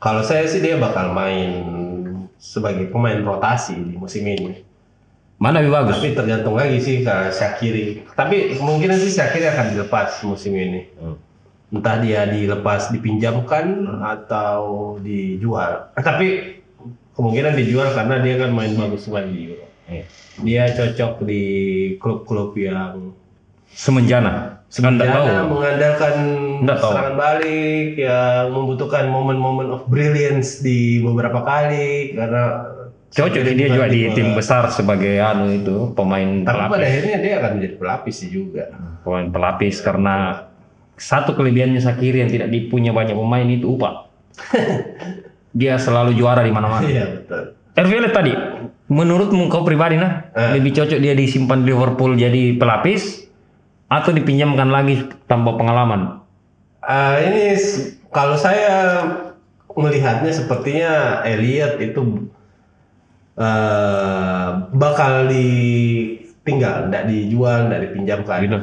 Kalau 0.00 0.24
saya 0.24 0.48
sih 0.48 0.64
dia 0.64 0.80
bakal 0.80 1.12
main 1.12 1.50
sebagai 2.40 2.88
pemain 2.88 3.20
rotasi 3.20 3.76
di 3.76 3.94
musim 4.00 4.24
ini. 4.24 4.64
Mana 5.40 5.60
lebih 5.60 5.72
bagus? 5.72 6.00
Tapi 6.00 6.12
tergantung 6.12 6.56
lagi 6.56 6.80
sih 6.80 7.00
ke 7.00 7.32
Syakiri. 7.32 8.04
Tapi 8.12 8.56
kemungkinan 8.60 8.96
sih 9.00 9.12
Syakiri 9.12 9.48
akan 9.48 9.66
dilepas 9.76 10.20
musim 10.24 10.52
ini. 10.52 10.88
Entah 11.72 11.96
dia 12.00 12.28
dilepas 12.28 12.92
dipinjamkan 12.92 13.88
atau 14.04 14.96
dijual. 15.00 15.92
Tapi 15.96 16.60
kemungkinan 17.16 17.56
dijual 17.56 17.88
karena 17.92 18.20
dia 18.20 18.36
kan 18.36 18.52
main 18.52 18.76
bagus 18.76 19.08
sekali 19.08 19.32
di 19.32 19.40
Euro. 19.52 19.69
Iya. 19.90 20.04
Dia 20.40 20.64
cocok 20.72 21.26
di 21.26 21.44
klub-klub 21.98 22.54
yang 22.56 23.12
Semenjana. 23.70 24.62
Anda 24.70 25.02
tahu. 25.06 25.26
Mengandalkan 25.50 26.14
Nggak 26.62 26.78
tahu. 26.78 26.92
serangan 26.94 27.16
balik 27.18 27.88
yang 27.98 28.44
membutuhkan 28.54 29.04
momen-momen 29.10 29.66
of 29.74 29.82
brilliance 29.90 30.62
di 30.62 31.02
beberapa 31.02 31.42
kali 31.42 32.14
karena 32.14 32.70
Cocok 33.10 33.42
dia 33.42 33.66
juga 33.66 33.90
di 33.90 34.06
tim 34.14 34.38
besar 34.38 34.70
sebagai 34.70 35.18
anu 35.18 35.50
itu 35.50 35.90
pemain 35.98 36.46
Tapi 36.46 36.46
pada 36.46 36.70
pelapis. 36.70 36.86
akhirnya 36.86 37.16
dia 37.18 37.32
akan 37.42 37.50
menjadi 37.58 37.74
pelapis 37.74 38.14
sih 38.22 38.30
juga. 38.30 38.70
Pemain 39.02 39.26
pelapis 39.26 39.82
karena 39.82 40.46
satu 40.94 41.34
kelebihannya 41.34 41.82
Sakiri 41.82 42.22
yang 42.22 42.30
tidak 42.30 42.54
dipunya 42.54 42.94
banyak 42.94 43.18
pemain 43.18 43.48
itu 43.50 43.66
upah. 43.66 44.06
dia 45.58 45.74
selalu 45.82 46.14
juara 46.14 46.46
di 46.46 46.54
mana-mana. 46.54 46.86
Iya 46.86 47.18
betul. 47.18 47.58
Tadi, 47.74 48.32
menurutmu 48.90 49.46
kau 49.46 49.62
pribadi 49.62 49.94
nah 49.94 50.26
Eh. 50.34 50.58
lebih 50.58 50.74
cocok 50.74 50.98
dia 50.98 51.14
disimpan 51.14 51.62
di 51.62 51.70
Liverpool 51.70 52.18
jadi 52.18 52.58
pelapis 52.58 53.30
atau 53.90 54.10
dipinjamkan 54.14 54.70
lagi 54.70 55.06
tanpa 55.26 55.58
pengalaman? 55.58 56.22
Ah, 56.82 57.18
ini 57.18 57.58
kalau 58.10 58.38
saya 58.38 59.02
melihatnya 59.74 60.30
sepertinya 60.30 61.22
Elliot 61.26 61.78
itu 61.82 62.30
eh, 63.38 64.48
bakal 64.74 65.26
ditinggal, 65.30 66.86
tidak 66.86 67.04
dijual, 67.10 67.66
tidak 67.66 67.80
dipinjamkan. 67.90 68.38
Gitu. 68.46 68.58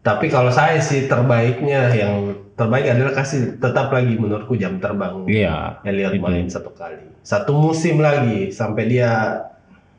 Tapi 0.00 0.26
kalau 0.32 0.50
saya 0.50 0.80
sih 0.80 1.06
terbaiknya 1.06 1.92
yang 1.92 2.34
terbaik 2.60 2.84
adalah 2.92 3.12
kasih 3.16 3.56
tetap 3.56 3.88
lagi 3.88 4.20
menurutku 4.20 4.52
jam 4.60 4.76
terbang. 4.76 5.24
Iya. 5.24 5.80
Elliot 5.80 6.12
itu. 6.12 6.20
main 6.20 6.44
satu 6.52 6.70
kali, 6.76 7.08
satu 7.24 7.56
musim 7.56 7.96
lagi 8.04 8.52
sampai 8.52 8.84
dia 8.84 9.40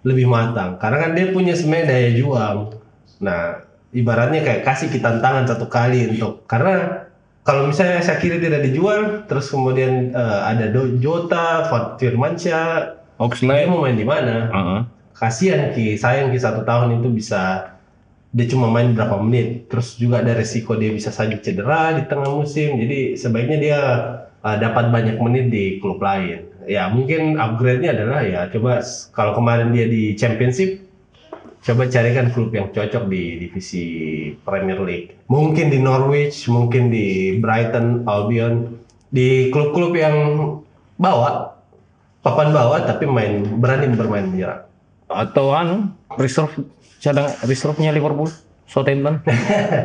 lebih 0.06 0.30
matang. 0.30 0.78
Karena 0.78 1.02
kan 1.02 1.12
dia 1.18 1.34
punya 1.34 1.58
sebenarnya 1.58 1.90
daya 1.90 2.10
juang. 2.14 2.58
Nah, 3.26 3.66
ibaratnya 3.90 4.46
kayak 4.46 4.62
kasih 4.62 4.94
kita 4.94 5.18
tantangan 5.18 5.50
satu 5.50 5.66
kali 5.66 6.14
untuk 6.14 6.46
karena 6.46 7.06
kalau 7.42 7.66
misalnya 7.66 8.06
Shakiri 8.06 8.38
tidak 8.38 8.62
dijual, 8.70 9.26
terus 9.26 9.50
kemudian 9.50 10.14
eh, 10.14 10.40
ada 10.46 10.70
Do- 10.70 11.02
Jota, 11.02 11.66
Firmansyah, 11.98 12.70
dia 12.86 13.18
Oxlade. 13.18 13.66
mau 13.66 13.82
main 13.82 13.98
di 13.98 14.06
mana? 14.06 14.50
Heeh. 14.54 14.82
Kasihan 15.18 15.70
ki, 15.74 15.98
sayang 15.98 16.34
ki 16.34 16.38
satu 16.42 16.66
tahun 16.66 17.02
itu 17.02 17.10
bisa 17.14 17.71
dia 18.32 18.48
cuma 18.48 18.72
main 18.72 18.96
berapa 18.96 19.20
menit, 19.20 19.68
terus 19.68 20.00
juga 20.00 20.24
ada 20.24 20.32
resiko 20.32 20.80
dia 20.80 20.88
bisa 20.96 21.12
saja 21.12 21.36
cedera 21.36 22.00
di 22.00 22.08
tengah 22.08 22.32
musim, 22.32 22.80
jadi 22.80 23.20
sebaiknya 23.20 23.58
dia 23.60 23.80
uh, 24.40 24.58
dapat 24.58 24.88
banyak 24.88 25.20
menit 25.20 25.52
di 25.52 25.84
klub 25.84 26.00
lain. 26.00 26.48
Ya 26.64 26.88
mungkin 26.88 27.36
upgrade-nya 27.36 27.92
adalah 27.92 28.24
ya 28.24 28.48
coba 28.48 28.80
kalau 29.12 29.36
kemarin 29.36 29.76
dia 29.76 29.90
di 29.90 30.16
Championship 30.16 30.88
coba 31.62 31.86
carikan 31.92 32.34
klub 32.34 32.50
yang 32.56 32.74
cocok 32.74 33.06
di 33.12 33.38
divisi 33.38 33.86
Premier 34.42 34.80
League. 34.82 35.28
Mungkin 35.28 35.70
di 35.70 35.78
Norwich, 35.84 36.48
mungkin 36.50 36.90
di 36.90 37.38
Brighton, 37.38 38.08
Albion, 38.10 38.80
di 39.12 39.52
klub-klub 39.52 39.94
yang 39.94 40.16
bawa 40.96 41.52
papan 42.22 42.54
bawah 42.54 42.80
tapi 42.86 43.10
main 43.10 43.44
berani 43.60 43.92
bermain 43.94 44.26
menyerang. 44.30 44.64
Atau 45.12 45.52
anu 45.52 45.92
reserve 46.16 46.66
cadang 47.02 47.28
reserve-nya 47.50 47.90
Liverpool, 47.90 48.30
Southampton. 48.70 49.26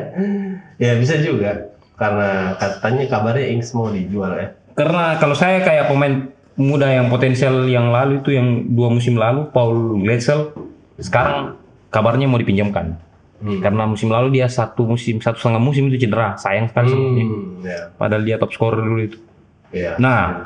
ya 0.82 0.92
bisa 1.00 1.16
juga 1.24 1.72
karena 1.96 2.52
katanya 2.60 3.04
kabarnya 3.08 3.46
Ings 3.56 3.72
mau 3.72 3.88
dijual 3.88 4.36
ya. 4.36 4.48
Karena 4.76 5.16
kalau 5.16 5.32
saya 5.32 5.64
kayak 5.64 5.88
pemain 5.88 6.28
muda 6.60 6.92
yang 6.92 7.08
potensial 7.08 7.64
yang 7.64 7.88
lalu 7.88 8.20
itu 8.20 8.36
yang 8.36 8.68
dua 8.76 8.92
musim 8.92 9.16
lalu 9.16 9.48
Paul 9.48 10.04
Gletzel 10.04 10.52
sekarang 11.00 11.56
kabarnya 11.88 12.28
mau 12.28 12.36
dipinjamkan. 12.36 13.00
Hmm. 13.36 13.60
Karena 13.60 13.88
musim 13.88 14.12
lalu 14.12 14.36
dia 14.40 14.48
satu 14.48 14.84
musim 14.84 15.20
satu 15.20 15.40
setengah 15.40 15.60
musim 15.60 15.88
itu 15.88 16.04
cedera, 16.04 16.36
sayang 16.36 16.68
sekali 16.68 16.88
sebenarnya. 16.92 17.24
Hmm, 17.24 17.64
ya. 17.64 17.80
Padahal 17.96 18.22
dia 18.24 18.36
top 18.36 18.52
scorer 18.52 18.80
dulu 18.84 19.00
itu. 19.00 19.18
Ya. 19.72 19.96
Nah. 19.96 20.44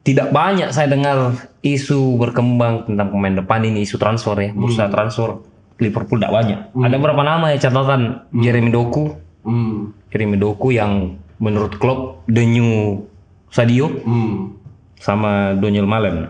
Tidak 0.00 0.32
banyak 0.32 0.72
saya 0.72 0.88
dengar 0.88 1.36
isu 1.60 2.16
berkembang 2.16 2.88
tentang 2.88 3.12
pemain 3.12 3.36
depan 3.36 3.60
ini 3.68 3.84
isu 3.84 4.00
transfer 4.00 4.32
ya, 4.32 4.48
bursa 4.56 4.88
transfer 4.88 5.44
Liverpool 5.80 6.20
tidak 6.20 6.32
banyak. 6.32 6.58
Ada 6.70 6.96
berapa 6.96 7.22
nama 7.22 7.50
ya 7.50 7.58
catatan 7.58 8.28
Jeremy 8.32 8.70
Doku, 8.70 9.16
Hmm. 9.40 9.96
Jeremy 10.08 10.36
Doku 10.36 10.70
yang 10.70 11.16
menurut 11.36 11.74
Klopp 11.74 12.22
the 12.26 12.44
new 12.44 13.00
Sadio 13.48 13.88
Hmm. 13.98 14.54
sama 14.96 15.56
Daniel 15.56 15.84
Malen. 15.84 16.28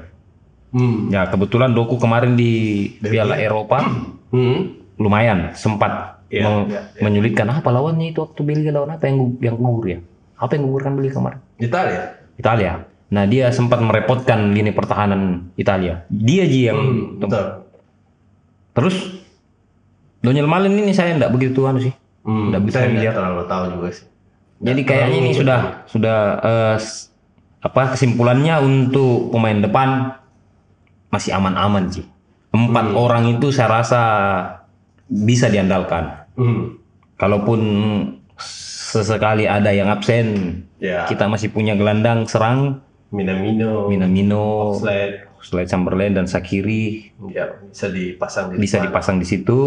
Hmm. 0.70 1.10
Ya 1.10 1.26
kebetulan 1.26 1.74
Doku 1.74 1.98
kemarin 1.98 2.34
di 2.34 2.50
Piala 2.96 3.34
Eropa 3.36 3.82
Hmm. 4.30 4.78
lumayan 4.96 5.50
sempat 5.52 6.22
Iya, 6.30 6.46
meng- 6.46 6.70
iya, 6.70 6.80
menyulitkan 7.00 7.50
apa 7.50 7.68
lawannya 7.68 8.14
itu 8.14 8.22
waktu 8.22 8.40
Belgia 8.40 8.70
lawan 8.70 8.94
apa 8.94 9.02
yang 9.04 9.34
yang 9.40 9.58
gugur 9.58 9.82
ya? 9.84 9.98
Apa 10.38 10.54
yang 10.54 10.70
gugurkan 10.70 10.94
Belgia 10.94 11.10
kemarin? 11.12 11.38
Italia. 11.58 12.02
Italia. 12.36 12.72
Nah 13.10 13.26
dia 13.26 13.50
sempat 13.50 13.82
merepotkan 13.82 14.54
lini 14.54 14.70
pertahanan 14.70 15.50
Italia. 15.54 16.06
Dia 16.06 16.46
Ji 16.46 16.60
yang 16.64 16.78
Hmm, 16.78 17.18
betul. 17.18 17.66
terus 18.70 19.19
Daniel 20.20 20.46
Malen 20.46 20.76
ini 20.76 20.92
saya 20.92 21.16
tidak 21.16 21.32
begitu 21.32 21.64
anu 21.64 21.80
sih. 21.80 21.94
Hmm. 22.22 22.52
Nggak 22.52 22.62
bisa 22.62 22.76
saya 22.76 22.88
nggak 22.88 23.02
lihat. 23.02 23.14
terlalu 23.16 23.42
tahu 23.46 23.64
juga 23.72 23.88
sih. 23.90 24.06
Jadi 24.60 24.80
kayaknya 24.84 25.16
ini 25.18 25.30
sudah 25.32 25.60
sudah 25.86 26.18
s- 26.76 27.08
apa 27.60 27.92
kesimpulannya 27.92 28.60
untuk 28.60 29.28
pemain 29.30 29.56
depan 29.56 29.88
masih 31.08 31.32
aman-aman 31.32 31.88
sih. 31.88 32.04
Empat 32.50 32.92
orang 32.92 33.30
itu 33.30 33.48
saya 33.48 33.72
rasa 33.74 34.02
bisa 35.06 35.48
diandalkan. 35.48 36.28
Hmm. 36.36 36.76
Kalaupun 37.16 37.60
sesekali 38.36 39.44
ada 39.44 39.70
yang 39.70 39.88
absen, 39.88 40.60
Ya. 40.76 41.04
kita 41.04 41.24
masih 41.24 41.48
punya 41.48 41.72
gelandang 41.72 42.24
serang 42.24 42.80
Minamino, 43.10 43.84
Minamino, 43.86 44.72
Sled, 44.72 45.28
Slade 45.40 45.68
Chamberlain 45.68 46.12
dan 46.12 46.24
Sakiri 46.24 47.10
ya 47.28 47.58
bisa 47.60 47.86
dipasang 47.86 48.50
di 48.50 48.56
bisa 48.56 48.78
depan. 48.78 48.86
dipasang 48.88 49.16
di 49.16 49.26
situ. 49.26 49.60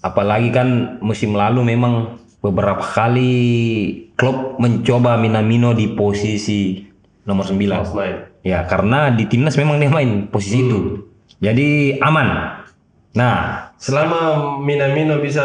Apalagi 0.00 0.48
kan 0.48 0.98
musim 1.04 1.36
lalu 1.36 1.76
memang 1.76 2.16
beberapa 2.40 2.80
kali 2.80 3.32
Klopp 4.16 4.56
mencoba 4.60 5.20
Minamino 5.20 5.76
di 5.76 5.92
posisi 5.92 6.80
nomor 7.28 7.44
9. 7.44 7.56
False 7.68 7.96
nine. 7.96 8.18
Ya, 8.40 8.64
karena 8.64 9.12
di 9.12 9.28
timnas 9.28 9.60
memang 9.60 9.76
dia 9.76 9.92
main 9.92 10.28
posisi 10.32 10.64
itu. 10.64 11.04
Jadi 11.40 12.00
aman. 12.00 12.60
Nah, 13.12 13.70
Selama 13.80 14.20
Minamino 14.60 15.16
bisa 15.24 15.40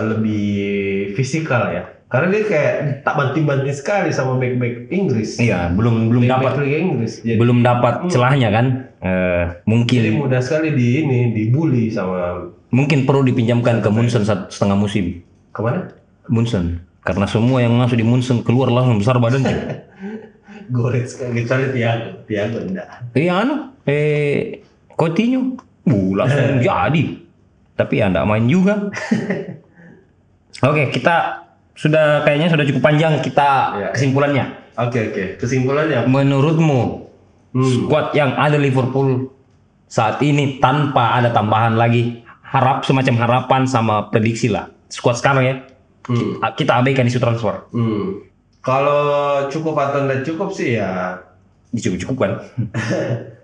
lebih 0.00 1.12
fisikal 1.12 1.68
ya. 1.68 1.84
Karena 2.08 2.32
dia 2.32 2.42
kayak 2.48 3.04
tak 3.04 3.14
banting-banting 3.20 3.76
sekali 3.76 4.08
sama 4.08 4.40
back-back 4.40 4.88
Inggris. 4.88 5.36
iya 5.36 5.68
belum 5.68 6.08
belum 6.08 6.24
Back-back 6.24 6.56
dapat 6.56 6.64
Liga 6.64 6.78
Inggris. 6.80 7.12
Jadi, 7.20 7.36
belum 7.36 7.58
dapat 7.60 7.94
celahnya 8.08 8.48
kan. 8.48 8.66
Eh, 9.04 9.44
jadi 9.52 9.68
mungkin 9.68 10.00
mudah 10.24 10.40
sekali 10.40 10.72
di 10.72 11.04
ini 11.04 11.36
dibully 11.36 11.92
sama 11.92 12.48
mungkin 12.68 13.04
perlu 13.04 13.24
dipinjamkan 13.24 13.80
ke 13.80 13.88
Munson 13.88 14.22
setengah 14.24 14.76
musim. 14.76 15.24
ke 15.50 15.60
mana? 15.60 15.88
Munson. 16.28 16.78
Karena 17.00 17.24
semua 17.24 17.64
yang 17.64 17.72
masuk 17.74 17.96
di 17.96 18.04
Munson 18.04 18.44
keluar 18.44 18.68
langsung 18.68 19.00
besar 19.00 19.16
badannya. 19.16 19.80
Goretzka 20.74 21.32
kecuali 21.32 21.72
Tiago. 21.72 22.20
Tiago 22.28 22.58
enggak. 22.60 22.88
Iya 23.16 23.32
anu, 23.40 23.72
eh 23.88 24.60
Coutinho, 24.92 25.56
uh, 25.88 26.08
langsung 26.12 26.60
jadi. 26.60 27.02
Tapi 27.72 27.94
ya 27.96 28.12
enggak 28.12 28.28
main 28.28 28.44
juga. 28.44 28.92
Oke, 30.68 30.90
kita 30.90 31.46
sudah 31.72 32.26
kayaknya 32.26 32.50
sudah 32.50 32.66
cukup 32.66 32.82
panjang 32.82 33.22
kita 33.22 33.50
Iya. 33.78 33.88
kesimpulannya. 33.94 34.44
Oke 34.78 35.10
oke. 35.10 35.24
Kesimpulannya 35.38 36.06
Menurutmu 36.06 37.06
Hmm. 37.48 37.64
squad 37.64 38.12
yang 38.12 38.36
ada 38.36 38.60
Liverpool 38.60 39.32
saat 39.88 40.20
ini 40.20 40.60
tanpa 40.60 41.16
ada 41.16 41.32
tambahan 41.32 41.74
lagi 41.74 42.20
harap 42.48 42.84
semacam 42.84 43.14
harapan 43.20 43.62
sama 43.68 44.08
prediksi 44.08 44.48
lah. 44.48 44.72
Squad 44.88 45.20
sekarang 45.20 45.44
ya. 45.44 45.54
Hmm. 46.08 46.40
Kita 46.56 46.80
abaikan 46.80 47.04
isu 47.04 47.20
transfer. 47.20 47.68
Hmm. 47.76 48.24
Kalau 48.64 49.00
cukup 49.52 49.76
atau 49.76 50.04
tidak 50.08 50.24
cukup 50.24 50.48
sih 50.50 50.80
ya 50.80 51.20
Dicukup-cukupkan. 51.68 52.40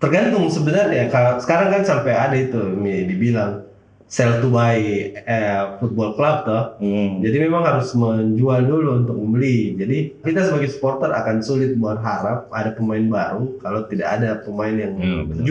tergantung 0.00 0.48
sebenarnya 0.48 1.12
kalau 1.12 1.36
sekarang 1.36 1.68
kan 1.68 1.82
sampai 1.84 2.12
ada 2.16 2.32
itu 2.32 2.56
dibilang 2.80 3.68
sell 4.08 4.40
to 4.40 4.48
buy 4.48 4.80
eh, 5.12 5.62
football 5.76 6.16
club 6.16 6.48
toh 6.48 6.64
Hmm. 6.80 7.20
jadi 7.20 7.46
memang 7.46 7.62
harus 7.68 7.92
menjual 7.92 8.64
dulu 8.64 9.04
untuk 9.04 9.16
membeli 9.20 9.76
jadi 9.76 10.16
kita 10.24 10.48
sebagai 10.48 10.72
supporter 10.72 11.12
akan 11.12 11.44
sulit 11.44 11.76
berharap 11.76 12.48
ada 12.48 12.72
pemain 12.72 13.04
baru 13.06 13.60
kalau 13.60 13.84
tidak 13.92 14.08
ada 14.08 14.40
pemain 14.40 14.72
yang 14.72 14.96
Hmm, 14.96 15.20
benar. 15.28 15.44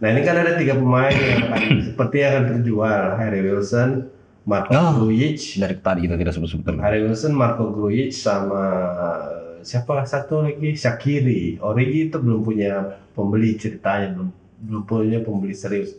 Nah 0.00 0.08
ini 0.10 0.20
kan 0.24 0.36
ada 0.40 0.56
tiga 0.56 0.74
pemain 0.80 1.12
yang 1.12 1.40
akan 1.46 1.62
seperti 1.92 2.16
akan 2.24 2.42
terjual 2.56 3.02
Harry 3.20 3.40
Wilson 3.44 4.08
Marco 4.48 4.72
Ah. 4.72 4.96
Grujic 4.96 5.60
Dari 5.60 5.76
tadi 5.78 6.00
kita 6.08 6.16
tidak 6.16 6.32
sebut-sebutkan. 6.32 6.80
Harry 6.80 7.04
Wilson, 7.04 7.36
Marco 7.36 7.68
Grujic 7.70 8.10
sama 8.10 8.64
eh, 8.96 9.62
siapa 9.62 10.02
satu 10.08 10.48
lagi 10.48 10.72
Shakiri. 10.72 11.60
Origi 11.60 12.08
itu 12.08 12.16
belum 12.16 12.40
punya 12.40 12.98
pembeli 13.12 13.60
ceritanya 13.60 14.16
belum 14.16 14.28
belum 14.60 14.82
punya 14.88 15.18
pembeli 15.20 15.52
serius. 15.52 15.96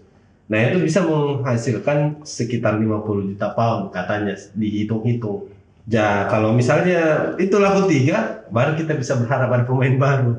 Nah 0.51 0.67
itu 0.67 0.83
bisa 0.83 1.05
menghasilkan 1.05 2.25
sekitar 2.27 2.75
50 2.75 3.31
juta 3.33 3.55
pound 3.55 3.93
katanya 3.95 4.35
dihitung-hitung. 4.57 5.47
Ya 5.87 6.27
kalau 6.27 6.51
misalnya 6.53 7.33
itu 7.39 7.55
laku 7.57 7.87
tiga, 7.89 8.45
baru 8.51 8.75
kita 8.77 8.99
bisa 8.99 9.17
berharap 9.17 9.49
ada 9.49 9.63
pemain 9.65 9.95
baru. 9.95 10.31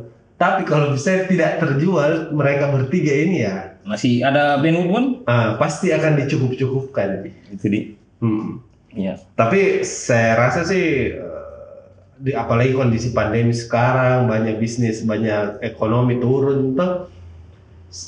Tapi 0.42 0.66
kalau 0.66 0.90
misalnya 0.90 1.30
tidak 1.30 1.50
terjual 1.62 2.10
mereka 2.34 2.74
bertiga 2.74 3.14
ini 3.14 3.46
ya, 3.46 3.78
Masih 3.86 4.26
ada 4.26 4.58
Ben 4.58 4.74
Woodward? 4.74 5.22
ah, 5.24 5.54
pasti 5.54 5.94
akan 5.94 6.18
dicukup-cukupkan. 6.18 7.30
Itu 7.48 7.66
di. 7.70 7.80
Hmm. 8.18 8.58
Iya. 8.90 9.22
Tapi 9.38 9.86
saya 9.86 10.34
rasa 10.36 10.66
sih 10.66 11.14
eh, 11.14 11.78
di 12.18 12.34
apalagi 12.34 12.74
kondisi 12.74 13.10
pandemi 13.10 13.54
sekarang 13.54 14.26
banyak 14.26 14.58
bisnis 14.58 15.02
banyak 15.02 15.62
ekonomi 15.62 16.18
turun 16.18 16.74
tuh 16.74 17.06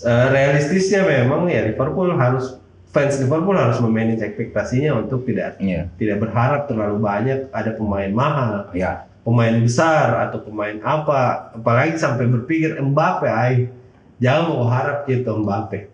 eh, 0.04 0.26
realistisnya 0.28 1.02
memang 1.02 1.46
ya 1.46 1.64
Liverpool 1.64 2.12
harus 2.14 2.58
fans 2.90 3.18
Liverpool 3.18 3.58
harus 3.58 3.82
memanage 3.82 4.22
ekspektasinya 4.22 5.02
untuk 5.02 5.26
tidak 5.26 5.58
Iya. 5.58 5.90
tidak 5.98 6.22
berharap 6.22 6.70
terlalu 6.70 6.98
banyak 7.00 7.38
ada 7.50 7.70
pemain 7.74 8.12
mahal 8.12 8.70
Ya. 8.70 9.08
Pemain 9.24 9.56
besar 9.58 10.28
atau 10.28 10.38
pemain 10.38 10.76
apa 10.80 11.50
apalagi 11.52 11.96
sampai 11.96 12.28
berpikir 12.28 12.76
Mbappe 12.76 13.24
ay 13.24 13.72
jangan 14.20 14.52
mau 14.52 14.68
harap 14.68 15.08
gitu 15.08 15.32
Mbappe 15.34 15.88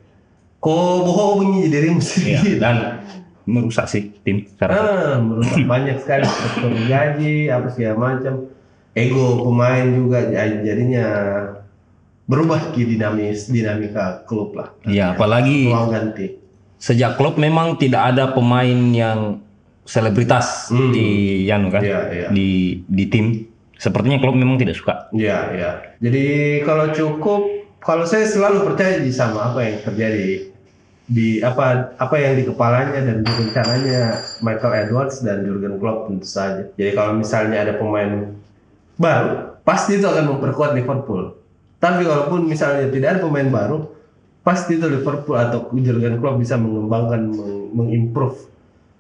kok 0.59 0.75
bohong 1.01 1.65
dirimu 1.65 1.97
Iya. 1.97 2.05
sendiri 2.05 2.53
Dan 2.59 2.77
merusak 3.49 3.89
sih 3.89 4.13
tim. 4.21 4.45
Secara 4.45 4.71
Ah, 4.71 5.15
merusak 5.17 5.65
banyak 5.65 5.97
sekali 5.99 6.23
struktur 6.23 6.71
gaji 6.85 7.49
apa 7.49 7.67
segala 7.73 7.97
macam. 7.97 8.47
Ego 8.93 9.43
pemain 9.43 9.87
juga 9.89 10.27
jadinya 10.61 11.07
berubah 12.27 12.71
ki 12.71 12.87
dinamis 12.87 13.49
dinamika 13.49 14.23
klub 14.23 14.55
lah. 14.55 14.71
Iya, 14.85 15.15
apalagi 15.15 15.67
Ruang 15.67 15.91
ganti. 15.91 16.27
sejak 16.77 17.17
klub 17.17 17.37
memang 17.37 17.75
tidak 17.75 18.15
ada 18.15 18.31
pemain 18.31 18.79
yang 18.91 19.41
selebritas 19.91 20.71
Hmm. 20.71 20.95
di 20.95 21.07
Yanu 21.45 21.69
kan 21.69 21.83
Iya, 21.83 22.01
iya. 22.09 22.29
di 22.31 22.49
di 22.87 23.05
tim. 23.07 23.27
Sepertinya 23.75 24.21
klub 24.21 24.37
memang 24.37 24.55
tidak 24.55 24.77
suka. 24.77 25.09
Iya, 25.11 25.51
iya. 25.51 25.71
Jadi 25.99 26.25
kalau 26.63 26.93
cukup 26.93 27.41
kalau 27.81 28.05
saya 28.05 28.29
selalu 28.29 28.63
percaya 28.63 29.01
Ji, 29.01 29.11
sama 29.11 29.51
apa 29.51 29.65
yang 29.65 29.81
terjadi 29.81 30.53
di 31.11 31.41
apa 31.41 31.97
apa 31.97 32.15
yang 32.15 32.37
di 32.37 32.45
kepalanya 32.45 33.01
dan 33.01 33.25
di 33.25 33.33
rencananya 33.33 34.03
Michael 34.39 34.87
Edwards 34.87 35.25
dan 35.25 35.43
Jurgen 35.43 35.81
Klopp 35.81 36.07
tentu 36.07 36.29
saja. 36.29 36.69
Jadi 36.71 36.91
kalau 36.93 37.17
misalnya 37.17 37.59
ada 37.59 37.75
pemain 37.75 38.31
baru, 38.95 39.59
pasti 39.61 39.97
itu 39.97 40.07
akan 40.07 40.29
memperkuat 40.29 40.77
Liverpool. 40.77 41.35
Tapi 41.81 42.05
kalaupun 42.05 42.45
misalnya 42.45 42.93
tidak 42.93 43.17
ada 43.17 43.21
pemain 43.25 43.49
baru, 43.49 43.89
pasti 44.41 44.77
itu 44.77 44.85
Liverpool 44.85 45.35
atau 45.35 45.73
Jurgen 45.73 46.21
Klopp 46.21 46.37
bisa 46.37 46.55
mengembangkan, 46.55 47.27
meng- 47.27 47.69
mengimprove 47.73 48.50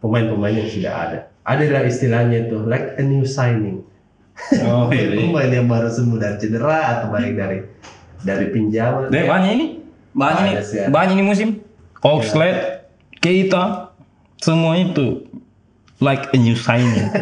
pemain-pemain 0.00 0.56
yang 0.56 0.68
sudah 0.68 0.92
ada. 0.92 1.18
Ada 1.44 1.64
lah 1.72 1.82
istilahnya 1.86 2.48
itu 2.48 2.56
like 2.64 2.96
a 3.00 3.04
new 3.04 3.24
signing. 3.24 3.84
Oh, 4.64 4.88
pemain 4.88 5.52
yang 5.52 5.68
baru 5.68 5.92
sembuh 5.92 6.16
dari 6.16 6.36
cedera 6.40 6.78
atau 6.96 7.12
baik 7.12 7.32
dari 7.36 7.58
dari 8.24 8.46
pinjaman. 8.48 9.12
Deh, 9.12 9.28
banyak 9.28 9.50
ini. 9.56 9.66
Banyak 10.16 10.42
ini. 10.48 10.54
Sih. 10.64 10.88
Banyak 10.88 11.14
ini 11.20 11.24
musim. 11.24 11.48
Oxlade, 12.00 12.88
Keita, 13.20 13.92
semua 14.40 14.80
itu 14.80 15.28
like 16.00 16.32
a 16.32 16.38
new 16.40 16.56
signing. 16.56 17.12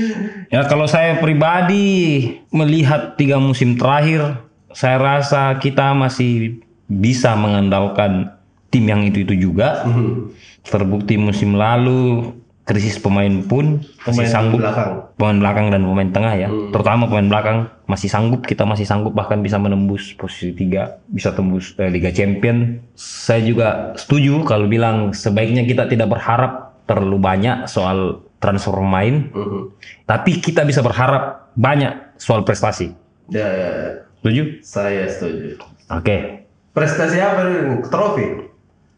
ya 0.54 0.62
kalau 0.70 0.86
saya 0.86 1.18
pribadi 1.18 2.22
melihat 2.54 3.18
tiga 3.18 3.42
musim 3.42 3.74
terakhir, 3.74 4.38
saya 4.70 4.96
rasa 5.02 5.58
kita 5.58 5.90
masih 5.98 6.62
bisa 6.86 7.34
mengandalkan 7.34 8.37
tim 8.68 8.84
yang 8.84 9.00
itu-itu 9.02 9.34
juga. 9.34 9.84
Mhm. 9.84 10.32
Terbukti 10.62 11.16
musim 11.16 11.54
lalu 11.54 12.32
krisis 12.62 13.00
pemain 13.00 13.32
pun 13.40 13.80
masih 14.04 14.04
Pemain 14.04 14.28
sanggup 14.28 14.60
belakang. 14.60 14.90
pemain 15.16 15.38
belakang 15.40 15.66
dan 15.72 15.80
pemain 15.82 16.10
tengah 16.12 16.34
ya 16.36 16.48
terutama 16.68 17.08
pemain 17.08 17.24
belakang 17.26 17.58
masih 17.88 18.12
sanggup 18.12 18.44
kita 18.44 18.68
masih 18.68 18.84
sanggup 18.84 19.16
bahkan 19.16 19.40
bisa 19.40 19.56
menembus 19.56 20.12
posisi 20.12 20.52
tiga 20.52 21.00
bisa 21.08 21.32
tembus 21.32 21.72
eh, 21.74 21.88
Liga 21.88 22.12
Champion 22.12 22.76
saya 22.92 23.40
juga 23.40 23.96
setuju 23.96 24.44
kalau 24.44 24.68
bilang 24.68 25.16
sebaiknya 25.16 25.64
kita 25.64 25.88
tidak 25.88 26.12
berharap 26.12 26.76
terlalu 26.84 27.16
banyak 27.16 27.64
soal 27.64 28.20
transfer 28.36 28.76
pemain 28.76 29.32
Mhm. 29.32 29.60
tapi 30.04 30.36
kita 30.36 30.60
bisa 30.62 30.84
berharap 30.84 31.48
banyak 31.54 31.96
soal 32.14 32.44
prestasi 32.44 32.92
Ya, 33.32 33.48
ya, 33.48 33.68
ya. 33.72 33.90
setuju 34.14 34.42
saya 34.60 35.08
setuju. 35.08 35.56
oke 35.88 36.44
Prestasi 36.68 37.16
apa? 37.16 37.42
Trofi. 37.82 38.44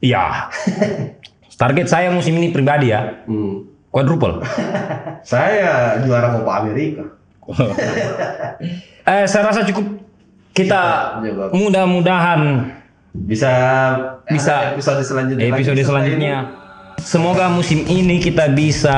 Iya 0.00 0.48
target 1.54 1.86
saya 1.86 2.08
musim 2.08 2.34
ini 2.34 2.48
pribadi 2.48 2.88
ya 2.88 3.24
Hmm. 3.24 3.68
quadruple 3.88 4.40
Saya 5.22 6.00
juara 6.00 6.32
Copa 6.32 6.64
Amerika. 6.64 7.04
eh 9.06 9.24
saya 9.26 9.42
rasa 9.46 9.62
cukup 9.62 9.84
kita 10.50 10.82
Coba. 11.20 11.44
mudah-mudahan 11.52 12.72
Bisa 13.12 13.50
Bisa. 14.24 14.72
episode 14.72 15.02
selanjutnya. 15.02 15.44
episode 15.46 15.76
selanjutnya. 15.76 16.36
Semoga 17.00 17.48
musim 17.48 17.88
ini 17.88 18.20
kita 18.20 18.52
bisa 18.52 18.96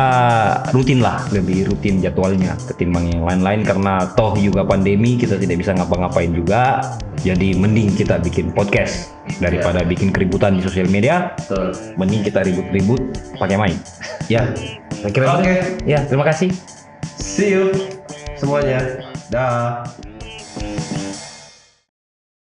rutin 0.74 0.98
lah, 0.98 1.22
lebih 1.30 1.70
rutin 1.70 2.02
jadwalnya 2.02 2.58
ketimbang 2.66 3.08
yang 3.08 3.22
lain-lain 3.22 3.62
karena 3.62 4.10
toh 4.18 4.34
juga 4.34 4.66
pandemi 4.66 5.14
kita 5.14 5.38
tidak 5.38 5.62
bisa 5.62 5.72
ngapa-ngapain 5.72 6.34
juga. 6.34 6.82
Jadi 7.22 7.54
mending 7.54 7.94
kita 7.94 8.18
bikin 8.18 8.50
podcast 8.50 9.14
daripada 9.38 9.86
bikin 9.86 10.10
keributan 10.10 10.58
di 10.58 10.62
sosial 10.66 10.90
media. 10.90 11.32
Betul. 11.38 11.70
Mending 11.94 12.22
kita 12.26 12.42
ribut-ribut 12.42 13.00
pakai 13.38 13.56
main. 13.56 13.76
Ya, 14.26 14.50
Oke. 15.06 15.22
itu. 15.22 15.54
Ya, 15.86 16.02
terima 16.04 16.26
kasih. 16.26 16.50
See 17.16 17.54
you 17.54 17.70
semuanya. 18.34 18.82
Dah. 19.30 19.86